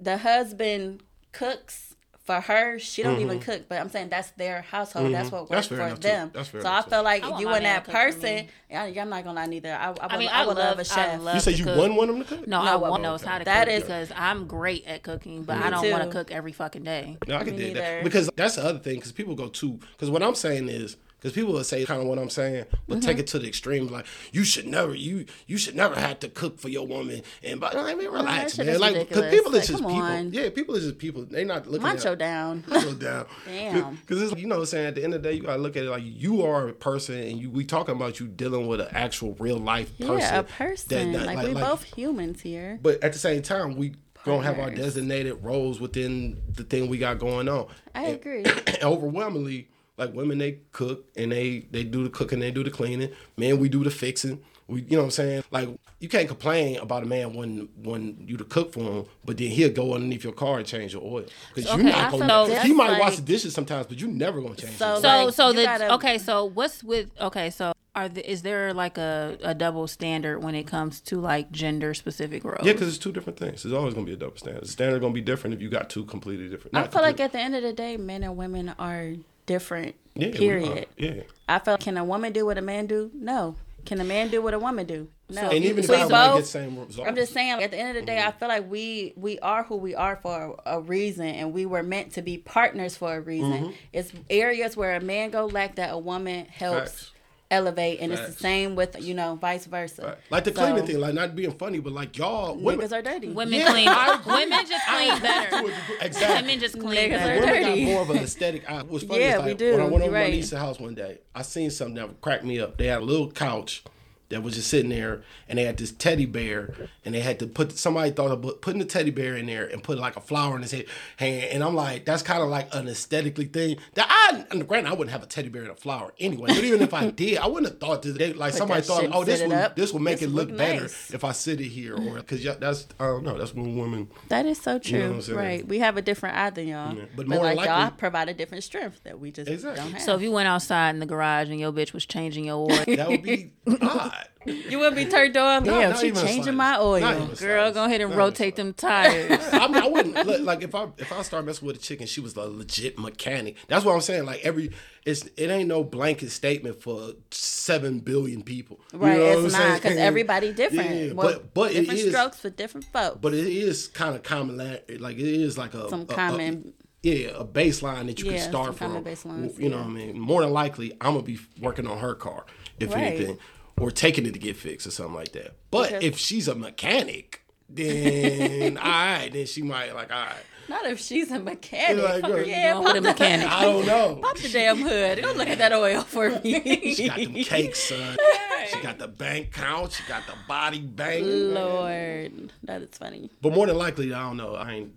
The 0.00 0.18
husband 0.18 1.02
cooks 1.32 1.94
for 2.26 2.40
her. 2.40 2.78
She 2.78 3.02
don't 3.04 3.20
even 3.20 3.38
cook, 3.40 3.62
but 3.68 3.80
I'm 3.80 3.88
saying 3.88 4.08
that's 4.08 4.30
their 4.32 4.62
household. 4.62 5.14
That's 5.14 5.30
what 5.30 5.44
Mm-hmm. 5.44 5.54
That's 5.54 5.70
works 5.70 5.94
for 5.96 6.00
them. 6.00 6.30
That's 6.34 6.48
fair 6.48 6.60
so 6.60 6.68
I 6.68 6.72
enough, 6.72 6.84
too. 6.84 6.90
feel 6.90 7.02
like 7.04 7.22
I 7.24 7.38
you 7.40 7.48
and 7.48 7.64
that 7.64 7.84
to 7.84 7.90
cook 7.92 8.00
for 8.00 8.06
person. 8.06 8.22
me. 8.34 8.48
I, 8.74 8.86
I'm 9.00 9.08
not 9.08 9.22
gonna 9.24 9.36
lie 9.36 9.46
neither. 9.46 9.72
I, 9.72 9.84
I, 9.86 9.88
would, 9.90 9.98
I 10.02 10.18
mean, 10.18 10.28
I 10.28 10.42
I, 10.42 10.46
would 10.46 10.56
love, 10.56 10.70
love, 10.70 10.78
a 10.80 10.84
chef. 10.84 10.98
I 11.08 11.16
love 11.16 11.34
You 11.36 11.40
say 11.40 11.52
you 11.52 11.64
cook. 11.64 11.76
wouldn't 11.76 11.94
want 11.96 12.10
them 12.10 12.18
to 12.18 12.24
cook? 12.24 12.46
No, 12.48 12.62
No, 12.64 12.68
I 12.68 12.72
I 12.72 12.76
want 12.76 13.02
knows 13.02 13.22
how 13.22 13.38
to 13.38 13.44
That 13.44 13.68
cook 13.68 13.74
is- 13.76 13.82
because 13.84 14.12
I'm 14.16 14.46
great 14.48 14.84
at 14.86 15.04
cooking, 15.04 15.44
but 15.44 15.56
Me 15.58 15.62
I 15.64 15.70
don't 15.70 15.90
want 15.90 16.02
to 16.04 16.10
cook 16.10 16.32
every 16.32 16.52
fucking 16.52 16.82
day. 16.82 17.16
No, 17.28 17.36
I 17.36 17.44
can 17.44 17.54
Me 17.56 17.62
dig 17.62 17.74
that 17.74 18.02
because 18.02 18.28
that's 18.36 18.56
the 18.56 18.64
other 18.64 18.80
thing. 18.80 18.96
Because 18.96 19.12
people 19.12 19.34
go 19.36 19.46
too. 19.48 19.78
Because 19.92 20.10
what 20.10 20.22
I'm 20.22 20.34
saying 20.34 20.68
is, 20.68 20.96
because 21.26 21.34
people 21.34 21.52
will 21.54 21.64
say 21.64 21.84
kind 21.84 22.00
of 22.00 22.06
what 22.06 22.18
I'm 22.20 22.30
saying, 22.30 22.66
but 22.86 22.98
Mm-hmm. 22.98 23.06
take 23.06 23.18
it 23.18 23.26
to 23.28 23.40
the 23.40 23.48
extreme. 23.48 23.88
Like 23.88 24.06
you 24.32 24.44
should 24.44 24.66
never, 24.68 24.94
you 24.94 25.26
you 25.48 25.58
should 25.58 25.74
never 25.74 25.96
have 25.96 26.20
to 26.20 26.28
cook 26.28 26.60
for 26.60 26.68
your 26.68 26.86
woman. 26.86 27.22
And 27.42 27.58
but 27.58 27.74
I 27.74 27.94
mean, 27.96 28.08
relax, 28.10 28.56
man. 28.58 28.78
Like 28.78 28.94
ridiculous. 28.94 29.34
people 29.34 29.54
is 29.56 29.66
just 29.66 29.82
people. 29.82 29.92
on. 29.96 30.32
Yeah, 30.32 30.50
people 30.50 30.74
is 30.76 30.84
just 30.84 30.98
people. 30.98 31.24
They 31.24 31.42
not 31.42 31.66
looking 31.66 31.82
Macho 31.82 32.12
at 32.12 32.18
down. 32.18 32.64
Macho 32.68 32.94
down. 32.94 33.26
Damn. 33.46 33.96
Because 33.96 34.22
it's 34.22 34.40
you 34.40 34.46
know 34.46 34.54
what 34.54 34.60
I'm 34.60 34.66
saying. 34.66 34.86
At 34.86 34.94
the 34.94 35.02
end 35.02 35.14
of 35.14 35.22
the 35.24 35.28
day, 35.28 35.34
you 35.34 35.42
gotta 35.42 35.60
look 35.60 35.76
at 35.76 35.82
it 35.84 35.90
like 35.90 36.04
you 36.04 36.42
are 36.42 36.68
a 36.68 36.72
person, 36.72 37.16
and 37.18 37.38
you 37.40 37.50
we 37.50 37.64
talking 37.64 37.96
about 37.96 38.20
you 38.20 38.28
dealing 38.28 38.68
with 38.68 38.80
an 38.80 38.88
actual 38.92 39.34
real 39.40 39.58
life 39.58 39.96
person. 39.98 40.18
yeah, 40.18 40.38
a 40.38 40.42
person. 40.44 41.12
that- 41.12 41.26
like, 41.26 41.44
we 41.44 41.54
both 41.54 41.82
humans 41.82 42.40
here. 42.42 42.78
But 42.80 43.02
at 43.02 43.12
the 43.12 43.18
same 43.18 43.42
time, 43.42 43.74
we 43.76 43.94
don't 44.24 44.42
have 44.44 44.58
our 44.60 44.70
designated 44.70 45.42
roles 45.42 45.80
within 45.80 46.40
the 46.54 46.62
thing 46.62 46.88
we 46.88 46.98
got 46.98 47.18
going 47.18 47.48
on. 47.48 47.66
I 47.94 48.04
And- 48.04 48.14
agree. 48.14 48.44
overwhelmingly, 48.82 49.68
like 49.96 50.12
women, 50.14 50.38
they 50.38 50.58
cook 50.72 51.06
and 51.16 51.32
they 51.32 51.60
they 51.70 51.84
do 51.84 52.04
the 52.04 52.10
cooking, 52.10 52.40
they 52.40 52.50
do 52.50 52.62
the 52.64 52.70
cleaning. 52.70 53.10
Men, 53.36 53.58
we 53.58 53.68
do 53.68 53.82
the 53.84 53.90
fixing. 53.90 54.42
We, 54.68 54.82
you 54.82 54.92
know 54.92 54.98
what 54.98 55.04
I'm 55.04 55.10
saying? 55.12 55.44
Like 55.50 55.68
you 56.00 56.08
can't 56.08 56.26
complain 56.28 56.78
about 56.78 57.02
a 57.04 57.06
man 57.06 57.34
when 57.34 57.68
when 57.82 58.24
you 58.26 58.36
to 58.36 58.44
cook 58.44 58.72
for 58.72 58.80
him, 58.80 59.04
but 59.24 59.36
then 59.38 59.48
he'll 59.48 59.70
go 59.72 59.94
underneath 59.94 60.24
your 60.24 60.32
car 60.32 60.58
and 60.58 60.66
change 60.66 60.92
your 60.92 61.02
oil 61.02 61.24
because 61.54 61.70
Okay, 61.70 61.82
you're 61.82 61.92
not 61.92 62.12
I 62.14 62.18
gonna. 62.18 62.48
that's 62.48 62.66
he 62.66 62.72
might 62.72 62.98
wash 62.98 63.16
the 63.16 63.22
dishes 63.22 63.54
sometimes, 63.54 63.86
but 63.86 64.00
you 64.00 64.08
never 64.08 64.40
gonna 64.40 64.56
change. 64.56 64.74
So, 64.76 64.94
your 64.94 65.00
So, 65.00 65.08
Like, 65.08 65.34
so 65.34 65.52
the 65.52 65.62
gotta- 65.62 65.94
okay. 65.94 66.18
So 66.18 66.44
what's 66.44 66.82
with 66.82 67.10
okay? 67.20 67.50
So 67.50 67.72
are 67.94 68.08
the, 68.10 68.28
is 68.30 68.42
there 68.42 68.74
like 68.74 68.98
a, 68.98 69.38
a 69.42 69.54
double 69.54 69.86
standard 69.86 70.40
when 70.42 70.54
it 70.54 70.66
comes 70.66 71.00
to 71.02 71.18
like 71.18 71.50
gender 71.52 71.94
specific 71.94 72.44
roles? 72.44 72.58
yeah, 72.62 72.72
because 72.72 72.88
it's 72.88 72.98
two 72.98 73.12
different 73.12 73.38
things. 73.38 73.62
There's 73.62 73.72
always 73.72 73.94
gonna 73.94 74.04
be 74.04 74.12
a 74.12 74.16
double 74.16 74.36
standard. 74.36 74.64
The 74.64 74.68
standard 74.68 75.00
gonna 75.00 75.14
be 75.14 75.20
different 75.22 75.54
if 75.54 75.62
you 75.62 75.70
got 75.70 75.88
two 75.88 76.04
completely 76.04 76.48
different. 76.48 76.76
I 76.76 76.80
not 76.80 76.92
feel 76.92 77.02
like 77.02 77.20
at 77.20 77.32
the 77.32 77.38
end 77.38 77.54
of 77.54 77.62
the 77.62 77.72
day, 77.72 77.96
men 77.96 78.22
and 78.24 78.36
women 78.36 78.74
are 78.78 79.12
different. 79.46 79.94
yeah, 80.14 80.32
period. 80.32 80.86
Yeah. 80.96 81.22
I 81.48 81.58
feel 81.58 81.78
can 81.78 81.96
a 81.96 82.04
woman 82.04 82.32
do 82.32 82.46
what 82.46 82.58
a 82.58 82.62
man 82.62 82.86
do? 82.86 83.10
No. 83.14 83.56
Can 83.84 84.00
a 84.00 84.04
man 84.04 84.28
do 84.28 84.42
what 84.42 84.52
a 84.52 84.58
woman 84.58 84.86
do? 84.86 85.08
No. 85.28 85.42
And 85.48 85.64
even 85.64 85.82
if 85.82 85.90
we 85.90 85.96
I 85.96 86.06
want 86.06 86.10
to 86.10 86.14
get 86.14 86.32
both. 86.32 86.40
the 86.40 86.46
same 86.46 86.78
results, 86.78 86.98
I'm 87.08 87.16
just 87.16 87.32
saying. 87.32 87.62
At 87.62 87.70
the 87.70 87.78
end 87.78 87.90
of 87.90 88.02
the 88.02 88.06
day, 88.06 88.22
I 88.22 88.32
feel 88.32 88.48
like 88.48 88.68
we 88.68 89.12
we 89.16 89.38
are 89.40 89.64
who 89.64 89.76
we 89.76 89.94
are 89.94 90.16
for 90.16 90.56
a 90.66 90.80
reason, 90.80 91.26
and 91.26 91.52
we 91.52 91.66
were 91.66 91.82
meant 91.82 92.12
to 92.14 92.22
be 92.22 92.38
partners 92.38 92.96
for 92.96 93.14
a 93.14 93.20
reason. 93.20 93.52
Mm-hmm. 93.52 93.70
It's 93.92 94.12
areas 94.30 94.76
where 94.76 94.94
a 94.96 95.00
man 95.00 95.30
go 95.30 95.46
lack 95.46 95.76
that 95.76 95.92
a 95.92 95.98
woman 95.98 96.46
helps 96.46 96.90
Facts. 96.90 97.12
Elevate, 97.50 98.00
and 98.00 98.12
it's 98.12 98.26
the 98.26 98.32
same 98.32 98.74
with 98.76 99.00
you 99.00 99.14
know 99.14 99.36
vice 99.36 99.66
versa. 99.66 100.02
Right. 100.04 100.16
Like 100.30 100.44
the 100.44 100.54
So, 100.54 100.60
cleaning 100.62 100.86
thing, 100.86 100.98
like 101.00 101.14
not 101.14 101.34
being 101.36 101.52
funny, 101.52 101.78
but 101.78 101.92
like 101.92 102.16
y'all 102.18 102.56
women, 102.56 102.86
Niggas 102.86 102.92
are 102.92 103.02
dirty. 103.02 103.28
women 103.28 103.54
Yeah, 103.60 103.70
clean. 103.70 104.34
Women 104.36 104.66
just 104.66 104.86
clean 104.86 105.20
better. 105.22 105.72
exactly. 106.00 106.42
Women 106.42 106.60
just 106.60 106.78
clean 106.80 107.10
Niggas 107.10 107.10
better. 107.10 107.32
are 107.34 107.46
Women 107.46 107.62
got 107.62 107.78
more 107.92 108.02
of 108.02 108.10
an 108.10 108.18
aesthetic 108.18 108.68
eye. 108.70 108.82
What's 108.82 109.04
funny 109.04 109.20
Yeah, 109.20 109.38
is 109.38 109.42
we 109.44 109.48
like 109.50 109.58
do. 109.58 109.70
when 109.72 109.80
I 109.80 109.84
went 109.84 109.94
You're 109.96 110.02
over 110.04 110.12
my 110.12 110.20
right. 110.22 110.32
niece's 110.32 110.58
house 110.58 110.78
one 110.80 110.94
day, 110.94 111.18
I 111.34 111.42
seen 111.42 111.70
something 111.70 111.94
that 111.96 112.20
cracked 112.20 112.44
me 112.44 112.58
up. 112.60 112.76
They 112.78 112.86
had 112.86 113.02
a 113.02 113.04
little 113.04 113.30
couch 113.30 113.82
that 114.28 114.42
was 114.42 114.54
just 114.54 114.68
sitting 114.68 114.90
there, 114.90 115.22
and 115.48 115.58
they 115.58 115.64
had 115.64 115.76
this 115.76 115.92
teddy 115.92 116.26
bear, 116.26 116.74
and 117.04 117.14
they 117.14 117.20
had 117.20 117.38
to 117.38 117.46
put 117.46 117.72
somebody 117.72 118.10
thought 118.10 118.30
of 118.32 118.60
putting 118.60 118.80
the 118.80 118.84
teddy 118.84 119.10
bear 119.10 119.36
in 119.36 119.46
there 119.46 119.66
and 119.66 119.82
put 119.82 119.98
like 119.98 120.16
a 120.16 120.20
flower 120.20 120.56
in 120.56 120.62
his 120.62 120.72
head, 120.72 120.86
hand, 121.16 121.44
and 121.52 121.62
I'm 121.64 121.74
like, 121.74 122.04
that's 122.04 122.22
kind 122.22 122.42
of 122.42 122.48
like 122.48 122.74
an 122.74 122.88
aesthetically 122.88 123.44
thing. 123.44 123.76
That 123.94 124.06
I, 124.10 124.44
and 124.50 124.66
granted, 124.66 124.90
I 124.90 124.92
wouldn't 124.94 125.10
have 125.12 125.22
a 125.22 125.26
teddy 125.26 125.48
bear 125.48 125.62
and 125.62 125.70
a 125.70 125.74
flower 125.76 126.12
anyway, 126.18 126.48
but 126.48 126.64
even 126.64 126.82
if 126.82 126.92
I 126.92 127.10
did, 127.10 127.38
I 127.38 127.46
wouldn't 127.46 127.70
have 127.72 127.78
thought 127.80 128.02
that 128.02 128.18
they, 128.18 128.32
like 128.32 128.52
somebody 128.52 128.80
that 128.80 128.86
thought, 128.86 129.08
oh, 129.12 129.24
this 129.24 129.38
sit 129.40 129.50
it 129.50 129.54
will 129.54 129.70
this 129.76 129.92
will 129.92 130.00
make 130.00 130.18
This 130.18 130.28
it 130.28 130.32
look, 130.32 130.48
look 130.48 130.58
better 130.58 130.82
nice. 130.82 131.14
if 131.14 131.22
I 131.24 131.32
sit 131.32 131.60
it 131.60 131.68
here, 131.68 131.94
or 131.96 132.16
because 132.16 132.44
yeah, 132.44 132.54
that's 132.58 132.86
I 132.98 133.06
don't 133.06 133.24
know, 133.24 133.38
that's 133.38 133.54
when 133.54 133.76
women. 133.78 134.08
That 134.28 134.46
is 134.46 134.60
so 134.60 134.78
true. 134.78 135.14
what 135.14 135.28
I'm 135.28 135.36
right. 135.36 135.66
We 135.66 135.78
have 135.78 135.96
a 135.96 136.02
different 136.02 136.36
eye 136.36 136.50
than 136.50 136.68
y'all. 136.68 136.94
But 136.94 137.08
But, 137.16 137.28
more 137.28 137.44
like 137.44 137.56
likely- 137.58 137.72
y'all 137.72 137.90
provide 137.92 138.28
a 138.28 138.34
different 138.34 138.64
strength 138.64 139.02
that 139.04 139.18
we 139.20 139.30
just 139.30 139.48
Exactly. 139.50 139.82
don't 139.82 139.92
have. 139.92 140.02
So 140.02 140.14
if 140.16 140.22
you 140.22 140.30
went 140.32 140.48
outside 140.48 140.90
in 140.90 140.98
the 141.00 141.06
garage 141.06 141.48
and 141.48 141.60
your 141.60 141.72
bitch 141.72 141.92
was 141.92 142.04
changing 142.06 142.46
your 142.46 142.56
oil, 142.56 142.68
That 142.96 143.08
would 143.08 143.22
be 143.22 143.52
odd. 143.82 144.15
You 144.46 144.78
wouldn't 144.78 144.96
be 144.96 145.06
turned 145.06 145.36
on. 145.36 145.64
No, 145.64 145.80
Damn, 145.80 145.90
not 145.90 145.98
she 146.00 146.06
even 146.08 146.20
the 146.22 146.26
changing 146.28 146.54
my 146.54 146.78
oil. 146.78 147.00
Not 147.00 147.16
even 147.16 147.28
the 147.30 147.34
girl, 147.36 147.56
slightest. 147.62 147.74
go 147.74 147.84
ahead 147.84 148.00
and 148.00 148.10
Not 148.10 148.18
rotate 148.18 148.56
them 148.56 148.72
tires. 148.74 149.40
I 149.52 149.66
mean, 149.68 149.82
I 149.82 149.88
wouldn't 149.88 150.14
look, 150.26 150.40
like 150.42 150.62
if 150.62 150.74
I 150.74 150.86
if 150.98 151.12
I 151.12 151.22
start 151.22 151.44
messing 151.44 151.66
with 151.66 151.76
a 151.76 151.80
chicken, 151.80 152.06
she 152.06 152.20
was 152.20 152.36
a 152.36 152.42
legit 152.42 152.98
mechanic. 152.98 153.56
That's 153.68 153.84
what 153.84 153.94
I'm 153.94 154.00
saying. 154.00 154.24
Like 154.24 154.44
every 154.44 154.70
it's 155.04 155.24
it 155.36 155.50
ain't 155.50 155.68
no 155.68 155.82
blanket 155.84 156.30
statement 156.30 156.80
for 156.82 157.10
seven 157.30 158.00
billion 158.00 158.42
people. 158.42 158.80
You 158.92 158.98
Right, 159.00 159.18
know 159.18 159.24
what 159.36 159.44
it's 159.46 159.54
I'm 159.54 159.60
not 159.62 159.68
saying? 159.68 159.74
because 159.82 159.98
everybody 159.98 160.52
different. 160.52 160.94
Yeah, 160.94 161.12
Well, 161.12 161.32
but 161.32 161.54
but 161.54 161.70
it 161.72 161.80
different 161.80 162.00
is 162.00 162.10
strokes 162.12 162.38
for 162.38 162.50
different 162.50 162.86
folks. 162.92 163.18
but 163.20 163.34
it 163.34 163.46
is 163.46 163.88
kind 163.88 164.14
of 164.14 164.22
common. 164.22 164.56
Like 164.58 165.16
it 165.16 165.20
is 165.20 165.58
like 165.58 165.74
a 165.74 165.88
Some 165.88 166.00
a- 166.00 166.04
a- 166.04 166.06
common- 166.06 166.72
yeah, 167.02 167.28
a 167.36 167.44
baseline 167.44 168.06
that 168.06 168.18
you 168.20 168.26
Yeah, 168.30 168.38
can 168.38 168.48
start 168.50 168.66
some 168.66 168.74
from. 168.74 168.86
common 168.94 169.04
baselines, 169.04 169.58
you 169.60 169.68
know 169.68 169.76
yeah. 169.76 169.82
what 169.82 169.90
I 169.90 169.94
mean? 169.94 170.18
More 170.18 170.42
than 170.42 170.50
likely, 170.52 170.92
I'm 171.00 171.12
gonna 171.12 171.22
be 171.22 171.38
working 171.60 171.86
on 171.86 171.98
her 171.98 172.14
car 172.16 172.46
if 172.80 172.92
Right. 172.92 173.02
anything, 173.04 173.38
or 173.80 173.90
taking 173.90 174.26
it 174.26 174.32
to 174.32 174.38
get 174.38 174.56
fixed 174.56 174.86
or 174.86 174.90
something 174.90 175.14
like 175.14 175.32
that. 175.32 175.56
But 175.70 175.88
Because- 175.88 176.04
if 176.04 176.18
she's 176.18 176.48
a 176.48 176.54
mechanic, 176.54 177.42
then 177.68 178.76
all 178.82 178.84
right, 178.84 179.30
then 179.32 179.46
she 179.46 179.62
might 179.62 179.94
like 179.94 180.10
all 180.12 180.24
right. 180.24 180.36
not 180.68 180.86
if 180.86 181.00
she's 181.00 181.30
a 181.30 181.38
mechanic. 181.38 182.02
Like, 182.02 182.24
girl, 182.24 182.44
yeah, 182.46 182.72
going 182.74 182.84
with 182.84 182.96
a 182.96 183.00
mechanic. 183.00 183.48
I 183.48 183.62
don't 183.62 183.86
know. 183.86 184.16
Pop 184.22 184.36
the 184.38 184.48
damn 184.48 184.78
hood. 184.80 185.22
Go 185.22 185.32
look 185.32 185.48
at 185.48 185.58
that 185.58 185.72
oil 185.72 186.02
for 186.02 186.30
me. 186.40 186.94
She 186.94 187.08
got 187.08 187.18
them 187.18 187.34
cakes, 187.34 187.80
son. 187.84 188.16
She 188.72 188.80
got 188.82 188.98
the 188.98 189.06
bank 189.06 189.52
count. 189.52 189.92
She 189.92 190.02
got 190.08 190.26
the 190.26 190.32
body 190.48 190.80
bank. 190.80 191.22
Lord, 191.24 192.52
that 192.64 192.82
is 192.82 192.98
funny. 192.98 193.30
But 193.40 193.52
more 193.52 193.64
than 193.66 193.78
likely, 193.78 194.12
I 194.12 194.20
don't 194.22 194.36
know. 194.36 194.56
I 194.56 194.72
ain't. 194.72 194.92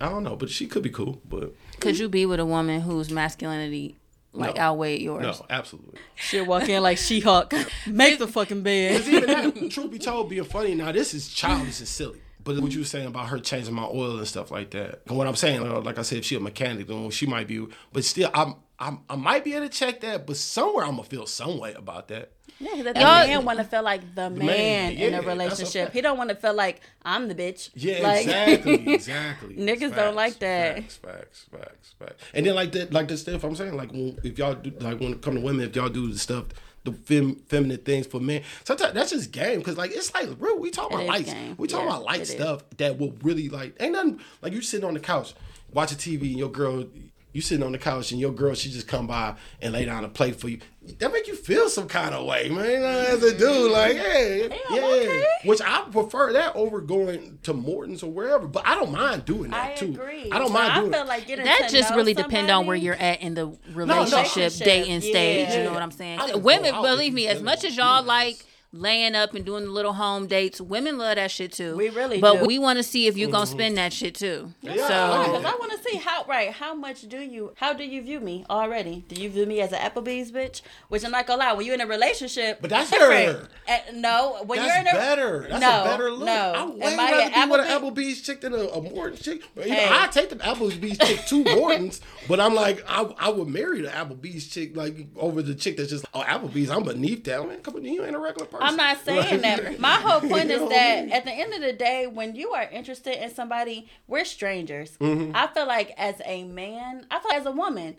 I 0.00 0.08
don't 0.08 0.24
know, 0.24 0.36
but 0.36 0.48
she 0.48 0.66
could 0.66 0.82
be 0.82 0.88
cool. 0.88 1.20
But 1.28 1.52
Could 1.80 1.98
you 1.98 2.08
be 2.08 2.24
with 2.24 2.40
a 2.40 2.46
woman 2.46 2.80
whose 2.80 3.10
masculinity 3.10 3.99
like 4.32 4.56
No. 4.56 4.60
outweighed 4.62 5.02
yours? 5.02 5.22
no, 5.22 5.46
absolutely. 5.50 5.98
She'll 6.16 6.46
walk 6.46 6.68
in 6.68 6.82
like 6.82 6.98
She 6.98 7.20
Hulk. 7.20 7.52
Make 7.86 8.18
the 8.18 8.28
fucking 8.28 8.62
bed. 8.62 8.98
Because 9.04 9.08
even 9.08 9.26
that, 9.60 9.70
truth 9.72 9.90
be 9.90 9.98
told, 9.98 10.28
being 10.30 10.44
funny 10.44 10.74
now, 10.74 10.92
this 10.92 11.14
is 11.14 11.28
childish 11.28 11.78
and 11.80 11.88
silly. 11.88 12.20
But 12.42 12.58
what 12.60 12.72
you 12.72 12.78
were 12.80 12.84
saying 12.86 13.06
about 13.06 13.28
her 13.28 13.38
changing 13.38 13.74
my 13.74 13.84
oil 13.84 14.16
and 14.16 14.26
stuff 14.26 14.50
like 14.50 14.70
that. 14.70 15.02
And 15.06 15.18
what 15.18 15.26
I'm 15.26 15.36
saying, 15.36 15.62
uh, 15.66 15.80
like 15.80 15.98
I 15.98 16.02
said, 16.02 16.18
if 16.18 16.24
she 16.24 16.36
a 16.36 16.40
mechanic, 16.40 16.86
then 16.86 17.10
she 17.10 17.26
might 17.26 17.46
be. 17.46 17.66
But 17.92 18.02
still, 18.04 18.30
I'm, 18.32 18.54
I'm 18.80 19.00
I 19.08 19.16
might 19.16 19.44
be 19.44 19.54
able 19.54 19.68
to 19.68 19.72
check 19.72 20.00
that. 20.00 20.26
But 20.26 20.36
somewhere 20.36 20.84
I'm 20.84 20.92
gonna 20.96 21.04
feel 21.04 21.26
some 21.26 21.58
way 21.58 21.74
about 21.74 22.08
that. 22.08 22.32
Yeah, 22.58 22.70
'cause 22.72 22.84
the 22.84 22.94
man 22.94 23.44
want 23.46 23.58
to 23.58 23.64
feel 23.64 23.82
like 23.82 24.14
the 24.14 24.28
man, 24.28 24.46
man, 24.46 24.92
in 24.92 24.98
yeah, 25.12 25.18
a 25.18 25.22
a 25.22 25.24
relationship. 25.24 25.84
fact. 25.86 25.94
He 25.94 26.02
don't 26.02 26.18
want 26.18 26.28
to 26.30 26.36
feel 26.36 26.52
like 26.52 26.80
I'm 27.02 27.28
the 27.28 27.34
bitch. 27.34 27.70
Yeah, 27.74 28.00
like, 28.02 28.26
exactly, 28.26 28.92
exactly. 28.94 29.54
Niggas 29.56 29.94
don't 29.96 30.14
like 30.14 30.38
that. 30.40 30.76
Facts, 30.76 30.96
facts, 30.96 31.46
facts, 31.50 31.94
facts. 31.98 32.22
And 32.34 32.44
then 32.44 32.54
like 32.54 32.72
that, 32.72 32.92
like 32.92 33.08
the 33.08 33.16
stuff 33.16 33.44
I'm 33.44 33.56
saying, 33.56 33.76
like 33.76 33.92
when, 33.92 34.18
if 34.24 34.38
y'all 34.38 34.54
do, 34.54 34.72
like 34.80 35.00
when 35.00 35.12
it 35.12 35.22
come 35.22 35.36
to 35.36 35.40
women, 35.40 35.66
if 35.68 35.74
y'all 35.76 35.88
do 35.88 36.12
the 36.12 36.18
stuff, 36.18 36.46
the 36.84 36.92
fem, 36.92 37.36
feminine 37.48 37.78
things 37.78 38.06
for 38.06 38.20
men, 38.20 38.42
sometimes 38.64 38.92
that's 38.92 39.10
just 39.10 39.32
game 39.32 39.58
because 39.60 39.78
like 39.78 39.92
it's 39.92 40.12
like 40.12 40.28
real. 40.38 40.58
We 40.58 40.70
talking 40.70 40.98
It 40.98 41.04
about 41.04 41.12
light, 41.14 41.26
game. 41.26 41.54
we 41.56 41.66
talking 41.66 41.86
Yeah, 41.86 41.92
about 41.94 42.04
light 42.04 42.20
it 42.20 42.22
is. 42.22 42.30
stuff 42.30 42.62
that 42.76 42.98
will 42.98 43.14
really 43.22 43.48
like 43.48 43.74
ain't 43.80 43.92
nothing 43.92 44.20
like 44.42 44.52
you 44.52 44.60
sitting 44.60 44.84
on 44.86 44.92
the 44.94 45.00
couch 45.00 45.32
watching 45.72 45.96
TV 45.96 46.22
and 46.30 46.38
your 46.38 46.50
girl. 46.50 46.84
You 47.32 47.40
sitting 47.40 47.64
on 47.64 47.72
the 47.72 47.78
couch 47.78 48.10
and 48.10 48.20
your 48.20 48.32
girl, 48.32 48.54
she 48.54 48.70
just 48.70 48.88
come 48.88 49.06
by 49.06 49.36
and 49.62 49.72
lay 49.72 49.84
down 49.84 50.04
a 50.04 50.08
plate 50.08 50.36
for 50.40 50.48
you. 50.48 50.58
That 50.98 51.12
make 51.12 51.28
you 51.28 51.36
feel 51.36 51.68
some 51.68 51.86
kind 51.86 52.14
of 52.14 52.26
way, 52.26 52.48
man. 52.48 52.82
As 52.82 53.22
a 53.22 53.30
dude, 53.36 53.48
mm-hmm. 53.48 53.72
like, 53.72 53.96
hey, 53.96 54.48
yeah, 54.70 54.80
okay. 54.80 55.24
which 55.44 55.60
I 55.60 55.86
prefer 55.92 56.32
that 56.32 56.56
over 56.56 56.80
going 56.80 57.38
to 57.44 57.52
Morton's 57.52 58.02
or 58.02 58.10
wherever. 58.10 58.48
But 58.48 58.66
I 58.66 58.74
don't 58.74 58.90
mind 58.90 59.26
doing 59.26 59.50
that 59.50 59.72
I 59.72 59.74
too. 59.74 59.92
agree. 59.92 60.30
I 60.32 60.38
don't 60.38 60.48
So 60.48 60.54
mind 60.54 60.72
I 60.72 60.80
doing 60.80 60.92
feel 60.92 61.02
it. 61.02 61.06
like 61.06 61.26
getting 61.26 61.44
That 61.44 61.68
just 61.70 61.90
know 61.90 61.96
really 61.96 62.14
depend 62.14 62.50
on 62.50 62.66
where 62.66 62.76
you're 62.76 62.94
at 62.94 63.20
in 63.20 63.34
the 63.34 63.46
relationship, 63.72 64.34
Relationship, 64.34 64.64
dating 64.64 65.00
stage. 65.02 65.54
You 65.54 65.64
know 65.64 65.72
what 65.72 65.82
I'm 65.82 65.92
saying? 65.92 66.42
Women, 66.42 66.74
believe 66.82 67.12
me, 67.14 67.28
as 67.28 67.42
much 67.42 67.64
as 67.64 67.76
y'all 67.76 68.02
like 68.02 68.38
this. 68.38 68.46
Laying 68.72 69.14
up 69.16 69.34
and 69.34 69.44
doing 69.44 69.64
the 69.64 69.70
little 69.70 69.92
home 69.94 70.26
dates. 70.26 70.60
Women 70.60 70.96
love 70.98 71.16
that 71.16 71.30
shit 71.30 71.52
too. 71.52 71.76
We 71.76 71.88
really 71.88 72.20
but 72.20 72.40
do. 72.40 72.46
we 72.46 72.58
want 72.58 72.76
to 72.78 72.82
see 72.82 73.06
if 73.08 73.16
you're 73.16 73.30
gonna 73.30 73.46
spend 73.46 73.76
that 73.78 73.92
shit 73.92 74.14
too. 74.14 74.52
Yeah, 74.62 74.76
so 74.86 74.94
I 74.94 75.26
Because 75.26 75.44
I 75.44 75.56
want 75.56 75.72
to 75.72 75.88
see 75.90 75.96
how 75.96 76.24
right 76.28 76.50
how 76.52 76.74
much 76.74 77.02
do 77.08 77.18
you 77.18 77.52
how 77.56 77.72
do 77.72 77.84
you 77.84 78.00
view 78.02 78.20
me 78.20 78.44
already? 78.48 79.04
Do 79.08 79.20
you 79.20 79.28
view 79.28 79.46
me 79.46 79.60
as 79.60 79.72
an 79.72 79.80
Applebee's 79.80 80.30
bitch? 80.30 80.62
Which 80.88 81.04
I'm 81.04 81.10
not 81.10 81.26
gonna 81.26 81.40
lie, 81.40 81.52
when 81.52 81.66
you're 81.66 81.74
in 81.74 81.80
a 81.80 81.86
relationship, 81.86 82.60
But 82.60 82.70
that's 82.70 82.90
different. 82.90 83.38
her. 83.40 83.48
Eh, 83.66 83.80
no, 83.94 84.42
when 84.46 84.58
That's 84.60 84.68
you're 84.72 84.80
in 84.80 84.86
a 84.88 84.92
better. 84.92 85.46
That's 85.48 85.60
no, 85.60 85.80
a 85.82 85.84
better 85.84 86.10
look. 86.12 86.26
No, 86.26 86.32
I 86.32 86.62
would 86.64 86.78
way 86.78 86.92
Am 86.92 87.00
I 87.00 87.10
rather 87.10 87.22
an 87.22 87.32
be 87.46 87.50
with 87.50 87.60
an 87.60 87.66
Applebee's? 87.66 87.80
Applebee's 88.20 88.22
chick 88.22 88.40
than 88.42 88.52
a, 88.54 88.58
a 88.68 88.80
Morton 88.82 89.18
chick. 89.18 89.42
But, 89.54 89.66
you 89.66 89.74
Hey. 89.74 89.86
know, 89.90 89.98
I 90.00 90.06
take 90.06 90.28
the 90.30 90.36
Applebee's 90.36 90.98
chick 90.98 91.26
to 91.26 91.44
Morton's, 91.56 92.00
but 92.28 92.38
I'm 92.40 92.54
like, 92.54 92.84
I, 92.88 93.02
I 93.18 93.28
would 93.30 93.48
marry 93.48 93.80
the 93.82 93.88
Applebee's 93.88 94.46
chick 94.48 94.76
like 94.76 95.08
over 95.16 95.42
the 95.42 95.54
chick 95.54 95.76
that's 95.76 95.90
just 95.90 96.04
oh 96.14 96.22
Applebee's. 96.22 96.70
I'm 96.70 96.84
beneath 96.84 97.24
that 97.24 97.46
man. 97.48 97.60
Come 97.62 97.76
on, 97.76 97.84
you 97.84 98.04
ain't 98.04 98.14
a 98.14 98.18
regular 98.18 98.46
person. 98.46 98.59
I'm 98.60 98.76
not 98.76 99.04
saying 99.04 99.42
Like, 99.42 99.42
that. 99.42 99.78
My 99.80 99.94
whole 99.94 100.20
point 100.20 100.50
is 100.50 100.60
that 100.68 100.98
I 100.98 101.00
mean? 101.02 101.12
at 101.12 101.24
the 101.24 101.32
end 101.32 101.54
of 101.54 101.60
the 101.60 101.72
day, 101.72 102.06
when 102.06 102.34
you 102.34 102.50
are 102.50 102.64
interested 102.64 103.22
in 103.22 103.34
somebody, 103.34 103.88
we're 104.06 104.24
strangers. 104.24 104.96
Mm-hmm. 105.00 105.32
I 105.34 105.46
feel 105.48 105.66
like 105.66 105.92
as 105.96 106.20
a 106.24 106.44
man, 106.44 107.06
I 107.10 107.18
feel 107.20 107.30
like 107.30 107.40
as 107.40 107.46
a 107.46 107.52
woman, 107.52 107.96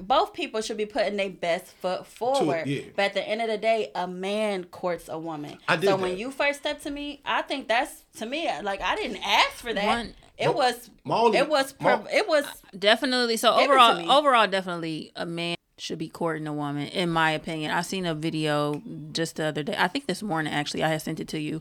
both 0.00 0.34
people 0.34 0.60
should 0.60 0.76
be 0.76 0.84
putting 0.86 1.16
their 1.16 1.30
best 1.30 1.66
foot 1.66 2.06
forward. 2.06 2.66
yeah. 2.66 2.82
But 2.94 3.02
at 3.06 3.14
the 3.14 3.26
end 3.26 3.40
of 3.40 3.48
the 3.48 3.56
day, 3.58 3.90
a 3.94 4.06
man 4.06 4.64
courts 4.64 5.08
a 5.08 5.18
woman. 5.18 5.56
I 5.66 5.76
did 5.76 5.88
so 5.88 5.96
when 5.96 6.18
you 6.18 6.30
first 6.30 6.60
step 6.60 6.82
to 6.82 6.90
me, 6.90 7.22
I 7.24 7.42
think 7.42 7.68
that's 7.68 8.04
to 8.18 8.26
me 8.26 8.48
like 8.62 8.82
I 8.82 8.96
didn't 8.96 9.22
ask 9.24 9.52
for 9.56 9.72
that. 9.72 9.86
One- 9.86 10.14
it 10.38 10.52
was 10.54 10.90
My 11.04 11.16
only- 11.18 11.38
it 11.38 11.48
was 11.48 11.74
my- 11.78 11.94
prov- 11.96 12.08
it 12.12 12.26
was 12.28 12.44
definitely. 12.76 13.36
So 13.36 13.52
Give 13.58 13.64
it 13.64 13.66
to 13.68 13.72
overall, 13.80 14.12
overall, 14.18 14.46
definitely 14.48 15.12
a 15.14 15.24
man 15.24 15.56
should 15.82 15.98
be 15.98 16.08
courting 16.08 16.46
a 16.46 16.52
woman, 16.52 16.86
in 16.86 17.10
my 17.10 17.32
opinion. 17.32 17.72
I 17.72 17.80
seen 17.80 18.06
a 18.06 18.14
video 18.14 18.80
just 19.10 19.34
the 19.34 19.46
other 19.46 19.64
day. 19.64 19.74
I 19.76 19.88
think 19.88 20.06
this 20.06 20.22
morning 20.22 20.52
actually. 20.52 20.84
I 20.84 20.88
had 20.88 21.02
sent 21.02 21.18
it 21.18 21.26
to 21.28 21.40
you. 21.40 21.60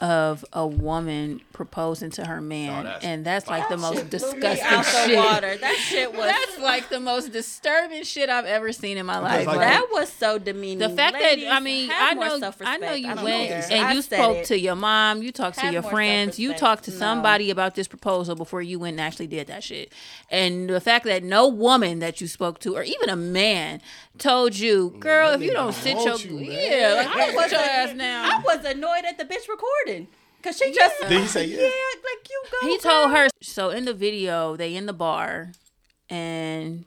Of 0.00 0.44
a 0.52 0.66
woman 0.66 1.40
proposing 1.52 2.10
to 2.12 2.24
her 2.24 2.40
man, 2.40 2.80
Oh, 2.80 2.82
that's- 2.82 3.04
and 3.04 3.24
that's 3.24 3.46
like 3.46 3.68
the 3.68 3.76
most 3.76 4.10
disgusting 4.10 4.82
shit. 5.06 5.16
water. 5.16 5.56
That 5.56 5.76
shit 5.76 6.12
was 6.12 6.26
That's 6.26 6.58
like 6.58 6.88
the 6.88 6.98
most 6.98 7.30
disturbing 7.32 8.02
shit 8.02 8.28
I've 8.28 8.44
ever 8.44 8.72
seen 8.72 8.98
in 8.98 9.06
my 9.06 9.18
life. 9.20 9.46
like- 9.46 9.56
Like, 9.56 9.68
that 9.68 9.86
was 9.92 10.12
so 10.12 10.38
demeaning. 10.38 10.78
the 10.78 10.88
fact 10.90 11.14
Ladies, 11.14 11.44
that 11.44 11.52
I 11.54 11.60
mean, 11.60 11.90
I 11.92 12.14
know, 12.14 12.40
I 12.64 12.76
know 12.78 12.92
you 12.94 13.06
don't 13.14 13.22
went 13.22 13.48
care. 13.48 13.66
and 13.70 13.86
I 13.86 13.92
you 13.92 14.02
said 14.02 14.16
spoke 14.18 14.36
it. 14.38 14.46
to 14.46 14.58
your 14.58 14.74
mom, 14.74 15.22
you 15.22 15.30
talked 15.30 15.60
to 15.60 15.70
your 15.72 15.82
friends, 15.82 16.40
you 16.40 16.54
talked 16.54 16.84
to 16.84 16.90
No. 16.90 16.96
somebody 16.98 17.50
about 17.50 17.76
this 17.76 17.86
proposal 17.86 18.34
before 18.34 18.62
you 18.62 18.80
went 18.80 18.94
and 18.94 19.00
actually 19.00 19.28
did 19.28 19.46
that 19.46 19.62
shit. 19.62 19.92
And 20.28 20.68
the 20.68 20.80
fact 20.80 21.04
that 21.04 21.22
no 21.22 21.46
woman 21.46 22.00
that 22.00 22.20
you 22.20 22.26
spoke 22.26 22.58
to, 22.60 22.74
or 22.76 22.82
even 22.82 23.08
a 23.10 23.16
man, 23.16 23.80
told 24.18 24.56
you, 24.56 24.94
"Girl, 24.98 25.30
if 25.32 25.42
you 25.42 25.52
don't 25.52 25.72
don't 25.72 25.72
sit 25.72 26.04
your 26.04 26.40
you, 26.40 26.52
yeah, 26.52 26.94
like 26.96 27.08
I 27.08 27.30
I 27.30 27.34
was 27.34 27.52
your 27.52 27.60
ass 27.60 27.96
down." 27.96 28.24
I 28.24 28.38
was 28.40 28.64
annoyed 28.64 29.04
at 29.06 29.18
the 29.18 29.24
bitch 29.24 29.48
recording 29.48 30.08
because 30.44 30.58
she 30.58 30.72
just 30.72 30.94
Did 31.00 31.20
he 31.22 31.26
say 31.26 31.46
yeah? 31.46 31.62
yeah, 31.62 31.68
like 31.68 32.28
you 32.28 32.42
go. 32.50 32.68
he 32.68 32.78
told 32.78 33.10
her 33.12 33.28
so 33.40 33.70
in 33.70 33.86
the 33.86 33.94
video 33.94 34.56
they 34.56 34.76
in 34.76 34.86
the 34.86 34.92
bar 34.92 35.52
and 36.10 36.84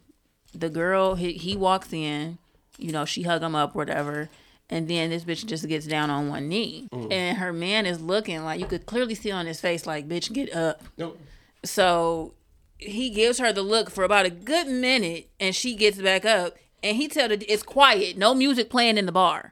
the 0.54 0.70
girl 0.70 1.16
he, 1.16 1.34
he 1.34 1.56
walks 1.56 1.92
in 1.92 2.38
you 2.78 2.92
know 2.92 3.04
she 3.04 3.24
hug 3.24 3.42
him 3.42 3.56
up 3.56 3.74
whatever 3.74 4.30
and 4.70 4.88
then 4.88 5.10
this 5.10 5.24
bitch 5.24 5.46
just 5.46 5.68
gets 5.68 5.88
down 5.88 6.10
on 6.10 6.30
one 6.30 6.48
knee 6.48 6.88
mm. 6.92 7.12
and 7.12 7.40
her 7.40 7.52
man 7.52 7.86
is 7.86 8.00
looking 8.00 8.44
like 8.44 8.60
you 8.60 8.66
could 8.68 8.86
clearly 8.86 9.16
see 9.16 9.32
on 9.32 9.48
his 9.48 9.60
face 9.60 9.88
like 9.88 10.08
bitch 10.08 10.32
get 10.32 10.54
up 10.54 10.82
Nope. 10.98 11.20
so 11.63 12.34
he 12.78 13.10
gives 13.10 13.40
her 13.40 13.52
the 13.52 13.63
look 13.63 13.90
for 13.90 14.04
about 14.04 14.28
a 14.28 14.30
good 14.30 14.68
minute 14.68 15.30
and 15.40 15.56
she 15.56 15.76
gets 15.76 16.00
back 16.00 16.26
up 16.26 16.56
and 16.84 16.98
he 16.98 17.08
tells 17.08 17.32
her 17.32 17.38
it's 17.48 17.63
quiet 17.63 18.18
no 18.18 18.34
music 18.36 18.70
playing 18.70 18.98
in 18.98 19.06
the 19.06 19.12
bar 19.12 19.52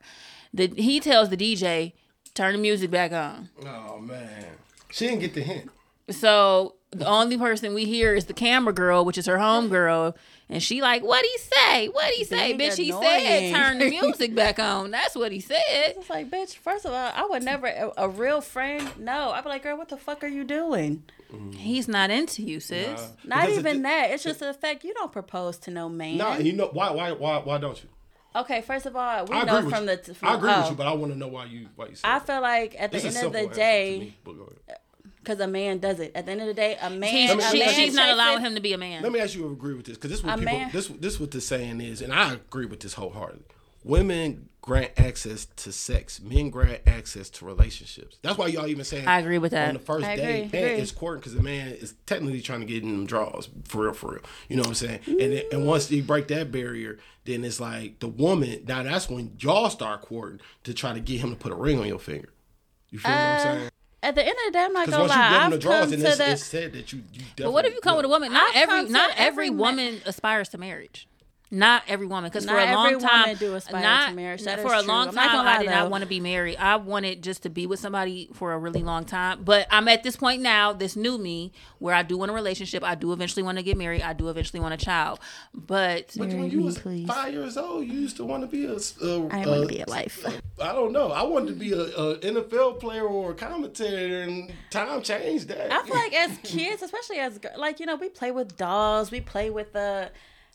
the, 0.53 0.67
he 0.75 0.99
tells 0.99 1.29
the 1.29 1.38
dj 1.38 1.93
turn 2.33 2.53
the 2.53 2.59
music 2.59 2.89
back 2.91 3.11
on 3.11 3.49
Oh 3.65 3.99
man, 3.99 4.45
she 4.91 5.07
didn't 5.07 5.21
get 5.21 5.33
the 5.33 5.41
hint. 5.41 5.69
so 6.09 6.75
the 6.91 7.05
only 7.07 7.38
person 7.38 7.73
we 7.73 7.83
hear 7.85 8.13
is 8.15 8.25
the 8.25 8.33
camera 8.33 8.71
girl, 8.73 9.03
which 9.03 9.17
is 9.17 9.25
her 9.25 9.38
home 9.38 9.67
girl, 9.67 10.15
and 10.47 10.63
she 10.63 10.81
like, 10.81 11.03
"What 11.03 11.25
he 11.25 11.38
say? 11.39 11.88
What 11.89 12.13
he 12.13 12.23
say, 12.23 12.53
Being 12.53 12.71
bitch? 12.71 12.77
He 12.77 12.89
annoying. 12.91 13.03
said 13.19 13.53
turn 13.53 13.79
the 13.79 13.89
music 14.01 14.33
back 14.33 14.59
on. 14.59 14.91
That's 14.91 15.13
what 15.13 15.33
he 15.33 15.41
said." 15.41 15.59
It's 15.67 16.09
like, 16.09 16.29
bitch. 16.31 16.55
First 16.55 16.85
of 16.85 16.93
all, 16.93 17.11
I 17.13 17.25
would 17.29 17.43
never 17.43 17.67
a, 17.67 17.91
a 17.97 18.07
real 18.07 18.39
friend. 18.39 18.89
No, 18.97 19.31
I'd 19.31 19.43
be 19.43 19.49
like, 19.49 19.63
girl, 19.63 19.77
what 19.77 19.89
the 19.89 19.97
fuck 19.97 20.23
are 20.23 20.27
you 20.27 20.45
doing? 20.45 21.03
He's 21.55 21.88
not 21.88 22.09
into 22.11 22.41
you, 22.43 22.59
sis. 22.59 22.99
Not 23.23 23.41
Because 23.41 23.57
even 23.59 23.77
it- 23.79 23.83
that. 23.83 24.11
It's 24.11 24.23
just 24.23 24.39
the 24.39 24.53
fact 24.53 24.83
you 24.83 24.93
don't 24.93 25.11
propose 25.11 25.57
to 25.59 25.71
no 25.71 25.89
man. 25.89 26.17
No, 26.17 26.38
you 26.38 26.53
know 26.53 26.67
why? 26.67 26.91
Why? 26.91 27.11
Why? 27.11 27.38
Why 27.39 27.57
don't 27.57 27.81
you? 27.83 27.89
okay, 28.35 28.61
first 28.61 28.85
of 28.85 28.95
all, 28.95 29.25
we 29.25 29.35
I 29.35 29.43
know 29.43 29.57
agree 29.57 29.65
with 29.67 29.75
from 29.75 29.88
you. 29.89 29.95
the. 29.95 30.13
From, 30.13 30.27
I 30.29 30.35
agree 30.35 30.51
oh, 30.51 30.61
with 30.61 30.69
you, 30.71 30.75
but 30.75 30.88
I 30.88 30.93
want 30.93 31.11
to 31.13 31.17
know 31.17 31.27
why 31.27 31.45
you 31.45 31.67
why 31.75 31.88
you 31.88 31.95
say. 31.95 32.07
I 32.07 32.19
that. 32.19 32.27
feel 32.27 32.41
like 32.41 32.75
at 32.77 32.91
the 32.91 32.97
It's 33.05 33.15
end 33.15 33.25
of 33.27 33.33
the 33.33 33.47
day, 33.55 33.99
me, 33.99 34.17
but 34.23 34.33
go 34.33 34.43
ahead. 34.43 34.77
because 35.19 35.39
a 35.39 35.47
man 35.47 35.79
does 35.79 35.99
it. 35.99 36.11
At 36.15 36.25
the 36.25 36.31
end 36.33 36.41
of 36.41 36.47
the 36.47 36.53
day, 36.53 36.77
a 36.81 36.89
man. 36.89 37.09
He- 37.09 37.25
a 37.27 37.29
she- 37.51 37.59
man 37.59 37.73
she's 37.73 37.93
not 37.95 38.09
allowing 38.09 38.41
him 38.41 38.55
to 38.55 38.61
be 38.61 38.73
a 38.73 38.77
man. 38.77 39.01
Let 39.03 39.11
me 39.11 39.19
ask 39.19 39.35
you 39.35 39.41
if 39.43 39.47
you 39.47 39.53
agree 39.53 39.73
with 39.73 39.85
this, 39.85 39.97
because 39.97 40.11
this 40.11 40.23
what 40.23 40.35
A 40.35 40.38
people 40.38 40.53
man- 40.53 40.69
this 40.71 40.88
this 40.88 41.19
what 41.19 41.31
the 41.31 41.41
saying 41.41 41.81
is, 41.81 42.01
and 42.01 42.13
I 42.13 42.33
agree 42.33 42.65
with 42.65 42.81
this 42.81 42.93
wholeheartedly. 42.93 43.45
Women 43.83 44.49
grant 44.65 44.91
access 44.97 45.45
to 45.45 45.71
sex, 45.71 46.19
men 46.19 46.49
grant 46.49 46.82
access 46.88 47.30
to 47.30 47.45
relationships. 47.45 48.17
That's 48.23 48.36
why 48.36 48.47
y'all 48.47 48.65
even 48.65 48.84
saying 48.84 49.08
I 49.08 49.19
agree 49.19 49.38
with 49.38 49.51
that. 49.51 49.67
on 49.67 49.75
the 49.75 49.80
first 49.80 50.06
I 50.08 50.15
day, 50.15 50.43
agree, 50.45 50.60
man 50.60 50.69
agree. 50.71 50.82
is 50.82 50.91
courting 50.91 51.19
because 51.19 51.36
the 51.36 51.43
man 51.43 51.67
is 51.67 51.93
technically 52.08 52.41
trying 52.41 52.62
to 52.62 52.65
get 52.65 52.82
in 52.82 52.89
them 52.91 53.06
draws 53.06 53.47
for 53.65 53.84
real, 53.84 53.93
for 53.93 54.12
real. 54.13 54.21
You 54.49 54.56
know 54.56 54.62
what 54.63 54.69
I'm 54.69 54.73
saying? 54.75 54.99
And 55.08 55.19
then, 55.19 55.43
and 55.51 55.67
once 55.67 55.91
you 55.91 56.01
break 56.01 56.28
that 56.30 56.51
barrier, 56.51 56.97
then 57.25 57.43
it's 57.45 57.60
like 57.60 57.99
the 57.99 58.08
woman. 58.08 58.63
Now 58.67 58.82
that's 58.82 59.08
when 59.08 59.36
y'all 59.39 59.69
start 59.69 60.01
courting 60.01 60.39
to 60.63 60.73
try 60.73 60.93
to 60.93 60.99
get 60.99 61.21
him 61.21 61.30
to 61.30 61.36
put 61.36 61.51
a 61.51 61.56
ring 61.56 61.80
on 61.80 61.88
your 61.88 61.99
finger. 61.99 62.30
You 62.89 62.97
feel 62.99 63.12
what 63.13 63.19
I'm 63.21 63.36
Uh, 63.36 63.38
saying? 63.38 63.69
At 64.01 64.15
the 64.15 64.21
end 64.21 64.32
of 64.32 64.45
the 64.47 64.51
day, 64.51 64.63
I'm 64.63 64.73
not 64.73 64.86
Because 64.88 64.93
gonna 64.99 65.04
once 65.04 65.13
you 65.15 65.19
lie. 65.19 65.30
give 65.30 65.41
I've 65.41 65.51
the 65.51 65.58
draws, 65.60 65.80
come 65.82 65.89
then 65.91 65.99
to 65.99 66.08
it's, 66.08 66.17
the. 66.17 66.32
it's 66.32 66.43
said 66.43 66.73
that 66.73 66.91
you. 66.93 67.04
you 67.13 67.21
But 67.38 67.54
what 67.54 67.65
if 67.65 67.73
you 67.75 67.82
come 67.82 67.97
with 67.97 68.06
a 68.06 68.10
woman? 68.10 68.34
Not 68.34 68.56
I've 68.56 68.69
every 68.69 68.89
not 68.89 69.12
every 69.12 69.25
every 69.25 69.49
ma- 69.51 69.63
woman 69.63 70.01
aspires 70.06 70.49
to 70.49 70.58
marriage. 70.58 71.08
Not 71.55 71.83
every 71.87 72.05
woman, 72.05 72.29
because 72.29 72.45
for 72.45 72.57
a 72.57 72.73
long 72.73 72.87
every 72.87 72.99
time, 73.01 73.21
woman 73.21 73.37
do 73.37 73.55
aspire 73.55 73.81
not, 73.81 74.09
to 74.09 74.15
marriage. 74.15 74.43
That 74.43 74.59
for 74.59 74.73
is 74.73 74.81
a 74.81 74.83
true. 74.83 74.87
long 74.93 75.07
I'm 75.09 75.15
not 75.15 75.21
time, 75.27 75.31
gonna 75.37 75.49
I 75.49 75.53
lie, 75.57 75.63
did 75.63 75.69
not 75.69 75.89
want 75.89 76.01
to 76.03 76.07
be 76.07 76.19
married. 76.19 76.57
I 76.57 76.75
wanted 76.75 77.23
just 77.23 77.43
to 77.43 77.49
be 77.49 77.65
with 77.65 77.79
somebody 77.79 78.29
for 78.33 78.51
a 78.51 78.57
really 78.57 78.83
long 78.83 79.05
time. 79.05 79.43
But 79.43 79.65
I'm 79.71 79.87
at 79.87 80.03
this 80.03 80.17
point 80.17 80.41
now, 80.41 80.73
this 80.73 80.97
new 80.97 81.17
me, 81.17 81.53
where 81.79 81.95
I 81.95 82.03
do 82.03 82.17
want 82.17 82.29
a 82.31 82.33
relationship. 82.33 82.83
I 82.83 82.95
do 82.95 83.13
eventually 83.13 83.41
want 83.41 83.57
to 83.57 83.63
get 83.63 83.77
married. 83.77 84.01
I 84.01 84.11
do 84.13 84.27
eventually 84.27 84.59
want 84.59 84.73
a 84.73 84.77
child. 84.77 85.19
But 85.53 86.11
But 86.17 86.27
when 86.27 86.51
you 86.51 86.57
me, 86.59 86.63
was 86.65 86.77
please. 86.77 87.07
five 87.07 87.31
years 87.33 87.55
old, 87.55 87.85
you 87.87 87.93
used 87.93 88.17
to 88.17 88.25
want 88.25 88.43
to 88.43 88.47
be 88.47 88.65
a. 88.65 88.73
a 88.73 89.27
I 89.29 89.43
a- 89.43 89.47
want 89.49 89.61
to 89.61 89.67
be 89.67 89.79
a 89.81 89.89
life. 89.89 90.25
I 90.61 90.73
don't 90.73 90.91
know. 90.91 91.11
I 91.11 91.23
wanted 91.23 91.47
to 91.47 91.53
be 91.55 91.71
a, 91.71 91.79
a 91.81 92.17
NFL 92.19 92.79
player 92.79 93.03
or 93.05 93.31
a 93.31 93.35
commentator, 93.35 94.21
and 94.23 94.51
time 94.71 95.01
changed 95.01 95.47
that. 95.49 95.71
I 95.71 95.83
feel 95.85 95.95
like 95.95 96.13
as 96.13 96.37
kids, 96.43 96.81
especially 96.81 97.19
as 97.19 97.39
like 97.57 97.79
you 97.79 97.85
know, 97.85 97.95
we 97.95 98.09
play 98.09 98.31
with 98.31 98.57
dolls, 98.57 99.11
we 99.11 99.21
play 99.21 99.49
with 99.49 99.73
the 99.73 100.09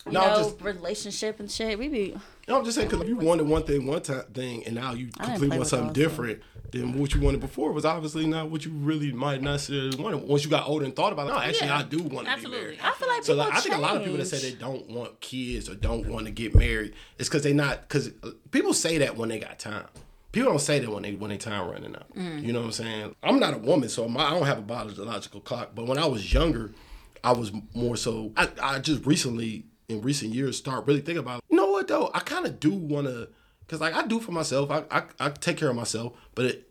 you 0.06 0.12
No, 0.12 0.20
know 0.20 0.36
just- 0.42 0.60
relationship 0.60 1.40
and 1.40 1.50
shit. 1.50 1.78
We 1.78 1.88
be 1.88 2.16
No, 2.48 2.58
I'm 2.58 2.64
just 2.64 2.76
saying 2.76 2.88
because 2.88 3.02
if 3.02 3.08
you 3.08 3.16
wanted 3.16 3.46
one 3.46 3.62
thing 3.64 3.86
one 3.86 4.02
time 4.02 4.22
thing, 4.32 4.64
and 4.66 4.74
now 4.74 4.92
you 4.92 5.08
completely 5.08 5.56
want 5.58 5.68
something 5.68 5.92
different 5.92 6.42
than 6.72 6.98
what 6.98 7.12
you 7.14 7.20
wanted 7.20 7.40
before. 7.40 7.72
Was 7.72 7.84
obviously 7.84 8.26
not 8.26 8.48
what 8.50 8.64
you 8.64 8.70
really 8.70 9.12
might 9.12 9.42
not 9.42 9.52
necessarily 9.52 9.96
wanted. 10.00 10.22
Once 10.22 10.44
you 10.44 10.50
got 10.50 10.68
older 10.68 10.84
and 10.84 10.94
thought 10.94 11.12
about 11.12 11.26
it, 11.26 11.30
no, 11.30 11.38
actually, 11.38 11.66
Yeah. 11.66 11.78
I 11.78 11.82
do 11.82 11.98
want 11.98 12.10
to 12.10 12.22
be 12.24 12.28
Absolutely. 12.28 12.60
married. 12.60 12.78
I 12.82 12.92
feel 12.92 13.08
like 13.08 13.24
So 13.24 13.34
like, 13.34 13.52
I 13.52 13.60
think 13.60 13.74
a 13.74 13.78
lot 13.78 13.96
of 13.96 14.02
people 14.04 14.18
that 14.18 14.26
say 14.26 14.38
they 14.50 14.56
don't 14.56 14.88
want 14.88 15.20
kids 15.20 15.68
or 15.68 15.74
don't 15.74 16.06
want 16.08 16.26
to 16.26 16.30
get 16.32 16.54
married, 16.54 16.94
it's 17.18 17.28
because 17.28 17.42
they 17.42 17.52
not 17.52 17.82
because 17.82 18.10
people 18.52 18.72
say 18.72 18.98
that 18.98 19.16
when 19.16 19.28
they 19.30 19.38
got 19.38 19.58
time. 19.58 19.86
People 20.32 20.50
don't 20.50 20.60
say 20.60 20.78
that 20.78 20.88
when 20.88 21.02
they 21.02 21.14
when 21.16 21.30
they 21.30 21.36
time 21.38 21.68
running 21.68 21.94
out. 21.96 22.14
Mm. 22.14 22.44
You 22.46 22.52
know 22.52 22.60
what 22.60 22.66
I'm 22.66 22.72
saying? 22.72 23.16
I'm 23.24 23.40
not 23.40 23.52
a 23.54 23.58
woman, 23.58 23.88
so 23.88 24.08
my, 24.08 24.26
I 24.26 24.30
don't 24.30 24.46
have 24.46 24.58
a 24.58 24.62
biological 24.62 25.40
clock. 25.40 25.70
But 25.74 25.86
when 25.88 25.98
I 25.98 26.06
was 26.06 26.32
younger, 26.32 26.70
I 27.24 27.32
was 27.32 27.50
more 27.74 27.96
so. 27.96 28.30
I, 28.36 28.48
I 28.62 28.78
just 28.78 29.04
recently 29.04 29.64
in 29.90 30.00
recent 30.02 30.34
years 30.34 30.56
start 30.56 30.86
really 30.86 31.00
thinking 31.00 31.18
about. 31.18 31.42
You 31.50 31.56
know 31.56 31.70
what 31.70 31.88
though? 31.88 32.10
I 32.14 32.20
kind 32.20 32.46
of 32.46 32.60
do 32.60 32.72
want 32.72 33.06
to, 33.06 33.28
cause 33.68 33.80
like 33.80 33.94
I 33.94 34.06
do 34.06 34.20
for 34.20 34.32
myself. 34.32 34.70
I 34.70 34.84
I, 34.90 35.02
I 35.18 35.30
take 35.30 35.56
care 35.56 35.70
of 35.70 35.76
myself, 35.76 36.12
but 36.34 36.46
it, 36.46 36.69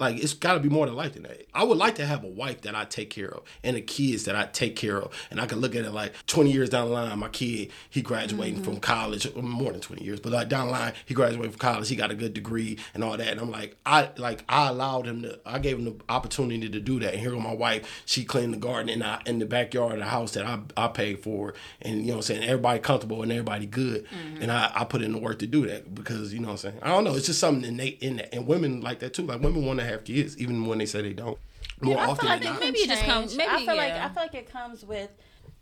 like 0.00 0.16
it's 0.16 0.34
got 0.34 0.54
to 0.54 0.60
be 0.60 0.68
more 0.68 0.86
than 0.86 0.96
life 0.96 1.12
than 1.12 1.24
that. 1.24 1.46
I 1.54 1.62
would 1.62 1.76
like 1.76 1.96
to 1.96 2.06
have 2.06 2.24
a 2.24 2.28
wife 2.28 2.62
that 2.62 2.74
I 2.74 2.84
take 2.84 3.10
care 3.10 3.28
of 3.28 3.42
and 3.62 3.76
the 3.76 3.82
kids 3.82 4.24
that 4.24 4.34
I 4.34 4.46
take 4.46 4.74
care 4.74 5.00
of, 5.00 5.12
and 5.30 5.40
I 5.40 5.46
can 5.46 5.60
look 5.60 5.76
at 5.76 5.84
it 5.84 5.92
like 5.92 6.14
20 6.26 6.50
years 6.50 6.70
down 6.70 6.88
the 6.88 6.94
line, 6.94 7.18
my 7.18 7.28
kid 7.28 7.70
he 7.88 8.02
graduating 8.02 8.56
mm-hmm. 8.56 8.64
from 8.64 8.80
college, 8.80 9.32
more 9.36 9.72
than 9.72 9.80
20 9.80 10.02
years, 10.02 10.20
but 10.20 10.32
like 10.32 10.48
down 10.48 10.66
the 10.66 10.72
line 10.72 10.94
he 11.04 11.14
graduated 11.14 11.52
from 11.52 11.58
college, 11.58 11.88
he 11.88 11.96
got 11.96 12.10
a 12.10 12.14
good 12.14 12.34
degree 12.34 12.78
and 12.94 13.04
all 13.04 13.16
that, 13.16 13.28
and 13.28 13.40
I'm 13.40 13.50
like 13.50 13.76
I 13.84 14.10
like 14.16 14.44
I 14.48 14.68
allowed 14.68 15.06
him 15.06 15.22
to, 15.22 15.38
I 15.44 15.58
gave 15.58 15.78
him 15.78 15.84
the 15.84 15.96
opportunity 16.08 16.68
to 16.68 16.80
do 16.80 16.98
that, 17.00 17.12
and 17.12 17.20
here 17.20 17.30
go 17.30 17.38
my 17.38 17.54
wife, 17.54 18.02
she 18.06 18.24
cleaned 18.24 18.54
the 18.54 18.58
garden 18.58 18.88
in 18.88 19.02
I, 19.02 19.20
in 19.26 19.38
the 19.38 19.46
backyard 19.46 19.94
of 19.94 19.98
the 19.98 20.06
house 20.06 20.32
that 20.32 20.46
I 20.46 20.60
I 20.76 20.88
paid 20.88 21.22
for, 21.22 21.54
and 21.82 22.00
you 22.00 22.06
know 22.06 22.12
what 22.14 22.16
I'm 22.16 22.22
saying 22.22 22.44
everybody 22.44 22.80
comfortable 22.80 23.22
and 23.22 23.30
everybody 23.30 23.66
good, 23.66 24.06
mm-hmm. 24.06 24.42
and 24.42 24.50
I 24.50 24.72
I 24.74 24.84
put 24.84 25.02
in 25.02 25.12
the 25.12 25.18
work 25.18 25.40
to 25.40 25.46
do 25.46 25.66
that 25.66 25.94
because 25.94 26.32
you 26.32 26.40
know 26.40 26.48
what 26.48 26.52
I'm 26.52 26.58
saying 26.58 26.78
I 26.82 26.88
don't 26.88 27.04
know 27.04 27.14
it's 27.14 27.26
just 27.26 27.38
something 27.38 27.68
innate 27.68 27.98
in 28.00 28.16
that, 28.16 28.34
and 28.34 28.46
women 28.46 28.80
like 28.80 29.00
that 29.00 29.14
too, 29.14 29.26
like 29.26 29.42
women 29.42 29.64
want 29.66 29.78
to 29.80 29.89
have 29.90 30.04
kids 30.04 30.36
even 30.38 30.66
when 30.66 30.78
they 30.78 30.86
say 30.86 31.02
they 31.02 31.12
don't. 31.12 31.38
More 31.80 31.98
I 31.98 32.06
often 32.06 32.16
feel 32.16 32.28
like 32.30 32.40
than 32.42 32.48
it 32.48 32.52
not. 32.54 32.60
maybe 32.60 32.78
it 32.80 32.88
just 32.88 33.04
comes- 33.04 33.36
maybe, 33.36 33.50
I 33.50 33.58
feel 33.66 33.76
like. 33.76 33.92
I 33.92 34.08
feel 34.08 34.22
like 34.22 34.34
it 34.34 34.50
comes 34.50 34.84
with 34.84 35.10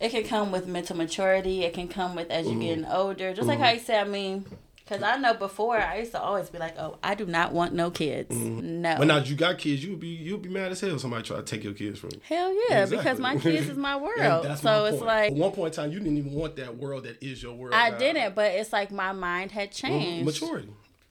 it 0.00 0.10
can 0.10 0.22
come 0.24 0.52
with 0.52 0.66
mental 0.68 0.96
maturity. 0.96 1.64
It 1.64 1.74
can 1.74 1.88
come 1.88 2.14
with 2.14 2.30
as 2.30 2.46
you 2.46 2.52
Mm-hmm. 2.52 2.60
getting 2.60 2.84
older. 2.86 3.34
Just 3.34 3.48
like 3.48 3.58
how 3.58 3.70
you 3.70 3.80
said, 3.80 4.06
I 4.06 4.08
mean, 4.08 4.44
Cause 4.88 5.02
I 5.02 5.18
know 5.18 5.34
before 5.34 5.76
I 5.76 5.98
used 5.98 6.12
to 6.12 6.18
always 6.20 6.48
be 6.48 6.56
like, 6.56 6.74
"Oh, 6.78 6.96
I 7.04 7.14
do 7.14 7.26
not 7.26 7.52
want 7.52 7.74
no 7.74 7.90
kids." 7.90 8.34
No. 8.34 8.96
But 8.96 9.06
now 9.06 9.18
that 9.18 9.28
you 9.28 9.36
got 9.36 9.58
kids, 9.58 9.84
you'll 9.84 9.98
be 9.98 10.08
you'll 10.08 10.38
be 10.38 10.48
mad 10.48 10.72
as 10.72 10.80
hell. 10.80 10.94
if 10.94 11.02
Somebody 11.02 11.24
try 11.24 11.36
to 11.36 11.42
take 11.42 11.62
your 11.62 11.74
kids 11.74 11.98
from 11.98 12.08
you. 12.14 12.20
Hell 12.24 12.54
yeah, 12.70 12.84
Exactly. 12.84 12.96
because 12.96 13.18
my 13.20 13.36
kids 13.36 13.68
is 13.68 13.76
my 13.76 13.92
And 13.96 14.02
world. 14.02 14.44
that's 14.46 14.62
so 14.62 14.70
my 14.70 14.88
it's 14.88 14.96
point. 14.96 15.06
like 15.06 15.32
at 15.32 15.36
one 15.36 15.52
point 15.52 15.74
in 15.76 15.82
time, 15.82 15.92
you 15.92 15.98
didn't 15.98 16.16
even 16.16 16.32
want 16.32 16.56
that 16.56 16.78
world 16.78 17.04
that 17.04 17.22
is 17.22 17.42
your 17.42 17.52
world. 17.52 17.74
I 17.74 17.90
now. 17.90 17.98
didn't, 17.98 18.34
but 18.34 18.52
it's 18.52 18.72
like 18.72 18.90
my 18.90 19.12
mind 19.12 19.50
had 19.52 19.72
Mhm, 19.72 19.74
changed. 19.74 20.24
maturity. 20.24 20.70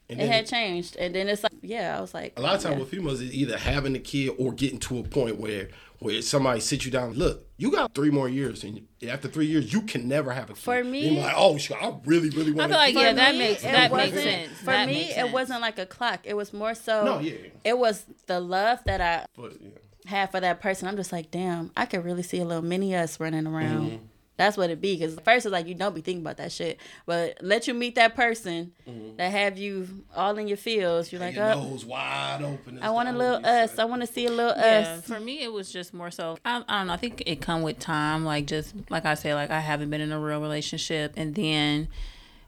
And 0.10 0.20
It 0.22 0.24
then 0.24 0.32
had 0.32 0.48
changed, 0.48 0.96
and 0.96 1.14
then 1.14 1.28
it's 1.28 1.44
like, 1.44 1.52
yeah, 1.62 1.98
I 1.98 2.00
was 2.00 2.14
like, 2.14 2.34
a 2.38 2.42
lot 2.42 2.56
of 2.56 2.62
times 2.62 2.76
yeah. 2.76 2.80
with 2.80 2.90
females 2.92 3.20
is 3.20 3.34
either 3.34 3.58
having 3.58 3.94
a 3.94 4.00
kid 4.00 4.32
or 4.38 4.54
getting 4.54 4.80
to 4.80 5.00
a 5.00 5.04
point 5.04 5.38
where 5.38 5.68
where 6.00 6.22
somebody 6.22 6.60
sits 6.60 6.86
you 6.86 6.92
down. 6.92 7.14
Look, 7.14 7.46
you 7.58 7.72
got 7.72 7.94
three 7.96 8.12
more 8.12 8.30
years, 8.30 8.64
and 8.64 8.86
after 9.10 9.28
three 9.28 9.48
years, 9.48 9.74
you 9.74 9.82
can 9.82 10.08
never 10.08 10.32
have 10.32 10.46
a 10.52 10.54
kid. 10.54 10.60
For 10.60 10.84
me- 10.84 11.10
you're 11.10 11.24
like, 11.24 11.34
oh, 11.36 11.58
shit, 11.58 11.76
I 11.82 11.94
really, 12.06 12.30
really 12.30 12.52
want. 12.52 12.72
I 12.72 12.74
feel 12.74 12.78
like, 12.78 12.94
kid. 12.94 13.02
yeah, 13.02 13.14
that 13.14 13.32
me, 13.34 13.40
makes- 13.40 13.62
that 13.64 13.92
makes 13.92 13.92
wasn't- 14.14 14.24
sense. 14.24 14.52
For 14.60 14.66
That 14.68 14.88
me, 14.88 14.94
makes 14.94 15.10
it 15.12 15.16
sense. 15.16 15.34
wasn't 15.34 15.62
like 15.62 15.80
a 15.80 15.86
clock. 15.88 16.20
It 16.24 16.36
was 16.38 16.54
more 16.54 16.76
so. 16.76 17.04
No, 17.04 17.20
yeah. 17.20 17.34
It 17.66 17.78
was 17.80 18.06
the 18.28 18.40
love 18.40 18.80
that 18.86 19.02
I 19.02 19.26
But 19.36 19.54
yeah. 19.60 19.70
had 20.06 20.32
for 20.32 20.40
that 20.40 20.62
person. 20.62 20.88
I'm 20.88 20.96
just 20.98 21.12
like, 21.12 21.32
damn, 21.32 21.72
I 21.76 21.86
could 21.88 22.06
really 22.06 22.24
see 22.24 22.40
a 22.40 22.46
little 22.46 22.64
mini 22.64 22.96
us 22.96 23.20
running 23.20 23.48
around. 23.48 23.92
Mm-hmm. 23.92 24.06
That's 24.38 24.56
what 24.56 24.70
it 24.70 24.80
be. 24.80 24.96
Because 24.96 25.16
first 25.26 25.46
it's 25.46 25.52
like 25.52 25.68
you 25.68 25.74
don't 25.76 25.96
be 25.96 26.02
thinking 26.02 26.22
about 26.22 26.38
that 26.38 26.52
shit, 26.52 26.80
but 27.06 27.38
let 27.42 27.68
you 27.68 27.74
meet 27.74 27.96
that 27.96 28.16
person 28.16 28.72
that 29.18 29.32
have 29.32 29.58
you 29.58 29.88
all 30.16 30.38
in 30.38 30.48
your 30.48 30.58
feels. 30.58 31.12
You're 31.12 31.20
like, 31.20 31.36
Mm-hmm. 31.36 31.58
your 31.60 31.66
oh, 31.66 31.70
nose 31.72 31.86
wide 31.86 32.42
open. 32.44 32.80
I 32.82 32.92
want 32.92 33.10
a 33.10 33.12
little 33.14 33.44
us. 33.46 33.80
I 33.80 33.86
want 33.86 34.02
to 34.02 34.08
see 34.08 34.28
a 34.28 34.32
little 34.32 34.54
Yeah, 34.56 34.98
us. 35.00 35.06
for 35.06 35.20
me, 35.20 35.42
it 35.44 35.52
was 35.52 35.72
just 35.72 35.94
more 35.94 36.12
so. 36.12 36.38
I, 36.46 36.64
I 36.68 36.78
don't 36.80 36.88
know. 36.88 36.94
I 36.94 36.98
think 36.98 37.24
it 37.26 37.42
come 37.42 37.64
with 37.64 37.80
time. 37.80 38.24
Like 38.24 38.46
just 38.46 38.76
like 38.90 39.06
I 39.06 39.16
say, 39.16 39.34
like 39.34 39.50
I 39.50 39.60
haven't 39.60 39.90
been 39.90 40.02
in 40.02 40.12
a 40.12 40.20
real 40.20 40.40
relationship, 40.40 41.14
and 41.18 41.34
then 41.34 41.88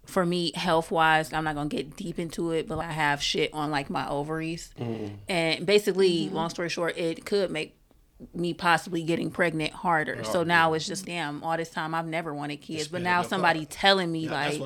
for 0.06 0.26
me, 0.26 0.52
health 0.56 0.90
wise, 0.92 1.34
I'm 1.34 1.44
not 1.44 1.56
gonna 1.56 1.70
get 1.70 1.96
deep 1.96 2.18
into 2.20 2.52
it, 2.52 2.68
but 2.68 2.80
I 2.80 2.92
have 2.92 3.22
shit 3.22 3.54
on 3.54 3.70
like 3.72 3.90
my 3.90 4.08
ovaries, 4.10 4.74
and 5.28 5.66
basically, 5.66 6.30
long 6.30 6.50
story 6.50 6.70
short, 6.70 6.98
it 6.98 7.26
could 7.26 7.52
make 7.52 7.76
me 8.34 8.54
possibly 8.54 9.04
getting 9.04 9.32
pregnant 9.32 9.72
harder. 9.74 10.24
so 10.24 10.44
now 10.44 10.74
it's 10.74 10.86
just 10.86 11.06
damn. 11.06 11.42
All 11.44 11.56
this 11.58 11.70
time, 11.70 11.96
I've 11.96 12.08
never 12.08 12.34
wanted 12.34 12.58
kids, 12.58 12.88
but 12.88 13.02
now 13.02 13.22
somebody 13.22 13.66
telling 13.66 14.12
me 14.12 14.26
Yeah, 14.26 14.32
like 14.32 14.62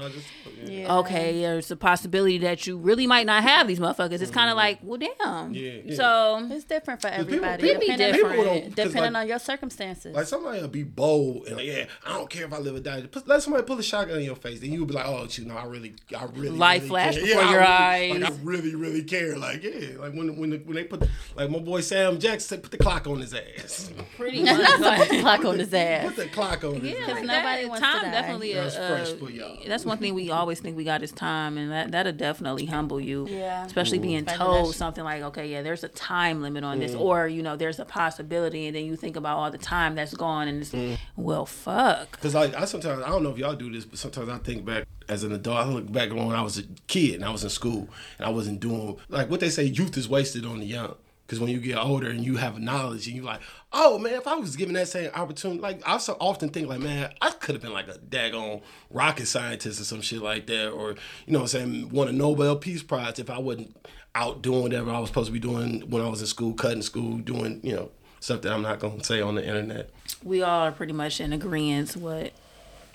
that's 0.65 0.69
what 0.69 0.71
I 0.71 0.71
just. 0.71 0.71
Yeah. 0.71 0.79
Yeah. 0.87 0.97
okay, 0.99 1.41
there's 1.41 1.71
a 1.71 1.75
possibility 1.75 2.37
that 2.39 2.65
you 2.67 2.77
really 2.77 3.07
might 3.07 3.25
not 3.25 3.43
have 3.43 3.67
these 3.67 3.79
motherfuckers. 3.79 4.21
It's 4.21 4.31
kind 4.31 4.49
of 4.49 4.55
like, 4.57 4.79
well, 4.83 4.97
damn. 4.99 5.53
Yeah, 5.53 5.71
yeah. 5.85 5.95
So 5.95 6.47
It's 6.51 6.65
different 6.65 7.01
for 7.01 7.07
everybody. 7.07 7.63
people- 7.63 7.81
depending 7.81 8.13
people 8.13 8.29
on, 8.31 8.35
don't- 8.45 8.75
depending 8.75 9.13
like- 9.13 9.15
on 9.15 9.27
your 9.27 9.39
circumstances. 9.39 10.15
Like 10.15 10.25
somebody 10.27 10.61
will 10.61 10.67
be 10.67 10.83
bold 10.83 11.47
and 11.47 11.57
like, 11.57 11.65
yeah, 11.65 11.85
I 12.05 12.13
don't 12.17 12.29
care 12.29 12.45
if 12.45 12.53
I 12.53 12.57
live 12.59 12.75
or 12.75 12.79
die. 12.79 13.03
Let 13.25 13.41
somebody 13.43 13.63
pull 13.65 13.77
a 13.79 13.83
shotgun 13.83 14.17
in 14.19 14.25
your 14.25 14.35
face, 14.35 14.59
then 14.59 14.71
you'll 14.71 14.85
be 14.85 14.93
like, 14.93 15.05
oh, 15.07 15.27
you 15.31 15.45
know, 15.45 15.55
I 15.57 15.65
really, 15.65 15.93
I 16.17 16.25
really, 16.35 16.49
Light 16.49 16.81
really 16.81 16.89
flash 16.89 17.15
care. 17.15 17.23
before 17.25 17.41
I 17.43 17.49
your 17.51 17.59
really- 17.59 17.71
eyes. 17.71 18.21
Like 18.21 18.31
I 18.31 18.35
really, 18.43 18.75
really 18.75 19.03
care. 19.03 19.37
Like 19.37 19.63
yeah, 19.63 19.97
like 19.99 20.13
when 20.13 20.35
when 20.37 20.49
the, 20.51 20.57
when 20.57 20.75
they 20.75 20.83
put 20.83 21.01
like 21.35 21.49
my 21.49 21.59
boy 21.59 21.81
Sam 21.81 22.19
Jackson 22.19 22.39
said, 22.47 22.63
put 22.63 22.71
the 22.71 22.77
clock 22.77 23.07
on 23.07 23.19
his 23.19 23.33
ass. 23.33 23.91
pretty 24.17 24.43
much. 24.43 24.57
Put 24.57 25.09
the 25.09 25.19
clock 25.21 25.45
on 25.45 25.59
his 25.59 25.73
ass. 25.73 26.05
put 26.07 26.15
the 26.15 26.27
clock 26.27 26.63
on 26.63 26.75
his 26.81 26.91
Yeah, 26.91 26.99
ass. 27.05 27.09
like 27.09 27.23
nobody 27.25 27.61
that, 27.63 27.69
wants 27.69 27.79
to 27.85 27.91
time 27.91 28.01
die. 28.03 28.11
definitely. 28.11 28.53
That's 28.53 28.75
uh, 28.75 28.87
fresh 28.87 29.11
for 29.19 29.29
y'all. 29.31 29.57
That's 29.67 29.85
one 29.85 29.97
thing 29.97 30.13
we 30.13 30.31
always 30.31 30.52
think 30.59 30.77
we 30.77 30.83
got 30.83 31.01
is 31.03 31.11
time, 31.11 31.57
and 31.57 31.71
that 31.71 31.91
that'll 31.91 32.13
definitely 32.13 32.65
humble 32.65 32.99
you. 32.99 33.27
Yeah. 33.29 33.65
Especially 33.65 33.99
being 33.99 34.25
told 34.25 34.75
something 34.75 35.03
like, 35.03 35.21
okay, 35.23 35.47
yeah, 35.47 35.61
there's 35.61 35.83
a 35.83 35.89
time 35.89 36.41
limit 36.41 36.63
on 36.63 36.77
Mm. 36.77 36.81
this, 36.81 36.95
or 36.95 37.27
you 37.27 37.41
know, 37.43 37.55
there's 37.55 37.79
a 37.79 37.85
possibility, 37.85 38.67
and 38.67 38.75
then 38.75 38.85
you 38.85 38.95
think 38.95 39.15
about 39.15 39.37
all 39.37 39.51
the 39.51 39.57
time 39.57 39.95
that's 39.95 40.13
gone, 40.13 40.47
and 40.47 40.61
it's 40.61 40.71
Mm. 40.71 40.97
well, 41.15 41.45
fuck. 41.45 42.19
Cause 42.21 42.33
like 42.35 42.53
I 42.55 42.65
sometimes 42.65 43.03
I 43.03 43.09
don't 43.09 43.23
know 43.23 43.29
if 43.31 43.37
y'all 43.37 43.55
do 43.55 43.71
this, 43.71 43.85
but 43.85 43.99
sometimes 43.99 44.29
I 44.29 44.37
think 44.39 44.65
back 44.65 44.85
as 45.09 45.23
an 45.23 45.31
adult. 45.33 45.57
I 45.57 45.65
look 45.65 45.91
back 45.91 46.11
on 46.11 46.27
when 46.27 46.35
I 46.35 46.41
was 46.41 46.57
a 46.57 46.63
kid 46.87 47.15
and 47.15 47.25
I 47.25 47.29
was 47.29 47.43
in 47.43 47.49
school 47.49 47.89
and 48.17 48.25
I 48.25 48.29
wasn't 48.29 48.59
doing 48.59 48.97
like 49.09 49.29
what 49.29 49.39
they 49.39 49.49
say. 49.49 49.63
Youth 49.65 49.97
is 49.97 50.07
wasted 50.07 50.45
on 50.45 50.59
the 50.59 50.65
young. 50.65 50.95
Cause 51.27 51.39
when 51.39 51.49
you 51.49 51.59
get 51.59 51.77
older 51.77 52.09
and 52.09 52.23
you 52.23 52.35
have 52.35 52.59
knowledge 52.59 53.07
and 53.07 53.15
you 53.15 53.23
like, 53.23 53.39
oh 53.71 53.97
man, 53.97 54.13
if 54.13 54.27
I 54.27 54.35
was 54.35 54.55
given 54.55 54.73
that 54.75 54.89
same 54.89 55.09
opportunity, 55.15 55.61
like 55.61 55.81
I 55.87 55.97
so 55.97 56.17
often 56.19 56.49
think 56.49 56.67
like, 56.67 56.81
man, 56.81 57.13
I 57.21 57.31
could 57.31 57.55
have 57.55 57.61
been 57.61 57.73
like 57.73 57.87
a 57.87 57.93
daggone 57.93 58.61
rocket 58.91 59.27
scientist 59.27 59.79
or 59.79 59.85
some 59.85 60.01
shit 60.01 60.21
like 60.21 60.47
that, 60.47 60.69
or 60.71 60.91
you 61.25 61.33
know, 61.33 61.39
what 61.39 61.55
I'm 61.55 61.71
saying, 61.71 61.89
won 61.89 62.09
a 62.09 62.11
Nobel 62.11 62.57
Peace 62.57 62.83
Prize 62.83 63.19
if 63.19 63.29
I 63.29 63.39
wasn't 63.39 63.75
out 64.15 64.41
doing 64.41 64.63
whatever 64.63 64.91
I 64.91 64.99
was 64.99 65.09
supposed 65.09 65.27
to 65.27 65.33
be 65.33 65.39
doing 65.39 65.89
when 65.89 66.03
I 66.03 66.09
was 66.09 66.21
in 66.21 66.27
school, 66.27 66.53
cutting 66.53 66.81
school, 66.81 67.17
doing 67.17 67.61
you 67.63 67.75
know 67.75 67.91
stuff 68.19 68.41
that 68.41 68.51
I'm 68.51 68.61
not 68.61 68.79
gonna 68.79 69.03
say 69.03 69.21
on 69.21 69.35
the 69.35 69.45
internet. 69.45 69.89
We 70.23 70.41
all 70.41 70.61
are 70.67 70.71
pretty 70.71 70.93
much 70.93 71.19
in 71.19 71.33
agreement 71.33 71.95
what 71.95 72.33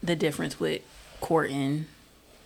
the 0.03 0.14
difference 0.14 0.61
with 0.61 0.83
courting 1.20 1.87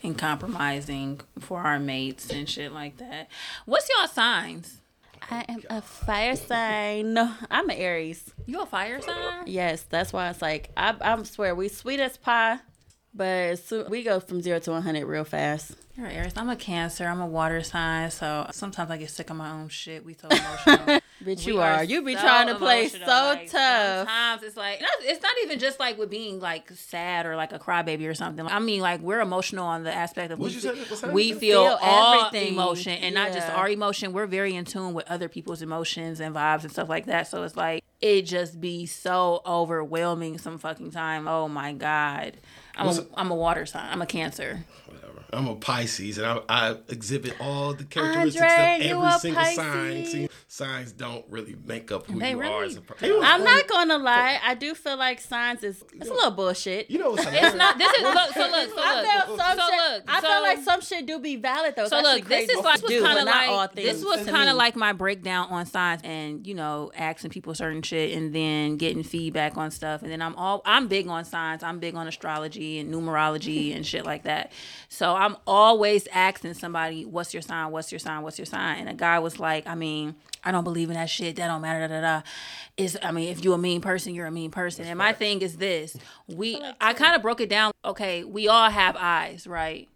and 0.03 0.19
compromising 0.19 1.21
for 1.39 1.61
our 1.61 1.79
mates 1.79 2.31
and 2.31 2.49
shit 2.49 2.73
like 2.73 2.97
that. 2.97 3.29
What's 3.67 3.89
y'all 3.89 4.09
signs? 4.09 4.82
I 5.31 5.45
am 5.49 5.61
a 5.71 5.81
fire 5.83 6.37
sign. 6.37 7.15
No, 7.15 7.33
I'm 7.51 7.69
an 7.71 7.77
Aries. 7.77 8.33
You 8.47 8.63
a 8.63 8.67
fire 8.67 9.01
sign? 9.01 9.45
Yes, 9.47 9.83
that's 9.83 10.13
why 10.13 10.31
it's 10.31 10.43
like 10.43 10.71
I, 10.77 10.95
I 11.01 11.23
swear 11.23 11.55
we 11.55 11.69
sweet 11.69 12.01
as 12.01 12.17
pie, 12.17 12.59
but 13.15 13.59
so, 13.59 13.87
we 13.89 14.03
go 14.03 14.21
from 14.21 14.41
zero 14.41 14.59
to 14.61 14.71
one 14.73 14.83
hundred 14.83 15.07
real 15.07 15.25
fast. 15.25 15.73
You're 15.97 16.07
an 16.07 16.13
Aries. 16.13 16.33
I'm 16.37 16.49
a 16.49 16.57
Cancer. 16.57 17.07
I'm 17.07 17.21
a 17.21 17.27
water 17.27 17.63
sign. 17.63 18.11
So 18.11 18.47
sometimes 18.51 18.91
I 18.91 18.97
get 18.97 19.11
sick 19.11 19.29
of 19.29 19.37
my 19.37 19.51
own 19.51 19.69
shit. 19.69 20.05
We 20.07 20.15
so 20.15 20.27
emotional. 20.29 21.01
Bitch, 21.23 21.45
We 21.47 21.53
you 21.53 21.61
are. 21.61 21.85
You 21.85 22.01
be 22.03 22.15
so 22.15 22.21
trying 22.23 22.47
to 22.49 22.55
play 22.55 22.89
so. 22.89 22.99
Like, 22.99 23.51
tough. 23.51 23.99
Sometimes 24.09 24.43
it's 24.43 24.57
like 24.57 24.83
it's 25.03 25.23
not 25.23 25.33
even 25.45 25.59
just 25.59 25.79
like 25.79 25.99
with 25.99 26.09
being 26.09 26.41
like 26.41 26.71
sad 26.73 27.27
or 27.27 27.37
like 27.37 27.53
a 27.53 27.59
crybaby 27.59 28.09
or 28.09 28.15
something. 28.15 28.47
I 28.47 28.59
mean, 28.59 28.81
like 28.81 29.01
we're 29.03 29.21
emotional 29.21 29.67
on 29.67 29.85
the 29.85 29.93
aspect 29.93 30.33
of 30.33 30.39
we, 30.39 30.45
What'd 30.45 30.55
you 30.55 30.61
say? 30.63 30.79
What's 30.89 31.03
we 31.03 31.35
feel, 31.35 31.63
feel 31.65 31.79
all 31.83 32.25
everything. 32.25 32.55
emotion 32.55 32.93
and 32.95 33.15
not 33.15 33.33
just 33.35 33.49
our 33.51 33.69
emotion. 33.69 34.15
We're 34.15 34.27
very 34.27 34.57
in 34.57 34.65
tune 34.65 34.95
with 34.95 35.09
other 35.11 35.29
people's 35.29 35.61
emotions 35.61 36.21
and 36.21 36.35
vibes 36.35 36.63
and 36.63 36.73
stuff 36.73 36.89
like 36.89 37.05
that. 37.07 37.27
So 37.29 37.43
it's 37.43 37.55
like 37.57 37.85
it 38.01 38.23
just 38.23 38.61
be 38.63 38.87
so 38.87 39.43
overwhelming 39.45 40.39
some 40.39 40.57
fucking 40.57 40.91
time. 40.93 41.29
Oh 41.29 41.49
my 41.49 41.75
god. 41.75 42.39
I'm 42.79 42.87
What's 42.87 42.99
a, 42.99 43.03
it- 43.03 43.09
I'm 43.15 43.31
a 43.31 43.35
water 43.37 43.67
sign. 43.67 43.89
I'm 43.93 44.01
a 44.01 44.07
Cancer. 44.07 44.65
Whatever. 44.87 45.09
I'm 45.35 45.47
a 45.49 45.55
Pisces, 45.55 45.82
and 46.19 46.27
I, 46.27 46.41
I 46.49 46.77
exhibit 46.89 47.35
all 47.41 47.75
the 47.75 47.85
characteristics 47.85 48.43
Andre, 48.43 48.91
of 48.91 48.97
every 48.99 49.09
a 49.09 49.19
single 49.19 49.45
sign. 49.45 50.03
Pisces? 50.03 50.13
See, 50.13 50.29
signs 50.49 50.93
don't 50.93 51.25
really 51.31 51.57
make 51.65 51.91
up 51.91 52.07
who 52.07 52.19
They 52.19 52.33
you 52.33 52.41
are 52.41 52.65
as 52.65 52.77
a 52.77 52.81
person. 52.81 53.19
I'm 53.23 53.43
not 53.43 53.67
gonna 53.69 53.99
lie. 53.99 54.39
I 54.45 54.55
do 54.55 54.75
feel 54.75 54.97
like 54.97 55.21
signs 55.21 55.63
is 55.63 55.83
it's 55.95 56.09
a 56.09 56.13
little 56.13 56.31
bullshit. 56.31 56.91
You 56.91 56.99
know 56.99 57.11
what's 57.11 57.25
It's 57.27 57.57
not. 57.57 57.79
This 57.79 57.93
is 57.93 58.03
look. 58.03 58.33
So 58.35 58.41
look. 58.41 58.71
So 58.71 58.77
I 58.79 58.95
look. 58.95 59.27
feel 59.27 59.37
some 59.39 59.59
so 59.59 59.67
shit. 59.67 59.93
look. 59.93 60.05
I 60.09 60.21
so, 60.21 60.27
feel 60.29 60.43
like 60.43 60.59
some 60.63 60.81
shit 60.81 61.07
do 61.07 61.19
be 61.19 61.37
valid 61.37 61.75
though. 61.77 61.89
So 61.89 62.01
look, 62.01 62.27
this 62.27 62.49
is 62.51 62.57
like 62.59 62.77
to 62.77 62.83
was 62.83 62.91
do, 62.91 63.03
kind 63.03 63.15
but 63.15 63.21
of 63.21 63.27
not 63.27 63.49
all 63.49 63.57
like 63.57 63.73
things 63.73 63.89
this 63.93 64.05
was 64.05 64.27
kind 64.27 64.49
of 64.49 64.57
like 64.57 64.77
my 64.77 64.93
breakdown 64.93 65.49
on 65.51 65.67
signs 65.67 66.03
and 66.05 66.47
you 66.47 66.55
know 66.55 66.91
asking 66.95 67.31
people 67.31 67.55
certain 67.55 67.83
shit 67.83 68.17
and 68.17 68.35
then 68.35 68.77
getting 68.77 69.03
feedback 69.03 69.57
on 69.57 69.71
stuff 69.71 70.03
and 70.03 70.11
then 70.11 70.21
I'm 70.21 70.35
all 70.37 70.63
I'm 70.65 70.89
big 70.89 71.09
on 71.09 71.25
signs. 71.25 71.63
I'm 71.63 71.79
big 71.79 71.95
on 71.95 72.07
astrology 72.07 72.79
and 72.79 72.93
numerology 72.93 73.75
and 73.75 73.87
shit 73.87 74.05
like 74.05 74.25
that. 74.25 74.53
So 74.89 75.15
I'm 75.15 75.37
always 75.73 76.07
asking 76.13 76.55
somebody, 76.55 77.05
"What's 77.05 77.33
your 77.33 77.43
sign? 77.43 77.71
What's 77.73 77.91
your 77.91 77.99
sign? 77.99 78.23
What's 78.23 78.39
your 78.39 78.47
sign?" 78.47 78.81
And 78.81 78.89
a 78.89 78.95
guy 78.95 79.19
was 79.19 79.39
like, 79.39 79.67
"I 79.67 79.75
mean." 79.75 80.15
I 80.45 80.51
don't 80.51 80.65
believe 80.65 80.89
in 80.91 80.95
that 80.95 81.09
shit. 81.09 81.37
That 81.37 81.47
don't 81.47 81.63
matter. 81.63 81.87
Da, 81.87 82.01
da, 82.01 82.01
da. 82.01 82.23
Is 82.77 82.99
I 83.01 83.13
mean, 83.13 83.29
if 83.29 83.45
you're 83.45 83.55
a 83.55 83.59
mean 83.59 83.81
person, 83.81 84.13
you're 84.13 84.27
a 84.27 84.31
mean 84.33 84.51
person. 84.51 84.85
And 84.87 84.99
my 84.99 85.13
thing 85.13 85.41
is 85.41 85.57
this: 85.59 85.97
we, 86.27 86.61
I 86.81 86.95
kind 86.95 87.15
of 87.15 87.23
broke 87.23 87.41
it 87.41 87.49
down. 87.49 87.71
Okay, 87.85 88.25
we 88.25 88.49
all 88.49 88.69
have 88.69 88.97
eyes, 88.99 89.47
right? 89.47 89.89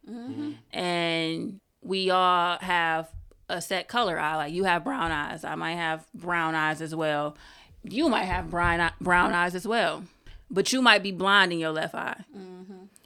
and 0.73 1.59
we 1.83 2.11
all 2.11 2.59
have 2.61 3.09
a 3.49 3.61
set 3.61 3.89
color 3.89 4.21
eye. 4.21 4.37
Like 4.37 4.53
you 4.53 4.63
have 4.65 4.85
brown 4.85 5.11
eyes, 5.11 5.43
I 5.43 5.57
might 5.57 5.75
have 5.75 6.07
brown 6.15 6.55
eyes 6.55 6.81
as 6.81 6.95
well. 6.95 7.37
You 7.83 8.09
might 8.09 8.25
have 8.25 8.49
brown 8.49 8.89
brown 9.01 9.33
eyes 9.33 9.57
as 9.57 9.67
well, 9.67 10.05
but 10.49 10.73
you 10.73 10.81
might 10.81 11.03
be 11.03 11.11
blind 11.11 11.53
in 11.53 11.59
your 11.59 11.73
left 11.73 11.95
eye. 11.97 12.25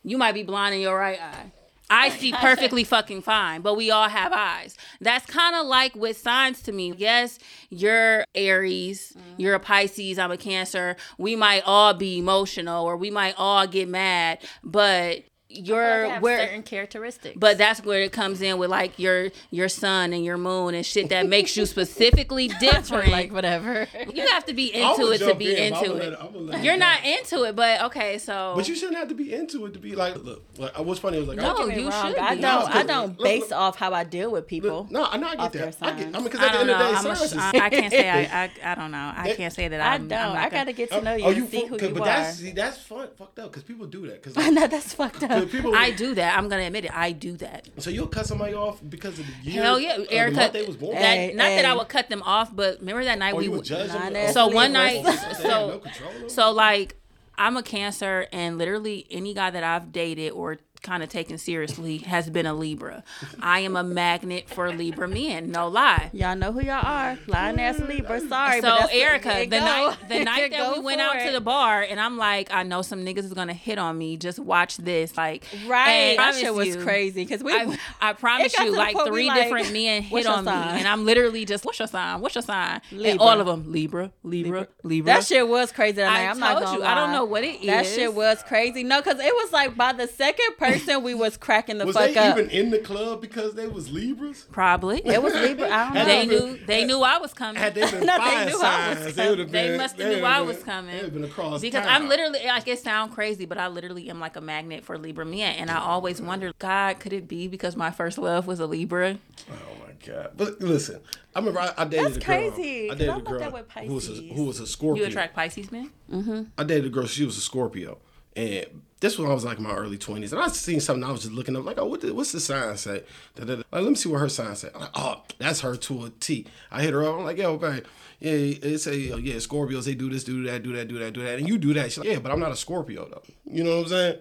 You 0.03 0.19
might 0.19 0.33
be 0.33 0.43
blind 0.43 0.75
in 0.75 0.83
your 0.83 0.99
right 0.99 1.21
eye. 1.21 1.53
I 1.91 2.11
see 2.11 2.33
perfectly 2.33 2.85
fucking 2.85 3.23
fine, 3.23 3.63
but 3.63 3.75
we 3.75 3.91
all 3.91 4.09
have 4.09 4.33
eyes. 4.33 4.77
That's 5.01 5.27
kind 5.27 5.57
of 5.57 5.67
like 5.67 5.95
with 5.97 6.17
signs 6.17 6.63
to 6.63 6.73
me. 6.73 6.95
Yes, 6.97 7.39
you're 7.69 8.25
Aries, 8.35 9.13
mm-hmm. 9.19 9.41
you're 9.41 9.55
a 9.55 9.61
Pisces, 9.61 10.19
I'm 10.19 10.31
a 10.31 10.37
Cancer. 10.37 10.97
We 11.19 11.35
might 11.35 11.65
all 11.67 11.93
be 11.95 12.19
emotional 12.19 12.85
or 12.85 12.97
we 12.97 13.11
might 13.11 13.35
all 13.37 13.67
get 13.67 13.89
mad, 13.89 14.39
but 14.63 15.25
you're 15.53 16.07
have 16.09 16.23
where 16.23 16.47
certain 16.47 16.63
characteristics. 16.63 17.37
but 17.37 17.59
that's 17.59 17.83
where 17.85 18.01
it 18.03 18.13
comes 18.13 18.41
in 18.41 18.57
with 18.57 18.71
like 18.71 18.97
your 18.99 19.31
your 19.51 19.69
sun 19.69 20.13
and 20.13 20.25
your 20.25 20.39
moon 20.39 20.75
and 20.75 20.87
shit 20.87 21.09
that 21.09 21.27
makes 21.27 21.57
you 21.57 21.67
specifically 21.77 22.49
different. 22.61 23.11
like 23.11 23.33
whatever. 23.33 23.89
you 24.15 24.27
have 24.29 24.45
to 24.47 24.55
be 24.55 24.73
into 24.73 25.11
it 25.11 25.19
to 25.19 25.35
be 25.35 25.57
in, 25.57 25.75
into 25.75 25.87
I'ma 25.87 25.95
it. 25.95 26.11
let- 26.11 26.21
I'ma 26.23 26.57
You're 26.63 26.75
you 26.75 26.79
not 26.79 27.03
go. 27.03 27.09
into 27.11 27.43
it, 27.45 27.57
but 27.57 27.83
okay, 27.87 28.19
so 28.19 28.53
But 28.57 28.69
you 28.69 28.75
shouldn't 28.77 28.97
have 28.99 29.09
to 29.09 29.15
be 29.15 29.33
into 29.35 29.67
it 29.67 29.73
to 29.73 29.79
be 29.81 29.95
like, 29.97 30.17
look. 30.23 30.45
Like, 30.57 30.79
what's 30.79 31.01
funny 31.01 31.19
was 31.19 31.27
like, 31.29 31.39
No, 31.39 31.53
I, 31.55 31.57
Don't 31.57 31.77
you 31.77 31.89
wrong, 31.91 32.07
should 32.13 32.19
I 32.19 32.35
don't. 32.37 32.75
I 32.77 32.83
don't 32.85 33.09
look, 33.19 33.25
base 33.25 33.51
look. 33.51 33.53
off 33.59 33.77
how 33.77 33.93
I 33.93 34.05
deal 34.05 34.31
with 34.31 34.47
people. 34.47 34.87
no, 34.91 35.05
I 35.05 35.17
know 35.17 35.27
I 35.29 35.35
Off 35.37 35.53
get 35.53 35.79
that. 35.81 35.87
I 35.87 35.91
get. 35.93 36.01
I 36.01 36.05
mean, 36.05 36.13
signs. 36.13 36.25
because 36.25 36.41
I 36.41 36.47
at 36.47 36.53
the 36.53 36.59
don't 36.59 36.69
end 36.71 36.79
know. 36.79 36.87
of 36.87 36.93
the 36.93 36.99
I'm 36.99 37.05
day, 37.05 37.11
a, 37.11 37.17
signs 37.17 37.33
is- 37.33 37.39
I, 37.39 37.49
I 37.67 37.71
can't 37.71 37.93
say 37.93 38.09
I, 38.11 38.21
I. 38.45 38.51
I 38.73 38.75
don't 38.77 38.91
know. 38.93 39.13
I 39.17 39.35
can't 39.35 39.53
say 39.53 39.69
that. 39.69 39.81
I 39.81 39.95
I'm, 39.95 40.07
don't. 40.09 40.19
I'm 40.19 40.35
not 40.35 40.43
I 40.45 40.49
gotta 40.51 40.73
get 40.73 40.91
to 40.91 40.97
oh, 40.99 41.01
know 41.01 41.15
you 41.17 41.25
Oh, 41.25 41.29
and 41.29 41.37
you 41.37 41.47
see 41.49 41.65
who 41.67 41.75
okay, 41.77 41.89
you 41.89 41.95
but 41.95 42.03
are. 42.03 42.05
that's 42.07 42.53
that's 42.55 42.79
fucked 42.79 43.39
up 43.39 43.51
because 43.51 43.63
people 43.63 43.87
do 43.87 44.07
that. 44.09 44.23
Because 44.23 44.37
I 44.37 44.51
know 44.51 44.67
that's 44.67 44.95
fucked 44.95 45.23
up. 45.25 45.40
Listen, 45.45 45.59
people. 45.59 45.75
I 45.75 45.91
do 45.91 46.15
that. 46.15 46.37
I'm 46.39 46.49
gonna 46.49 46.63
admit 46.63 46.85
it. 46.87 46.97
I 46.97 47.13
do 47.13 47.37
that. 47.39 47.69
So 47.79 47.91
you'll 47.91 48.07
cut 48.07 48.27
somebody 48.27 48.55
off 48.55 48.81
because 48.89 49.19
of 49.19 49.27
the 49.27 49.51
year? 49.51 49.63
Hell 49.63 49.79
yeah, 49.81 49.97
of 49.97 50.09
the 50.09 50.13
Erica. 50.13 50.37
month 50.37 50.53
they 50.53 50.63
was 50.67 50.77
born. 50.77 50.95
That, 50.97 51.03
Hey, 51.17 51.33
not 51.35 51.45
that 51.49 51.65
I 51.65 51.75
would 51.75 51.89
cut 51.89 52.09
them 52.09 52.23
off, 52.23 52.55
but 52.55 52.81
remember 52.81 53.05
that 53.05 53.19
night 53.19 53.35
oh, 53.35 53.39
we 53.39 53.45
you 53.45 53.51
would 53.51 53.57
would. 53.59 53.67
judge 53.67 53.91
them? 53.91 54.13
Nah, 54.13 54.27
So 54.33 54.49
one 54.49 54.73
night, 54.73 55.03
was- 55.05 55.15
They 55.21 55.27
have 55.27 55.37
so 55.37 55.83
no 56.23 56.29
so 56.29 56.51
like 56.53 56.97
I'm 57.37 57.57
a 57.57 57.63
Cancer, 57.63 58.27
and 58.33 58.59
literally 58.59 59.07
any 59.11 59.33
guy 59.33 59.49
that 59.51 59.65
I've 59.65 59.93
dated 59.93 60.33
or 60.33 60.59
kind 60.83 61.03
of 61.03 61.09
taken 61.09 61.39
seriously 61.39 61.99
has 61.99 62.31
been 62.31 62.47
a 62.47 62.55
Libra. 62.55 63.05
I 63.41 63.61
am 63.61 63.77
a 63.77 63.83
magnet 63.83 64.49
for 64.49 64.73
Libra 64.73 65.09
men. 65.09 65.51
No 65.51 65.69
lie. 65.69 66.11
Y'all 66.13 66.37
know 66.37 66.53
who 66.53 66.61
y'all 66.61 66.85
are. 66.85 67.19
Lion 67.27 67.59
ass 67.59 67.77
mm. 67.77 67.89
Libra. 67.89 68.21
Sorry. 68.21 68.61
So 68.61 68.77
but 68.81 68.93
Erica, 68.93 69.41
the 69.41 69.47
go. 69.47 69.59
night 69.59 69.97
the 70.09 70.25
night 70.25 70.51
that 70.51 70.75
we 70.75 70.81
went 70.81 71.01
out 71.01 71.21
to 71.25 71.33
the 71.33 71.41
bar, 71.41 71.83
and 71.83 72.01
I'm 72.01 72.17
like, 72.17 72.53
I 72.53 72.63
know 72.63 72.83
some 72.83 73.05
niggas 73.05 73.25
is 73.25 73.35
gonna 73.35 73.55
hit 73.55 73.79
on 73.79 73.99
me. 73.99 74.17
Just 74.17 74.39
watch 74.39 74.77
this, 74.79 75.17
like 75.17 75.45
Right. 75.67 76.17
That 76.17 76.35
shit 76.35 76.55
was 76.55 76.69
you, 76.69 76.83
crazy 76.83 77.25
because 77.25 77.43
we. 77.43 77.53
I, 77.53 77.79
I 78.01 78.13
promise 78.13 78.59
you, 78.59 78.75
like 78.75 78.97
three 79.07 79.29
like, 79.29 79.43
different 79.43 79.73
men 79.73 80.03
hit 80.03 80.27
on 80.27 80.45
me, 80.45 80.51
and 80.51 80.87
I'm 80.87 81.05
literally 81.05 81.45
just, 81.45 81.65
"What's 81.65 81.79
your 81.79 81.89
sign? 81.89 82.21
What's 82.21 82.35
your 82.35 82.43
sign?" 82.43 82.81
And 82.93 83.19
all 83.21 83.41
of 83.41 83.47
them, 83.47 83.71
Libra, 83.71 84.13
Libra, 84.23 84.69
Libra. 84.83 85.15
that 85.15 85.25
shit 85.25 85.47
was 85.47 85.73
crazy 85.73 85.97
that 85.97 86.07
night. 86.07 86.27
I 86.27 86.31
I'm 86.31 86.39
not 86.39 86.63
gonna 86.63 86.77
you, 86.77 86.83
lie. 86.83 86.93
I 86.93 86.95
don't 86.95 87.13
know 87.13 87.25
what 87.25 87.45
it 87.45 87.65
That 87.67 87.85
is. 87.85 87.95
shit 87.95 88.15
was 88.15 88.43
crazy. 88.43 88.83
No, 88.83 89.01
because 89.01 89.19
it 89.21 89.35
was 89.35 89.53
like 89.53 89.77
by 89.77 89.93
the 89.93 90.07
second 90.07 90.57
person 90.59 90.70
we 91.03 91.15
was 91.15 91.37
cracking 91.37 91.79
the 91.79 91.87
Was 91.87 91.97
fuck 91.97 92.07
they 92.15 92.17
up. 92.17 92.39
even 92.39 92.51
in 92.51 92.71
the 92.71 92.79
club 92.79 93.21
because 93.21 93.55
they 93.55 93.67
was 93.67 93.91
Libras? 93.91 94.47
probably. 94.53 95.01
it 95.05 95.23
was 95.23 95.35
Libra. 95.47 95.69
I 95.71 95.85
don't 95.85 95.95
know. 95.95 96.05
they 96.05 96.27
knew. 96.27 96.59
They 96.67 96.85
knew 96.85 97.01
I 97.03 97.19
was 97.19 97.33
coming. 97.33 97.61
Had 97.61 97.75
they 97.75 97.91
been 97.91 98.01
No, 98.07 98.15
they 98.19 98.25
fire 98.31 98.47
knew 98.47 98.61
I 98.63 98.89
was 98.91 98.99
signs, 98.99 99.15
they 99.15 99.29
would 99.35 99.51
They 99.51 99.77
must 99.77 99.97
have 99.99 100.07
knew 100.07 100.15
would've 100.15 100.25
I 100.25 100.41
was 100.41 100.63
coming. 100.63 100.91
They 100.91 100.97
would 100.99 101.05
have 101.05 101.15
been 101.15 101.25
across 101.25 101.61
because 101.61 101.85
town. 101.85 102.03
I'm 102.03 102.09
literally 102.09 102.41
like 102.47 102.67
it 102.69 102.79
sound 102.79 103.13
crazy, 103.13 103.47
but 103.47 103.59
I 103.59 103.69
literally 103.69 104.09
am 104.11 104.21
like 104.21 104.37
a 104.37 104.41
magnet 104.41 104.85
for 104.85 104.97
Libra 104.99 105.25
men, 105.27 105.55
and 105.57 105.71
I 105.71 105.79
always 105.81 106.21
wonder, 106.21 106.53
God, 106.59 106.99
could 107.01 107.13
it 107.13 107.27
be 107.29 107.49
because 107.49 107.77
my 107.77 107.91
first 107.91 108.19
love 108.19 108.47
was 108.47 108.61
a 108.61 108.67
Libra? 108.67 109.19
Oh 109.51 109.55
my 109.87 109.93
god! 110.07 110.31
But 110.37 110.61
listen, 110.61 111.01
I 111.35 111.39
remember 111.39 111.61
I, 111.61 111.73
I 111.77 111.85
dated 111.85 112.07
That's 112.07 112.17
a 112.17 112.21
girl. 112.21 112.51
crazy, 112.51 112.85
I 112.87 112.89
'cause 112.91 112.99
dated 112.99 113.15
I'm 113.15 113.21
a 113.21 113.23
girl 113.23 113.39
that 113.39 113.53
with 113.53 113.71
who 113.73 113.95
was 113.95 114.09
a, 114.09 114.13
who 114.15 114.45
was 114.45 114.61
a 114.61 114.67
Scorpio. 114.67 115.03
You 115.05 115.09
attract 115.09 115.35
Pisces 115.35 115.71
men. 115.73 115.91
Mm-hmm. 116.13 116.43
I 116.59 116.65
dated 116.65 116.87
a 116.87 116.89
girl. 116.89 117.07
She 117.07 117.25
was 117.25 117.37
a 117.37 117.41
Scorpio, 117.41 117.99
and 118.37 118.67
this 119.01 119.17
was 119.17 119.25
when 119.25 119.31
I 119.31 119.35
was 119.35 119.45
like 119.45 119.59
in 119.59 119.65
my 119.65 119.75
early 119.75 119.99
twenties, 119.99 120.33
and 120.33 120.43
I 120.43 120.49
seen 120.49 120.81
something. 120.81 121.03
I 121.03 121.11
was 121.11 121.23
just 121.23 121.33
looking 121.33 121.57
up, 121.57 121.65
like, 121.65 121.79
oh, 121.79 121.87
what 121.87 122.03
the, 122.03 122.15
what's 122.15 122.33
the 122.33 122.41
sign 122.41 122.77
say? 122.77 123.03
Da, 123.35 123.45
da, 123.45 123.57
da. 123.57 123.63
Like, 123.73 123.83
let 123.83 123.89
me 123.89 123.95
see 123.95 124.09
what 124.09 124.21
her 124.21 124.29
sign 124.29 124.55
say. 124.55 124.69
I'm 124.75 124.83
like, 124.83 124.91
oh, 124.95 125.23
that's 125.39 125.61
her 125.61 125.77
to 125.77 126.05
a 126.05 126.11
T. 126.11 126.47
I 126.71 126.83
hit 126.83 126.93
her 126.93 127.03
up. 127.03 127.19
I'm 127.19 127.25
like, 127.25 127.39
yo, 127.39 127.57
babe, 127.57 127.85
yeah, 128.21 128.33
it's 128.33 128.87
a 128.87 129.13
oh, 129.13 129.17
yeah, 129.17 129.37
Scorpios. 129.37 129.85
They 129.85 129.95
do 129.95 130.11
this, 130.11 130.25
do 130.25 130.45
that, 130.45 130.63
do 130.63 130.75
that, 130.75 130.89
do 130.89 130.99
that, 130.99 131.13
do 131.13 131.23
that, 131.23 131.39
and 131.39 131.49
you 131.49 131.59
do 131.59 131.73
that. 131.75 131.87
She's 131.91 131.99
like, 131.99 132.09
yeah, 132.09 132.19
but 132.19 132.31
I'm 132.31 132.41
not 132.41 132.53
a 132.53 132.57
Scorpio 132.57 133.09
though. 133.09 133.23
You 133.45 133.65
know 133.65 133.77
what 133.77 133.85
I'm 133.85 133.89
saying? 133.89 134.19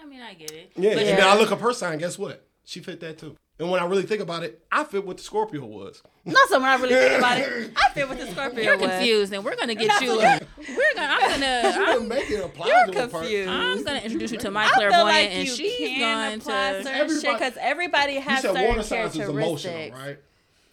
I 0.00 0.06
mean, 0.06 0.20
I 0.20 0.34
get 0.34 0.50
it. 0.50 0.72
Yeah. 0.76 0.94
But 0.94 1.04
And 1.04 1.18
then 1.18 1.26
I 1.26 1.36
look 1.38 1.50
up 1.50 1.60
her 1.60 1.72
sign. 1.72 1.98
Guess 1.98 2.18
what? 2.18 2.46
She 2.64 2.80
fit 2.80 3.00
that 3.00 3.18
too. 3.18 3.36
And 3.60 3.68
when 3.70 3.80
I 3.80 3.86
really 3.86 4.04
think 4.04 4.22
about 4.22 4.44
it, 4.44 4.62
I 4.70 4.84
fit 4.84 5.04
what 5.04 5.16
the 5.16 5.22
Scorpio 5.24 5.64
was. 5.66 6.00
Not 6.24 6.48
so 6.48 6.60
when 6.60 6.68
I 6.68 6.76
really 6.76 6.94
think 6.94 7.18
about 7.18 7.38
it. 7.38 7.72
I 7.76 7.90
feel 7.90 8.06
what 8.08 8.16
the 8.18 8.26
Scorpio 8.28 8.62
You're 8.62 8.78
was. 8.78 8.88
confused, 8.88 9.32
and 9.32 9.44
we're 9.44 9.56
gonna 9.56 9.74
get 9.74 10.00
you. 10.00 10.08
so- 10.08 10.16
We're 10.18 10.94
gonna. 10.94 11.08
I'm 11.10 11.30
gonna. 11.40 11.62
You 11.74 11.84
I'm, 11.84 11.86
didn't 11.94 12.08
make 12.08 12.30
it 12.30 12.44
apply 12.44 12.66
You're 12.68 12.76
to 12.86 12.90
a 12.90 12.94
person. 12.94 13.10
confused. 13.10 13.48
I'm 13.50 13.84
gonna 13.84 13.98
introduce 14.00 14.30
you 14.32 14.38
to 14.38 14.50
my 14.52 14.64
I 14.66 14.68
clairvoyant, 14.70 15.04
like 15.06 15.30
and 15.30 15.48
you 15.48 15.54
she's 15.54 15.76
can 15.76 15.98
going 15.98 16.40
apply 16.40 16.72
to. 16.72 16.82
certain 16.84 17.00
Everybody- 17.00 17.20
shit 17.20 17.32
because 17.38 17.54
everybody 17.60 18.12
You 18.14 18.20
has 18.20 18.42
said 18.42 18.52
certain 18.52 18.68
water 18.68 18.82
signs 18.84 19.16
is 19.16 19.28
emotional, 19.28 19.72
characteristics. 19.74 19.98
right? 19.98 20.18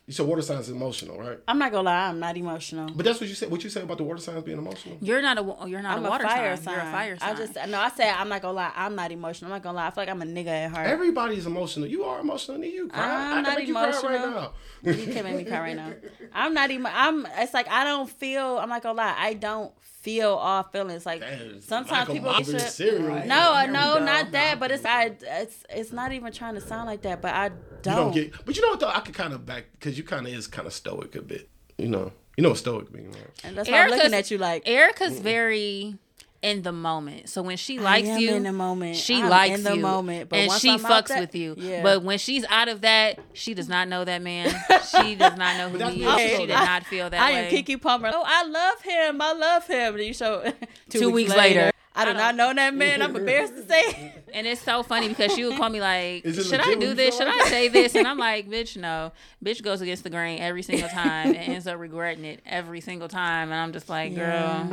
You 0.08 0.14
said 0.14 0.28
water 0.28 0.44
signs 0.44 0.68
is 0.68 0.76
emotional, 0.76 1.18
right? 1.18 1.40
I'm 1.48 1.58
not 1.58 1.72
gonna 1.72 1.86
lie, 1.86 2.10
I'm 2.10 2.20
not 2.20 2.38
emotional. 2.38 2.92
But 2.96 3.06
that's 3.06 3.20
what 3.20 3.28
you 3.28 3.34
said. 3.34 3.50
What 3.50 3.64
you 3.64 3.72
said 3.72 3.84
about 3.84 3.98
the 3.98 4.04
water 4.04 4.22
signs 4.22 4.44
being 4.44 4.60
emotional? 4.60 4.98
You're 5.02 5.22
not 5.22 5.40
a. 5.40 5.68
You're 5.68 5.82
not 5.82 5.98
I'm 5.98 6.06
a 6.06 6.10
water 6.10 6.26
fire 6.26 6.56
sign. 6.58 6.76
You're 6.76 6.84
a 6.84 6.92
fire 6.92 7.18
sign. 7.18 7.30
I 7.32 7.36
just 7.36 7.56
no, 7.56 7.80
I 7.80 7.90
said 7.90 8.14
I'm 8.16 8.30
not 8.30 8.44
gonna 8.44 8.54
lie. 8.54 8.72
I'm 8.76 8.96
not 8.96 9.12
emotional. 9.12 9.52
I'm 9.52 9.56
not 9.56 9.64
gonna 9.64 9.78
lie. 9.78 9.88
I 9.88 9.90
feel 9.90 10.04
like 10.04 10.10
I'm 10.10 10.22
a 10.22 10.26
nigga 10.26 10.48
at 10.48 10.72
heart. 10.72 10.88
Everybody's 10.88 11.48
emotional. 11.48 11.88
You 11.88 12.04
are 12.04 12.20
emotional. 12.20 12.60
nigga. 12.60 12.72
You 12.72 12.88
cry. 12.88 13.04
I'm 13.04 13.38
I 13.40 13.42
not 13.42 13.58
make 13.58 13.68
you 13.68 13.74
cry 13.74 13.90
emotional. 13.90 14.12
right 14.12 14.30
now. 14.30 14.54
you 14.84 15.14
can't 15.14 15.26
make 15.26 15.38
me 15.38 15.44
cry 15.44 15.60
right 15.60 15.76
now. 15.76 15.92
I'm 16.34 16.54
not 16.54 16.70
even. 16.70 16.86
I'm. 16.86 17.26
It's 17.38 17.56
like 17.56 17.68
I 17.68 17.84
don't 17.84 18.08
feel. 18.08 18.60
I'm 18.60 18.70
not 18.70 18.84
gonna 18.84 18.98
lie. 18.98 19.16
I 19.18 19.34
don't 19.34 19.74
feel 20.06 20.36
all 20.36 20.62
feelings. 20.64 21.06
Like 21.06 21.22
Damn, 21.22 21.60
sometimes 21.62 22.08
Michael 22.08 22.14
people 22.14 22.32
Myers 22.32 22.52
get 22.52 22.72
cereal. 22.72 23.08
Right. 23.08 23.26
No, 23.26 23.66
no, 23.66 23.98
not 24.00 24.32
that. 24.32 24.60
But 24.60 24.72
it's 24.72 24.86
I. 24.86 25.16
It's 25.20 25.66
it's 25.70 25.92
not 25.92 26.12
even 26.14 26.32
trying 26.32 26.54
to 26.54 26.62
sound 26.62 26.86
like 26.86 27.02
that. 27.02 27.22
But 27.22 27.34
I 27.34 27.50
don't. 27.82 27.84
don't 27.84 28.14
get. 28.14 28.46
But 28.46 28.56
you 28.56 28.62
know 28.62 28.70
what 28.70 28.80
though? 28.80 28.90
I 28.90 29.00
could 29.00 29.16
kind 29.16 29.34
of 29.34 29.46
back 29.46 29.66
because 29.74 29.98
you 29.98 30.04
kind 30.04 30.28
of 30.28 30.34
is 30.34 30.46
kind 30.46 30.68
of 30.68 30.74
stoic 30.74 31.16
a 31.16 31.22
bit. 31.22 31.50
You 31.78 31.90
know. 31.90 32.14
You 32.38 32.42
know 32.42 32.50
what 32.50 32.58
stoic 32.58 32.94
means, 32.94 33.16
right? 33.16 33.28
and 33.46 33.58
that's 33.58 33.70
why 33.70 33.80
I'm 33.80 33.90
looking 33.90 34.14
at 34.14 34.30
you 34.30 34.38
like. 34.38 34.64
Erica's 34.68 35.20
very 35.20 35.98
in 36.46 36.62
the 36.62 36.72
moment. 36.72 37.28
So 37.30 37.42
when 37.42 37.58
she 37.58 37.80
likes 37.80 38.08
you, 38.08 38.36
in 38.36 38.44
the 38.44 38.54
moment. 38.54 38.96
she 38.96 39.22
I'm 39.22 39.30
likes 39.30 39.56
in 39.58 39.64
the 39.64 39.76
you, 39.76 39.82
moment, 39.82 40.30
but 40.30 40.38
and 40.40 40.48
once 40.50 40.62
she 40.62 40.70
I'm 40.72 40.86
out 40.86 40.92
fucks 41.06 41.08
that- 41.10 41.20
with 41.20 41.36
you. 41.36 41.56
Yeah. 41.58 41.82
But 41.84 42.04
when 42.04 42.18
she's 42.20 42.46
out 42.50 42.68
of 42.68 42.82
that, 42.82 43.20
she 43.34 43.54
does 43.54 43.68
not 43.68 43.88
know 43.88 44.06
that 44.06 44.22
man. 44.22 44.50
she 44.92 45.16
does 45.16 45.38
not 45.38 45.58
know 45.58 45.70
who 45.78 45.78
he 45.92 46.04
is. 46.06 46.14
true, 46.14 46.28
She 46.28 46.38
did 46.46 46.50
though. 46.52 46.54
not 46.66 46.86
feel 46.86 47.10
that 47.10 47.20
I 47.22 47.32
way. 47.32 47.48
am 47.48 47.52
Keke 47.66 47.82
Palmer. 47.82 48.12
Oh, 48.14 48.24
I 48.26 48.44
love 48.46 48.82
him. 48.82 49.22
I 49.22 49.34
love 49.34 49.68
him. 49.68 49.96
And 49.96 50.04
you 50.04 50.14
show 50.14 50.44
two, 50.90 51.00
Two 51.00 51.12
weeks, 51.12 51.30
weeks 51.30 51.38
later. 51.38 51.60
later. 51.60 51.72
I 51.98 52.04
do 52.04 52.14
not 52.14 52.36
know 52.36 52.54
that 52.54 52.74
man. 52.74 53.02
I'm 53.02 53.16
embarrassed 53.16 53.56
to 53.56 53.66
say. 53.66 54.14
And 54.36 54.46
it's 54.46 54.62
so 54.62 54.84
funny 54.84 55.08
because 55.08 55.34
she 55.34 55.46
would 55.46 55.56
call 55.56 55.70
me 55.70 55.80
like, 55.80 56.26
"Should 56.26 56.60
I 56.60 56.76
do 56.76 56.94
this? 56.94 57.16
Should 57.18 57.30
I 57.30 57.46
say 57.48 57.70
this?" 57.70 57.96
And 57.96 58.06
I'm 58.06 58.18
like, 58.18 58.50
"Bitch, 58.50 58.76
no." 58.76 59.14
Bitch 59.42 59.64
goes 59.64 59.80
against 59.80 60.04
the 60.04 60.10
grain 60.10 60.40
every 60.42 60.62
single 60.62 60.90
time 60.90 61.28
and 61.30 61.38
ends 61.38 61.68
up 61.68 61.80
regretting 61.80 62.26
it 62.26 62.42
every 62.46 62.82
single 62.82 63.08
time. 63.08 63.50
And 63.54 63.62
I'm 63.62 63.72
just 63.72 63.88
like, 63.88 64.12
Yeah. 64.14 64.68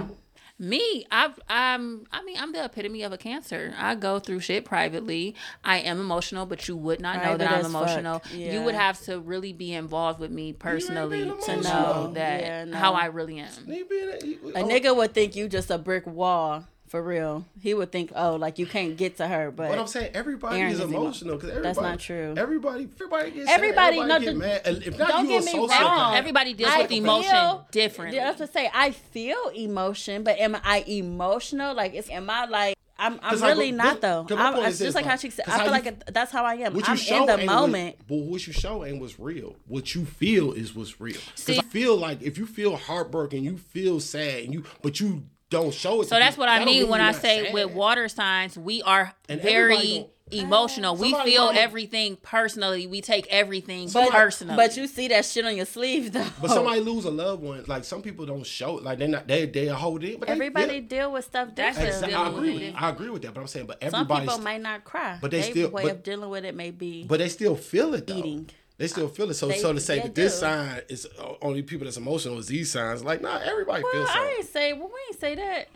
"Girl." 0.63 0.69
Me, 0.71 1.07
I've, 1.11 1.39
I'm, 1.49 2.07
I 2.13 2.23
mean, 2.25 2.37
I'm 2.39 2.53
the 2.53 2.65
epitome 2.65 3.03
of 3.03 3.13
a 3.13 3.19
cancer. 3.19 3.75
I 3.77 3.95
go 3.97 4.19
through 4.19 4.41
shit 4.41 4.65
privately. 4.65 5.35
I 5.65 5.79
am 5.79 5.99
emotional, 6.01 6.47
but 6.47 6.69
you 6.69 6.77
would 6.77 7.01
not 7.01 7.17
know 7.17 7.23
Private 7.23 7.39
that 7.39 7.53
I'm 7.53 7.67
as 7.67 7.73
fuck. 7.73 7.83
emotional. 7.83 8.23
You 8.33 8.63
would 8.63 8.75
have 8.75 9.01
to 9.03 9.19
really 9.21 9.53
be 9.53 9.73
involved 9.75 10.21
with 10.21 10.31
me 10.31 10.53
personally 10.53 11.25
being 11.25 11.29
to 11.43 11.53
emotional. 11.53 11.63
know 12.07 12.13
that 12.15 12.41
Yeah, 12.43 12.65
no. 12.65 12.77
how 12.77 12.95
I 12.95 13.07
really 13.07 13.39
am. 13.41 13.51
You 13.67 13.85
being 13.87 14.09
a, 14.55 14.59
A 14.59 14.63
oh, 14.63 14.69
nigga 14.69 14.95
would 14.97 15.13
think 15.15 15.35
you 15.37 15.49
just 15.49 15.71
a 15.71 15.79
brick 15.79 16.07
wall 16.07 16.65
for 16.93 17.03
real. 17.03 17.47
He 17.59 17.73
would 17.73 17.91
think, 17.91 18.13
oh, 18.15 18.37
like 18.37 18.59
you 18.59 18.67
can't 18.67 18.99
get 18.99 19.17
to 19.17 19.27
her. 19.27 19.51
But 19.51 19.71
what 19.71 19.79
I'm 19.79 19.87
saying 19.87 20.11
everybody 20.15 20.61
Aaron 20.61 20.73
is 20.73 20.79
is 20.79 20.85
emotional 20.85 21.37
because 21.37 21.49
everybody. 21.49 21.75
That's 21.75 21.81
not 21.81 21.99
true. 22.01 22.35
Everybody, 22.37 22.87
everybody 23.01 23.31
gets 23.31 23.51
Everybody- 23.51 23.97
sad, 23.99 24.09
no, 24.09 24.19
get 24.21 24.27
the- 24.27 24.35
mad. 24.35 24.61
If 24.67 24.99
not, 24.99 25.09
don't 25.09 25.25
you 25.29 25.41
get 25.41 25.45
me 25.47 25.53
sociopath. 25.69 25.81
wrong. 25.81 26.15
Everybody 26.17 26.53
deals 26.53 26.71
I 26.71 26.83
with 26.83 26.93
emotion 26.93 27.31
feel- 27.31 27.67
differently. 27.73 28.17
Yeah, 28.19 28.27
I 28.27 28.29
was 28.33 28.37
to 28.41 28.47
say 28.47 28.71
I 28.75 28.91
feel 28.91 29.49
emotion, 29.57 30.23
but 30.23 30.39
am 30.39 30.55
I 30.63 30.85
emotional? 30.87 31.75
Like, 31.75 31.95
it's 31.95 32.11
am 32.11 32.29
I 32.29 32.45
like? 32.45 32.77
I'm, 32.99 33.15
I'm 33.15 33.31
'Cause, 33.31 33.41
like, 33.41 33.49
really 33.57 33.73
what- 33.73 33.77
not 33.85 34.01
though. 34.03 34.21
what- 34.21 34.29
'cause 34.29 34.39
I'm, 34.39 34.55
it's 34.59 34.65
just 34.67 34.79
this, 34.81 34.95
like 34.95 35.07
how 35.07 35.17
she 35.17 35.31
said. 35.31 35.47
'cause 35.47 35.55
I 35.55 35.59
feel 35.59 35.67
you- 35.67 35.73
like 35.73 35.87
it, 35.87 36.03
that's 36.13 36.31
how 36.31 36.45
I 36.45 36.55
am. 36.57 36.75
What 36.75 36.87
you 36.87 36.93
I'm 36.93 36.97
show 36.99 37.21
in 37.23 37.27
the 37.27 37.33
ain't 37.39 37.47
what- 37.51 37.55
moment. 37.61 37.97
but 38.07 38.17
what 38.19 38.47
you 38.47 38.53
show 38.53 38.85
ain't 38.85 39.01
what's 39.01 39.19
real. 39.19 39.57
What 39.67 39.95
you 39.95 40.05
feel 40.05 40.53
is 40.53 40.75
what's 40.77 41.01
real. 41.01 41.15
Because 41.15 41.43
See- 41.43 41.59
I 41.59 41.63
feel 41.63 41.97
like 41.97 42.23
if 42.23 42.37
you 42.39 42.47
feel 42.47 42.77
heartbroken, 42.77 43.43
you 43.43 43.57
feel 43.57 43.99
sad, 43.99 44.45
and 44.45 44.53
you 44.55 44.65
but 44.83 45.01
you 45.01 45.25
don't 45.53 45.73
show 45.73 46.01
it. 46.03 46.09
So 46.09 46.17
to 46.17 46.21
that's 46.21 46.35
people, 46.37 46.43
what 46.43 46.49
I 46.49 46.59
that 46.59 46.65
mean 46.67 46.89
when 46.89 47.01
I 47.01 47.13
say 47.13 47.45
sad. 47.45 47.55
with 47.55 47.71
water 47.73 48.09
signs, 48.09 48.59
we 48.59 48.83
are 48.83 49.13
And 49.29 49.41
very 49.41 50.01
ah, 50.01 50.09
emotional. 50.35 50.97
We 50.97 51.11
Somebody 51.11 51.31
feel 51.33 51.47
mama- 51.47 51.59
everything 51.59 52.17
personally. 52.17 52.87
We 52.87 53.01
take 53.03 53.27
everything 53.29 53.89
But, 53.93 54.11
personally. 54.11 54.57
but 54.57 54.77
you 54.77 54.87
see 54.87 55.09
that 55.09 55.25
shit 55.27 55.45
on 55.45 55.55
your 55.57 55.67
sleeve 55.67 56.13
though. 56.13 56.27
But 56.41 56.51
somebody 56.51 56.81
lose 56.81 57.05
a 57.05 57.11
loved 57.11 57.43
one. 57.43 57.65
Like 57.67 57.85
some 57.85 58.01
people 58.03 58.25
don't 58.27 58.47
show 58.47 58.79
it. 58.79 58.85
Like 58.85 58.99
they're 58.99 59.09
not 59.09 59.29
they 59.29 59.47
they 59.47 59.67
hold 59.67 60.03
it. 60.05 60.21
But 60.21 60.31
Everybody 60.31 60.81
feel- 60.81 60.89
deal 60.89 61.13
with 61.13 61.27
stuff 61.27 61.51
That's 61.55 61.77
different. 61.77 62.05
Exactly. 62.05 62.15
I 62.15 62.29
agree. 62.29 62.53
with 62.53 62.61
With, 62.63 62.69
it. 62.75 62.83
I 62.83 62.89
agree 62.91 63.11
with 63.11 63.23
that. 63.23 63.35
But 63.35 63.41
I'm 63.43 63.47
saying, 63.47 63.67
but 63.67 63.83
Some 63.83 63.95
everybody. 63.95 64.27
people 64.27 64.41
might 64.43 64.63
not 64.63 64.85
cry, 64.85 65.19
But 65.21 65.31
they 65.31 65.41
Their 65.43 65.51
still- 65.51 65.71
way 65.71 65.83
but- 65.85 65.93
of 65.93 66.03
dealing 66.03 66.31
with 66.31 66.45
it 66.45 66.55
may 66.55 66.71
be. 66.71 67.05
But 67.05 67.19
they 67.19 67.29
still 67.29 67.57
feel 67.57 67.93
it 67.95 68.07
though. 68.07 68.17
Eating. 68.17 68.49
They 68.79 68.89
still 68.89 69.09
feel 69.09 69.31
it. 69.31 69.35
So 69.35 69.49
They- 69.49 69.59
so 69.59 69.73
to 69.73 69.81
say 69.81 70.01
that 70.01 70.15
this 70.15 70.35
do. 70.35 70.39
sign 70.41 70.81
is 70.89 71.07
uh, 71.19 71.35
only 71.43 71.63
people 71.63 71.85
that's 71.85 71.97
emotional 71.99 72.39
is 72.39 72.47
these 72.49 72.71
signs. 72.73 73.05
Like 73.05 73.21
nah, 73.21 73.39
everybody 73.45 73.83
well, 73.85 73.93
feels 73.93 74.09
I 74.11 74.35
ain't 74.39 74.49
say. 74.49 74.73
Well, 74.73 74.89
we 74.89 74.99
ain't 75.09 75.21
say 75.21 75.35
that. 75.37 75.69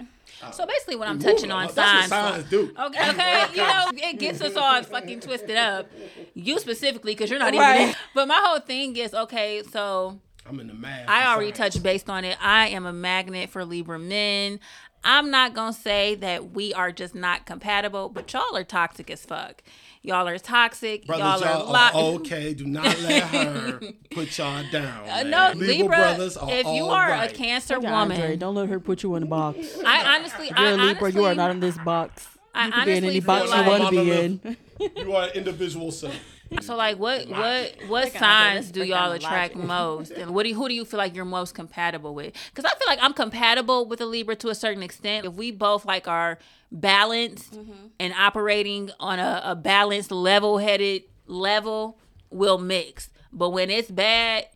so 0.55 0.67
basically, 0.67 0.97
what 0.97 1.09
I'm 1.09 1.19
touching 1.19 1.51
on 1.53 1.65
on. 1.65 1.73
Signs. 1.73 2.09
signs 2.09 2.45
do. 2.51 2.73
Okay, 2.79 3.11
okay, 3.11 3.47
you 3.55 3.59
know, 3.59 3.85
it 3.95 4.19
gets 4.19 4.41
us 4.41 4.57
all 4.57 4.83
fucking 4.83 5.21
twisted 5.21 5.57
up. 5.57 5.91
You 6.35 6.59
specifically, 6.59 7.13
because 7.13 7.31
you're 7.31 7.39
not 7.39 7.55
even. 7.55 7.61
Right. 7.61 7.81
in- 7.89 7.95
But 8.15 8.29
my 8.29 8.41
whole 8.43 8.61
thing 8.61 8.97
is 8.97 9.15
okay. 9.15 9.63
So 9.71 10.19
I'm 10.49 10.59
in 10.61 10.67
the 10.69 10.75
math. 10.75 11.09
I 11.09 11.27
already 11.33 11.51
signs. 11.55 11.75
touched 11.75 11.83
based 11.83 12.11
on 12.11 12.25
it. 12.25 12.37
I 12.41 12.69
am 12.69 12.87
a 12.87 12.93
magnet 12.93 13.51
for 13.51 13.65
Libra 13.65 13.99
men. 13.99 14.59
I'm 15.05 15.31
not 15.31 15.55
gonna 15.55 15.73
say 15.73 16.17
that 16.17 16.51
we 16.53 16.75
are 16.75 16.91
just 16.91 17.15
not 17.15 17.47
compatible, 17.47 18.09
but 18.09 18.33
y'all 18.33 18.57
are 18.57 18.65
toxic 18.65 19.11
as 19.11 19.25
fuck. 19.25 19.63
Y'all 20.07 20.29
are 20.29 20.39
toxic. 20.39 21.05
Brothers, 21.05 21.41
y'all 21.43 21.45
are 21.45 21.59
y'all 21.59 21.73
li- 21.73 22.15
are 22.15 22.15
okay. 22.21 22.55
Do 22.55 22.65
not 22.65 22.85
let 23.03 23.23
her 23.35 23.81
put 24.13 24.39
y'all 24.39 24.63
down. 24.71 25.09
Uh, 25.09 25.23
no, 25.25 25.51
Libra 25.55 25.67
Libra. 25.67 25.97
brothers 25.97 26.37
are 26.37 26.49
if 26.51 26.67
you 26.69 26.87
are 26.87 27.09
right. 27.11 27.31
a 27.31 27.35
Cancer 27.35 27.81
woman, 27.81 28.39
don't 28.39 28.55
let 28.55 28.69
her 28.69 28.79
put 28.79 29.03
you 29.03 29.17
in 29.17 29.25
a 29.25 29.27
box. 29.27 29.59
I 29.85 30.17
honestly, 30.17 30.51
I 30.53 30.61
You're 30.63 30.69
a 30.69 30.77
Libra. 30.77 30.87
honestly, 31.07 31.21
you 31.21 31.27
are 31.27 31.35
not 31.35 31.51
in 31.51 31.59
this 31.61 31.77
box. 31.79 32.29
I 32.55 32.67
You 32.67 32.73
can 32.73 32.85
be 32.87 32.91
in 32.93 33.05
honestly 33.05 33.09
any 33.11 33.21
box 33.21 33.51
feel 33.51 33.63
you 33.65 33.69
want 33.69 33.83
to 33.85 33.91
be 33.91 34.13
in. 34.13 34.57
you 35.05 35.13
are 35.17 35.25
an 35.25 35.31
individual 35.35 35.91
self. 35.91 36.15
So 36.61 36.77
like 36.77 36.99
what 36.99 37.29
what 37.29 37.73
what 37.89 37.89
Look 37.89 38.05
at 38.07 38.13
this, 38.13 38.21
signs 38.21 38.71
do 38.71 38.85
y'all 38.85 39.13
attract 39.13 39.57
most? 39.57 40.11
And 40.13 40.33
what 40.35 40.45
do 40.45 40.51
you, 40.51 40.55
who 40.55 40.69
do 40.69 40.75
you 40.75 40.85
feel 40.85 40.99
like 40.99 41.15
you're 41.15 41.25
most 41.25 41.55
compatible 41.55 42.15
with? 42.15 42.35
Cuz 42.55 42.65
I 42.65 42.71
feel 42.71 42.87
like 42.87 42.99
I'm 43.03 43.13
compatible 43.13 43.87
with 43.87 44.01
a 44.01 44.07
Libra 44.07 44.37
to 44.37 44.49
a 44.49 44.55
certain 44.55 44.83
extent. 44.83 45.27
If 45.27 45.35
we 45.35 45.51
both 45.51 45.85
like 45.85 46.07
are 46.09 46.39
balanced 46.71 47.55
Mm-hmm. 47.55 47.73
and 48.01 48.13
operating 48.15 48.91
on 49.01 49.19
a, 49.19 49.41
a 49.45 49.55
balanced 49.57 50.11
level-headed 50.13 51.05
level, 51.27 51.99
we'll 52.31 52.59
mix. 52.59 53.11
But 53.33 53.51
when 53.51 53.71
it's 53.71 53.91
bad 53.91 54.47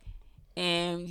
and 0.57 1.07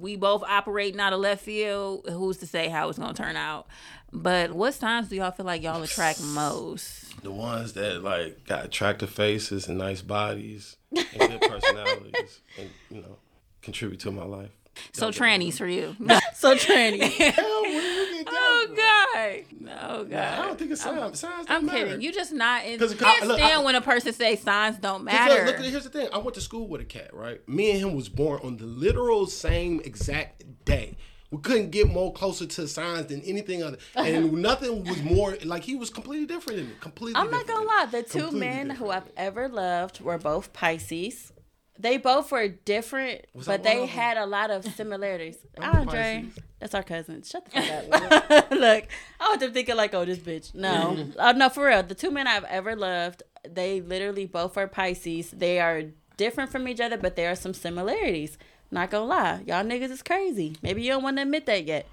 we 0.00 0.16
both 0.16 0.42
operate 0.44 0.98
out 0.98 1.12
of 1.12 1.20
left 1.20 1.42
field, 1.44 2.06
who's 2.08 2.38
to 2.38 2.46
say 2.46 2.68
how 2.68 2.88
it's 2.88 2.98
going 2.98 3.14
to 3.14 3.22
turn 3.22 3.36
out? 3.36 3.66
But 4.12 4.52
what 4.52 4.74
signs 4.74 5.08
do 5.08 5.16
y'all 5.16 5.30
feel 5.30 5.46
like 5.46 5.62
y'all 5.62 5.82
attract 5.82 6.22
most? 6.22 7.22
The 7.22 7.30
ones 7.30 7.72
that 7.74 8.02
like 8.02 8.44
got 8.46 8.64
attractive 8.66 9.10
faces 9.10 9.68
and 9.68 9.78
nice 9.78 10.02
bodies 10.02 10.76
and 10.94 11.06
good 11.18 11.40
personalities, 11.48 12.40
and 12.58 12.68
you 12.90 13.00
know, 13.00 13.16
contribute 13.62 14.00
to 14.00 14.10
my 14.10 14.24
life. 14.24 14.50
So 14.92 15.10
trannies 15.10 15.54
for 15.58 15.66
you. 15.66 15.96
So 16.34 16.56
tranny. 16.56 17.02
Hell, 17.02 17.62
where 17.62 18.12
you 18.14 18.24
get 18.24 18.26
that 18.26 18.32
Oh? 18.34 18.74
God! 18.74 19.44
Oh 19.80 20.04
God! 20.04 20.38
I 20.40 20.46
don't 20.46 20.58
think 20.58 20.72
it's 20.72 20.80
signs. 20.82 21.20
Signs 21.20 21.46
don't 21.46 21.56
I'm 21.56 21.66
matter. 21.66 21.84
kidding. 21.86 22.00
You 22.00 22.12
just 22.12 22.32
not. 22.32 22.64
In, 22.64 22.78
'Cause- 22.80 22.92
you 22.92 22.98
can't 22.98 23.26
look, 23.28 23.38
stand 23.38 23.60
I- 23.60 23.64
when 23.64 23.76
a 23.76 23.80
person 23.80 24.12
say 24.12 24.34
signs 24.34 24.78
don't 24.78 25.04
matter. 25.04 25.44
Look, 25.46 25.58
look, 25.58 25.66
here's 25.66 25.84
the 25.84 25.90
thing. 25.90 26.08
I 26.12 26.18
went 26.18 26.34
to 26.34 26.40
school 26.40 26.66
with 26.66 26.80
a 26.80 26.84
cat, 26.84 27.14
right? 27.14 27.46
Me 27.48 27.70
and 27.70 27.80
him 27.80 27.94
was 27.94 28.08
born 28.08 28.40
on 28.42 28.56
the 28.56 28.64
literal 28.64 29.26
same 29.26 29.80
exact 29.84 30.42
day. 30.64 30.96
We 31.32 31.38
couldn't 31.38 31.70
get 31.70 31.88
more 31.88 32.12
closer 32.12 32.44
to 32.44 32.68
signs 32.68 33.06
than 33.06 33.22
anything 33.22 33.62
other, 33.62 33.78
and 33.96 34.32
nothing 34.48 34.84
was 34.84 35.02
more 35.02 35.36
like 35.44 35.64
he 35.64 35.74
was 35.74 35.88
completely 35.88 36.26
different 36.26 36.58
than 36.58 36.68
me. 36.68 36.74
Completely. 36.78 37.18
I'm 37.18 37.30
not 37.30 37.46
gonna 37.46 37.64
lie. 37.64 37.86
The 37.90 38.02
two 38.02 38.30
men 38.30 38.68
different. 38.68 38.72
who 38.78 38.90
I've 38.90 39.10
ever 39.16 39.48
loved 39.48 40.02
were 40.02 40.18
both 40.18 40.52
Pisces. 40.52 41.32
They 41.78 41.96
both 41.96 42.30
were 42.30 42.48
different, 42.48 43.24
Was 43.32 43.46
but 43.46 43.62
they 43.62 43.86
had 43.86 44.18
a 44.18 44.26
lot 44.26 44.50
of 44.50 44.62
similarities. 44.74 45.38
I'm 45.58 45.80
Andre, 45.88 46.26
Pisces. 46.26 46.44
that's 46.60 46.74
our 46.74 46.82
cousin. 46.82 47.22
Shut 47.22 47.46
the 47.46 47.62
fuck 47.62 48.30
up. 48.30 48.50
Look, 48.50 48.84
I 49.18 49.28
want 49.28 49.40
them 49.40 49.52
thinking 49.54 49.74
like, 49.74 49.94
oh, 49.94 50.04
this 50.04 50.18
bitch. 50.18 50.54
No, 50.54 51.08
uh, 51.18 51.32
no, 51.32 51.48
for 51.48 51.66
real. 51.66 51.82
The 51.82 51.94
two 51.94 52.10
men 52.10 52.26
I've 52.26 52.44
ever 52.44 52.76
loved, 52.76 53.22
they 53.48 53.80
literally 53.80 54.26
both 54.26 54.58
are 54.58 54.68
Pisces. 54.68 55.30
They 55.30 55.60
are 55.60 55.84
different 56.18 56.52
from 56.52 56.68
each 56.68 56.78
other, 56.80 56.98
but 56.98 57.16
there 57.16 57.30
are 57.30 57.36
some 57.36 57.54
similarities. 57.54 58.36
Not 58.72 58.90
gonna 58.90 59.04
lie, 59.04 59.42
y'all 59.46 59.62
niggas 59.64 59.90
is 59.90 60.02
crazy. 60.02 60.56
Maybe 60.62 60.82
you 60.82 60.90
don't 60.90 61.02
want 61.02 61.18
to 61.18 61.22
admit 61.22 61.46
that 61.46 61.64
yet. 61.64 61.86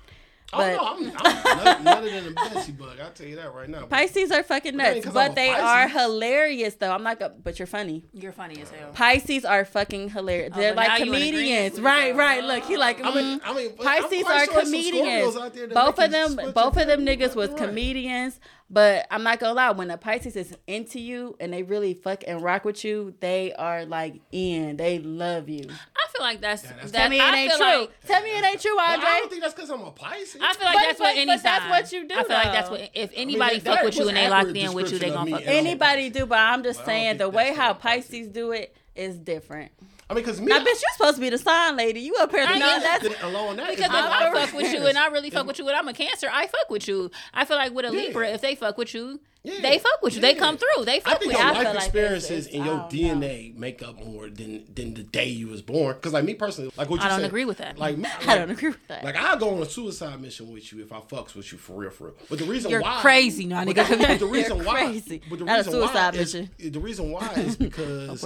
Oh 0.51 0.57
But 0.57 0.77
no, 0.77 0.83
I'm, 0.83 1.11
I'm 1.17 1.83
none, 1.83 1.83
none 1.83 2.05
than 2.05 2.27
a 2.27 2.31
Betsy 2.31 2.71
bug. 2.71 2.97
I'll 2.99 3.11
tell 3.11 3.27
you 3.27 3.35
that 3.35 3.53
right 3.53 3.69
now. 3.69 3.85
Pisces 3.85 4.31
are 4.31 4.41
fucking 4.41 4.75
But 4.75 4.83
that 4.83 4.95
ain't 4.95 4.95
nuts, 4.95 5.05
'cause 5.05 5.13
but 5.13 5.25
I'm 5.25 5.31
a 5.33 5.35
they 5.35 5.49
are 5.49 5.87
hilarious 5.89 6.73
though. 6.75 6.91
I'm 6.91 7.03
not 7.03 7.19
gonna, 7.19 7.35
but 7.43 7.59
you're 7.59 7.67
funny. 7.67 8.03
You're 8.13 8.31
funny 8.31 8.59
as 8.61 8.71
hell. 8.71 8.89
Pisces 8.93 9.45
are 9.45 9.63
fucking 9.63 10.09
hilarious. 10.09 10.53
They're 10.55 10.71
Oh, 10.71 10.75
like 10.75 10.99
you 10.99 11.05
in 11.05 11.09
agreement 11.09 11.33
comedians, 11.35 11.81
right? 11.81 12.15
Right. 12.15 12.43
Look, 12.43 12.63
he 12.63 12.77
like. 12.77 12.99
I 13.05 13.13
mean, 13.13 13.39
mm. 13.39 13.41
I 13.45 13.53
mean, 13.53 13.73
Pisces 13.73 14.23
I'm 14.25 14.31
are 14.41 14.45
sure 14.45 14.61
comedians. 14.63 15.35
Out 15.35 15.53
there 15.53 15.67
Both 15.67 15.99
of 15.99 16.09
them, 16.09 16.35
both 16.53 16.77
of 16.77 16.87
them 16.87 17.05
niggas 17.05 17.35
was 17.35 17.49
Right. 17.49 17.57
comedians. 17.57 18.39
But 18.71 19.07
I'm 19.09 19.23
not 19.23 19.39
gonna 19.39 19.53
lie, 19.55 19.71
when 19.71 19.89
a 19.89 19.97
Pisces 19.97 20.35
is 20.35 20.55
into 20.67 20.99
you 20.99 21.35
and 21.39 21.51
they 21.51 21.63
really 21.63 21.95
fuck 21.95 22.23
and 22.27 22.39
rock 22.41 22.65
with 22.65 22.85
you, 22.85 23.15
they 23.19 23.51
are 23.53 23.83
like 23.85 24.21
in. 24.31 24.77
They 24.77 24.99
love 24.99 25.49
you. 25.49 25.63
I 25.67 26.11
feel 26.11 26.21
like 26.21 26.39
that's, 26.39 26.61
that's- 26.61 26.91
that. 26.91 26.97
Tell 26.99 27.09
me 27.09 27.17
it 27.17 27.23
I 27.23 27.37
ain't 27.37 27.51
feel 27.51 27.57
true. 27.59 27.79
Like, 27.79 28.05
Tell 28.05 28.21
me 28.21 28.29
it 28.29 28.45
ain't 28.45 28.61
true, 28.61 28.75
But 28.75 28.89
Andre. 28.89 29.07
I 29.09 29.19
don't 29.19 29.29
think 29.29 29.41
that's 29.41 29.53
because 29.55 29.69
I'm 29.71 29.81
a 29.81 29.91
Pisces. 29.91 30.39
I 30.43 30.53
feel 30.53 30.65
like 30.65 30.75
But- 30.75 30.81
that's 30.85 30.99
what 30.99 31.17
any 31.17 31.25
but 31.25 31.41
that's 31.43 31.69
what 31.69 31.91
you 31.91 32.07
do, 32.07 32.13
I 32.15 32.23
feel 32.23 32.35
like 32.37 32.51
that's 32.51 32.69
what 32.69 32.81
if 32.93 33.09
I 33.09 33.15
mean, 33.15 33.19
anybody 33.29 33.59
that- 33.59 33.63
fuck 33.65 33.75
that 33.77 33.85
with 33.85 33.97
you 33.97 34.07
and 34.07 34.17
they 34.17 34.29
locked 34.29 34.55
in 34.55 34.73
with 34.73 34.91
you, 34.91 34.99
they 34.99 35.09
gonna 35.09 35.31
fuck 35.31 35.41
you. 35.41 35.47
Anybody 35.47 36.09
do, 36.11 36.25
but 36.27 36.37
I'm 36.37 36.61
just 36.63 36.79
But 36.81 36.85
saying 36.85 37.17
the 37.17 37.29
way 37.29 37.53
how 37.55 37.73
Pisces 37.73 37.89
Pisces 38.09 38.27
do 38.27 38.51
it 38.51 38.75
is 38.95 39.17
different. 39.17 39.71
I 40.09 40.15
mean, 40.15 40.23
because 40.23 40.41
me, 40.41 40.47
Now, 40.47 40.59
bitch, 40.59 40.65
you 40.65 40.87
supposed 40.93 41.15
to 41.15 41.21
be 41.21 41.29
the 41.29 41.37
sign 41.37 41.77
lady. 41.77 41.99
You 41.99 42.15
up 42.19 42.31
here? 42.31 42.43
I 42.47 42.57
No, 42.57 42.65
know. 42.65 42.79
that's 42.79 43.23
alone 43.23 43.57
that 43.57 43.69
Because 43.69 43.85
if 43.85 43.91
I'm 43.91 44.11
I 44.11 44.31
for 44.31 44.37
fuck 44.47 44.53
with 44.55 44.73
you 44.73 44.87
and 44.87 44.97
I 44.97 45.07
really 45.07 45.29
fuck 45.37 45.45
with 45.45 45.59
you 45.59 45.67
and 45.67 45.77
I'm 45.77 45.87
a 45.87 45.93
cancer, 45.93 46.27
I 46.31 46.47
fuck 46.47 46.69
with 46.69 46.87
you. 46.87 47.11
I 47.33 47.45
feel 47.45 47.57
like 47.57 47.73
with 47.73 47.85
a 47.85 47.89
Yeah. 47.95 48.05
Libra, 48.07 48.29
if 48.29 48.41
they 48.41 48.55
fuck 48.55 48.77
with 48.79 48.93
you, 48.95 49.19
Yeah. 49.41 49.61
they 49.61 49.79
fuck 49.79 50.01
with 50.01 50.15
you. 50.15 50.21
They 50.21 50.35
come 50.35 50.57
through. 50.57 50.83
They 50.83 50.97
I 50.97 50.99
fuck 50.99 51.19
think 51.19 51.31
with 51.31 51.39
your 51.41 51.47
you. 51.47 51.53
I 51.59 51.63
life 51.63 51.75
experiences 51.75 52.45
it's- 52.47 52.53
and 52.55 52.65
your 52.65 52.73
I 52.75 52.77
don't 52.89 52.93
know. 52.93 53.27
DNA 53.27 53.55
make 53.57 53.81
up 53.81 54.03
more 54.03 54.29
than 54.29 54.65
than 54.75 54.95
the 54.95 55.03
day 55.03 55.29
you 55.29 55.47
was 55.47 55.61
born. 55.61 55.95
Because 55.95 56.11
like 56.11 56.25
me 56.25 56.33
personally, 56.33 56.71
like 56.75 56.89
what 56.89 56.99
you 56.99 57.05
I 57.05 57.09
don't 57.09 57.19
said, 57.21 57.27
agree 57.27 57.45
with 57.45 57.59
that. 57.59 57.77
Like 57.79 57.97
me, 57.97 58.09
I 58.27 58.35
don't 58.37 58.51
agree 58.51 58.69
with 58.69 58.87
that. 58.89 59.05
Like 59.05 59.15
I'll 59.15 59.37
go 59.37 59.55
on 59.55 59.61
a 59.61 59.65
suicide 59.65 60.19
mission 60.21 60.51
with 60.51 60.73
you 60.73 60.83
if 60.83 60.91
I 60.91 60.99
fucks 60.99 61.35
with 61.35 61.51
you 61.53 61.57
for 61.57 61.71
real, 61.77 61.89
for 61.89 62.05
real. 62.07 62.15
But 62.29 62.39
the 62.39 62.45
reason 62.45 62.69
You're 62.69 62.81
why 62.81 62.99
crazy, 62.99 63.45
nah, 63.45 63.63
but 63.63 63.75
nigga. 63.77 63.87
the- 63.89 63.97
but 63.97 64.07
the 64.19 64.25
You're 64.25 64.29
reason 64.29 64.65
why, 64.65 64.85
crazy. 64.87 65.21
but 65.29 65.39
the 65.39 65.45
Not 65.45 65.53
a 65.53 65.63
reason 65.63 65.73
why 65.79 65.85
suicide 65.87 66.15
is- 66.15 66.33
mission. 66.35 66.49
the 66.73 66.79
reason 66.79 67.11
why 67.11 67.33
is 67.37 67.55
because 67.55 68.23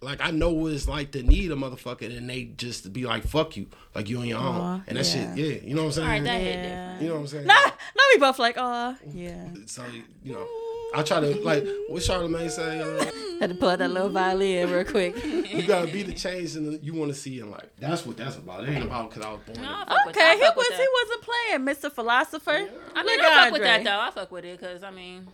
like 0.00 0.20
I 0.22 0.30
know 0.30 0.50
what 0.50 0.72
it's 0.72 0.88
like 0.88 1.10
to 1.12 1.22
need 1.22 1.52
a 1.52 1.56
motherfucker 1.56 2.16
and 2.16 2.28
they 2.30 2.44
just 2.44 2.90
be 2.90 3.04
like 3.04 3.24
fuck 3.26 3.58
you, 3.58 3.66
like 3.94 4.08
you 4.08 4.18
on 4.18 4.26
your 4.28 4.38
own, 4.38 4.82
and 4.86 4.96
that 4.96 5.04
yeah. 5.14 5.34
shit, 5.34 5.38
yeah, 5.62 5.68
you 5.68 5.74
know 5.74 5.82
what 5.82 5.86
I'm 5.88 5.92
saying? 5.92 6.06
All 6.08 6.12
right, 6.14 6.24
that 6.24 6.40
hit 6.40 6.54
Yeah. 6.56 6.62
different. 6.62 7.02
You 7.02 7.08
know 7.08 7.14
what 7.16 7.20
I'm 7.20 7.26
saying? 7.26 7.46
No, 7.46 7.54
no, 7.54 8.02
we 8.14 8.18
both 8.18 8.38
like, 8.38 8.54
oh, 8.58 8.96
yeah. 9.12 9.44
So 9.66 9.82
you 10.22 10.32
know, 10.32 10.46
I 10.94 11.02
try 11.02 11.20
to 11.20 11.34
like 11.42 11.66
what 11.88 12.02
Charlamagne 12.02 12.50
say. 12.50 12.80
Uh, 12.80 13.04
Had 13.40 13.50
to 13.50 13.56
pull 13.56 13.68
out 13.68 13.80
that 13.80 13.90
little 13.90 14.08
violin 14.10 14.70
real 14.70 14.84
quick. 14.84 15.22
you 15.24 15.66
gotta 15.66 15.90
be 15.90 16.02
the 16.04 16.12
change 16.12 16.54
and 16.54 16.82
you 16.84 16.94
want 16.94 17.12
to 17.12 17.18
see 17.18 17.40
in 17.40 17.50
life. 17.50 17.66
That's 17.80 18.06
what 18.06 18.16
that's 18.16 18.36
about. 18.36 18.62
It 18.64 18.70
ain't 18.70 18.84
about 18.84 19.10
because 19.10 19.24
I 19.26 19.32
was 19.32 19.40
born. 19.44 19.60
No, 19.60 19.68
I 19.70 19.84
fuck 20.04 20.06
I 20.06 20.10
Okay, 20.10 20.34
he 20.36 20.50
was 20.56 20.66
he 20.68 20.86
wasn't 21.02 21.22
playing, 21.22 21.60
Mr. 21.66 21.92
Philosopher. 21.92 22.68
I 22.94 23.02
mean, 23.02 23.16
Look 23.18 23.26
I 23.26 23.38
at 23.38 23.42
fuck 23.44 23.52
with 23.52 23.62
that 23.62 23.82
though. 23.84 24.00
I 24.00 24.10
fuck 24.12 24.30
with 24.30 24.44
it 24.44 24.58
because 24.60 24.84
I 24.84 24.90
mean, 24.92 25.26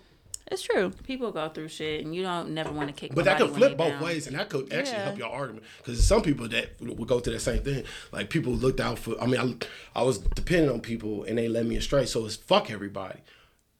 It's 0.51 0.63
true. 0.63 0.91
people 1.05 1.31
go 1.31 1.51
through 1.51 1.69
shit, 1.69 2.03
and 2.03 2.15
you 2.15 2.23
don't 2.23 2.51
never 2.55 2.73
want 2.73 2.89
to 2.89 2.95
kick. 2.95 3.15
But 3.15 3.27
that 3.27 3.39
could 3.39 3.51
flip 3.51 3.77
both 3.77 3.93
down. 3.93 4.03
ways, 4.03 4.27
and 4.27 4.37
that 4.37 4.49
could 4.49 4.73
actually 4.73 4.93
Yeah. 4.97 5.05
help 5.05 5.19
your 5.19 5.29
argument. 5.31 5.65
Because 5.77 6.05
some 6.05 6.23
people 6.23 6.49
that 6.49 6.71
would 6.81 7.07
go 7.07 7.21
through 7.21 7.35
that 7.35 7.41
same 7.41 7.63
thing. 7.63 7.85
Like 8.13 8.31
people 8.31 8.55
looked 8.55 8.81
out 8.81 8.99
for. 8.99 9.21
I 9.21 9.27
mean, 9.27 9.59
I, 9.95 10.01
I 10.01 10.03
was 10.05 10.19
dependent 10.19 10.73
on 10.73 10.81
people, 10.81 11.25
and 11.25 11.37
they 11.37 11.49
led 11.49 11.67
me 11.67 11.77
astray. 11.77 12.07
So 12.07 12.25
it's 12.25 12.37
fuck 12.37 12.71
everybody. 12.71 13.21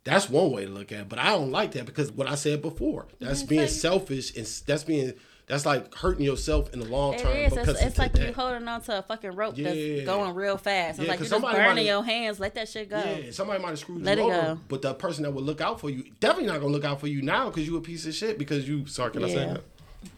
That's 0.05 0.31
one 0.31 0.51
way 0.53 0.65
to 0.65 0.71
look 0.71 0.93
at 0.93 1.01
it. 1.01 1.09
But 1.09 1.19
I 1.19 1.31
don't 1.31 1.51
like 1.51 1.73
that 1.73 1.85
because 1.87 2.11
what 2.11 2.27
I 2.29 2.35
said 2.35 2.63
before. 2.63 3.07
That's 3.19 3.43
being 3.43 3.69
selfish, 3.69 4.35
and 4.37 4.47
that's 4.67 4.85
being 4.85 5.13
that's 5.47 5.67
like 5.67 5.93
hurting 5.95 6.25
yourself 6.25 6.73
in 6.73 6.79
the 6.81 6.87
long 6.87 7.17
term. 7.17 7.37
is. 7.37 7.53
because 7.53 7.69
It's, 7.77 7.83
it's 7.83 7.99
like 7.99 8.13
that. 8.13 8.29
you 8.29 8.33
holding 8.33 8.67
on 8.69 8.81
to 8.83 8.99
a 9.01 9.03
fucking 9.03 9.33
rope 9.33 9.55
Yeah. 9.59 9.73
that's 9.75 10.07
going 10.07 10.35
real 10.35 10.57
fast. 10.57 10.99
It's 11.01 11.05
Yeah, 11.07 11.11
like 11.11 11.19
'cause 11.19 11.27
you 11.27 11.31
just 11.31 11.43
somebody 11.43 11.57
burning 11.59 11.75
might've- 11.75 11.87
your 11.87 12.05
hands. 12.05 12.39
Let 12.41 12.55
that 12.55 12.69
shit 12.69 12.89
go. 12.89 12.99
Yeah, 12.99 13.31
somebody 13.33 13.61
might 13.61 13.71
have 13.71 13.79
screwed 13.81 14.03
Let 14.05 14.17
you 14.19 14.31
it 14.31 14.33
over, 14.33 14.43
go. 14.55 14.61
but 14.69 14.81
the 14.83 14.95
person 14.95 15.25
that 15.25 15.33
would 15.33 15.45
look 15.45 15.61
out 15.61 15.81
for 15.81 15.91
you 15.91 16.05
definitely 16.21 16.47
not 16.53 16.61
gonna 16.61 16.73
look 16.73 16.85
out 16.85 17.01
for 17.01 17.09
you 17.09 17.21
now 17.21 17.51
because 17.51 17.67
you 17.67 17.77
a 17.77 17.81
piece 17.81 18.07
of 18.07 18.15
shit 18.15 18.39
because 18.39 18.67
you. 18.69 18.87
Sorry, 18.87 19.11
can 19.11 19.25
I 19.25 19.29
say 19.29 19.35
Yeah. 19.35 19.53
that? 19.55 19.63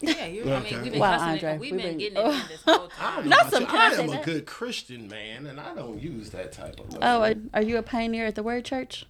Yeah, 0.00 0.26
you. 0.26 0.42
I 0.48 0.56
Okay. 0.58 0.70
mean, 0.74 0.82
we've 0.82 0.92
been 0.92 1.00
Wow, 1.00 1.12
cussing 1.18 1.28
Andre, 1.30 1.50
it. 1.54 1.60
We've 1.60 1.72
we've 1.72 1.80
been 1.80 1.90
been- 1.90 1.98
getting 1.98 2.18
it 2.18 2.34
in 2.42 2.48
this 2.48 2.62
whole 2.64 2.88
I 3.00 3.02
time. 3.02 3.14
don't 3.16 3.24
know 3.30 3.36
Not 3.36 3.50
some- 3.50 3.66
I 3.66 3.76
I 3.86 3.94
say 3.94 4.04
am 4.04 4.12
a 4.12 4.22
good 4.22 4.46
Christian 4.46 5.08
man, 5.08 5.46
and 5.46 5.58
I 5.58 5.74
don't 5.74 6.00
use 6.00 6.30
that 6.30 6.52
type 6.52 6.78
of. 6.78 6.98
Oh, 7.02 7.22
are, 7.22 7.34
are 7.54 7.62
you 7.62 7.78
a 7.78 7.82
pioneer 7.82 8.26
at 8.26 8.34
the 8.36 8.42
Word 8.44 8.64
Church? 8.64 9.06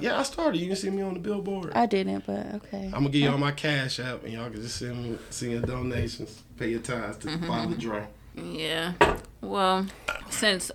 Yeah, 0.00 0.18
I 0.18 0.22
started. 0.22 0.58
You 0.58 0.66
can 0.66 0.76
see 0.76 0.90
me 0.90 1.02
on 1.02 1.14
the 1.14 1.20
billboard. 1.20 1.72
I 1.74 1.86
didn't, 1.86 2.26
but 2.26 2.54
okay. 2.54 2.86
I'm 2.86 3.04
gonna 3.04 3.10
give 3.10 3.22
y'all 3.22 3.38
my 3.38 3.52
cash 3.52 4.00
app, 4.00 4.24
and 4.24 4.32
y'all 4.32 4.50
can 4.50 4.62
just 4.62 4.76
send 4.76 5.02
me 5.02 5.18
send 5.30 5.52
your 5.52 5.62
donations, 5.62 6.42
pay 6.58 6.70
your 6.70 6.80
tithes 6.80 7.18
to 7.18 7.28
Mm-hmm. 7.28 7.46
Father 7.46 7.76
Dre. 7.76 8.06
Yeah. 8.36 8.92
Well, 9.40 9.86
since 10.30 10.70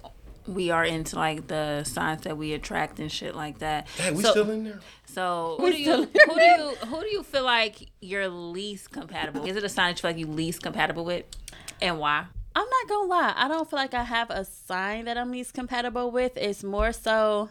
we 0.47 0.71
are 0.71 0.83
into 0.83 1.15
like 1.15 1.47
the 1.47 1.83
signs 1.83 2.23
that 2.23 2.37
we 2.37 2.53
attract 2.53 2.99
and 2.99 3.11
shit 3.11 3.35
like 3.35 3.59
that. 3.59 3.87
Hey, 3.89 4.11
we 4.11 4.23
so, 4.23 4.31
still 4.31 4.49
in 4.49 4.63
there? 4.63 4.79
So 5.05 5.55
who 5.59 5.65
We 5.65 5.71
do 5.71 5.77
you 5.77 5.95
who 5.95 6.35
do 6.35 6.41
you 6.41 6.75
who 6.87 7.01
do 7.01 7.07
you 7.07 7.23
feel 7.23 7.43
like 7.43 7.89
you're 8.01 8.27
least 8.27 8.91
compatible? 8.91 9.45
Is 9.45 9.55
it 9.55 9.63
a 9.63 9.69
sign 9.69 9.89
that 9.89 9.97
you 9.97 10.01
feel 10.01 10.11
like 10.11 10.19
you 10.19 10.27
least 10.27 10.61
compatible 10.63 11.05
with, 11.05 11.25
and 11.81 11.99
why? 11.99 12.25
I'm 12.55 12.67
not 12.67 12.89
gonna 12.89 13.07
lie. 13.07 13.33
I 13.35 13.47
don't 13.47 13.69
feel 13.69 13.77
like 13.77 13.93
I 13.93 14.03
have 14.03 14.29
a 14.31 14.43
sign 14.43 15.05
that 15.05 15.17
I'm 15.17 15.31
least 15.31 15.53
compatible 15.53 16.11
with. 16.11 16.35
It's 16.35 16.63
more 16.63 16.91
so 16.91 17.49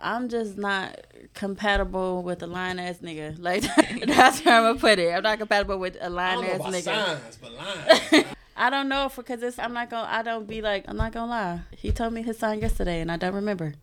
I'm 0.00 0.28
just 0.28 0.56
not 0.56 1.00
compatible 1.34 2.22
with 2.22 2.42
a 2.42 2.46
lying 2.46 2.78
ass 2.78 2.98
nigga. 2.98 3.38
Like 3.44 3.62
that's 4.06 4.44
where 4.44 4.56
I'm 4.56 4.62
gonna 4.64 4.78
put 4.78 4.98
it. 4.98 5.12
I'm 5.14 5.22
not 5.22 5.38
compatible 5.38 5.78
with 5.78 5.96
a 5.96 6.04
I 6.04 6.08
lying 6.08 6.40
don't 6.40 6.46
know 6.46 6.52
ass 6.52 6.60
about 6.60 6.72
nigga. 6.72 6.82
signs, 7.22 7.38
but 7.40 7.52
lines. 7.52 8.26
I 8.56 8.70
don't 8.70 8.88
know 8.88 9.06
if 9.06 9.16
because 9.16 9.42
it's 9.42 9.58
I'm 9.58 9.72
not 9.72 9.90
gonna 9.90 10.08
I 10.08 10.22
don't 10.22 10.46
be 10.46 10.62
like 10.62 10.84
I'm 10.88 10.96
not 10.96 11.12
gonna 11.12 11.30
lie. 11.30 11.60
He 11.72 11.90
told 11.92 12.12
me 12.12 12.22
his 12.22 12.38
sign 12.38 12.60
yesterday 12.60 13.00
and 13.00 13.10
I 13.10 13.16
don't 13.16 13.34
remember. 13.34 13.74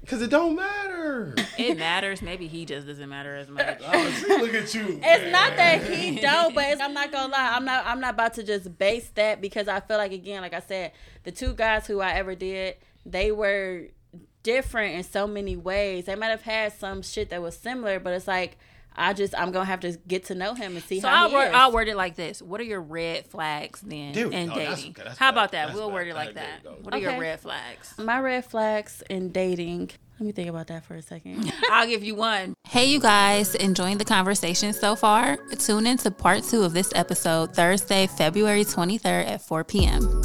Because 0.00 0.20
it 0.20 0.28
don't 0.30 0.54
matter. 0.54 1.34
It 1.56 1.78
matters. 1.78 2.20
Maybe 2.20 2.46
he 2.46 2.66
just 2.66 2.86
doesn't 2.86 3.08
matter 3.08 3.36
as 3.36 3.48
much. 3.48 3.80
Oh, 3.86 4.10
see, 4.10 4.36
look 4.36 4.52
at 4.52 4.74
you. 4.74 5.00
It's 5.02 5.32
not 5.32 5.56
that 5.56 5.82
he 5.82 6.20
don't, 6.20 6.54
but 6.54 6.64
it's, 6.64 6.80
I'm 6.82 6.92
not 6.92 7.10
gonna 7.10 7.32
lie. 7.32 7.54
I'm 7.56 7.64
not. 7.64 7.86
I'm 7.86 8.00
not 8.00 8.12
about 8.12 8.34
to 8.34 8.42
just 8.42 8.76
base 8.78 9.08
that 9.14 9.40
because 9.40 9.66
I 9.66 9.80
feel 9.80 9.96
like 9.96 10.12
again, 10.12 10.42
like 10.42 10.52
I 10.52 10.60
said, 10.60 10.92
the 11.22 11.32
two 11.32 11.54
guys 11.54 11.86
who 11.86 12.00
I 12.00 12.10
ever 12.12 12.34
did, 12.34 12.76
they 13.06 13.32
were 13.32 13.84
different 14.44 14.94
in 14.94 15.02
so 15.02 15.26
many 15.26 15.56
ways. 15.56 16.04
They 16.04 16.14
might 16.14 16.28
have 16.28 16.42
had 16.42 16.72
some 16.72 17.02
shit 17.02 17.30
that 17.30 17.42
was 17.42 17.56
similar, 17.56 17.98
but 17.98 18.12
it's 18.14 18.28
like 18.28 18.56
I 18.96 19.12
just 19.12 19.34
I'm 19.36 19.50
gonna 19.50 19.64
have 19.64 19.80
to 19.80 19.98
get 20.06 20.26
to 20.26 20.36
know 20.36 20.54
him 20.54 20.76
and 20.76 20.84
see 20.84 21.00
So 21.00 21.08
how 21.08 21.24
I'll 21.24 21.28
he 21.30 21.34
word, 21.34 21.48
is. 21.48 21.54
I'll 21.54 21.72
word 21.72 21.88
it 21.88 21.96
like 21.96 22.14
this: 22.14 22.40
What 22.40 22.60
are 22.60 22.64
your 22.64 22.80
red 22.80 23.26
flags 23.26 23.80
then 23.80 24.12
Dude, 24.12 24.32
in 24.32 24.50
oh, 24.52 24.54
dating? 24.54 24.90
okay, 24.92 25.02
that's 25.04 25.18
How 25.18 25.32
better. 25.32 25.34
about 25.40 25.52
that? 25.52 25.66
That's 25.66 25.76
we'll 25.78 25.90
word 25.90 26.06
it 26.06 26.14
like 26.14 26.34
There 26.34 26.44
that. 26.62 26.84
What 26.84 26.94
are 26.94 26.98
your 26.98 27.18
red 27.18 27.40
flags? 27.40 27.92
My 27.98 28.20
red 28.20 28.44
flags 28.44 29.02
in 29.10 29.32
dating. 29.32 29.90
Let 30.20 30.26
me 30.26 30.30
think 30.32 30.48
about 30.48 30.68
that 30.68 30.84
for 30.84 30.94
a 30.94 31.02
second. 31.02 31.52
I'll 31.72 31.88
give 31.88 32.04
you 32.04 32.14
one. 32.14 32.54
Hey, 32.68 32.84
you 32.84 33.00
guys, 33.00 33.56
enjoying 33.56 33.98
the 33.98 34.04
conversation 34.04 34.72
so 34.72 34.94
far? 34.94 35.36
Tune 35.58 35.88
in 35.88 35.98
to 35.98 36.12
part 36.12 36.44
two 36.44 36.62
of 36.62 36.72
this 36.72 36.92
episode 36.94 37.52
Thursday, 37.56 38.06
February 38.06 38.64
23rd 38.64 39.26
at 39.26 39.42
4 39.42 39.64
p.m. 39.64 40.22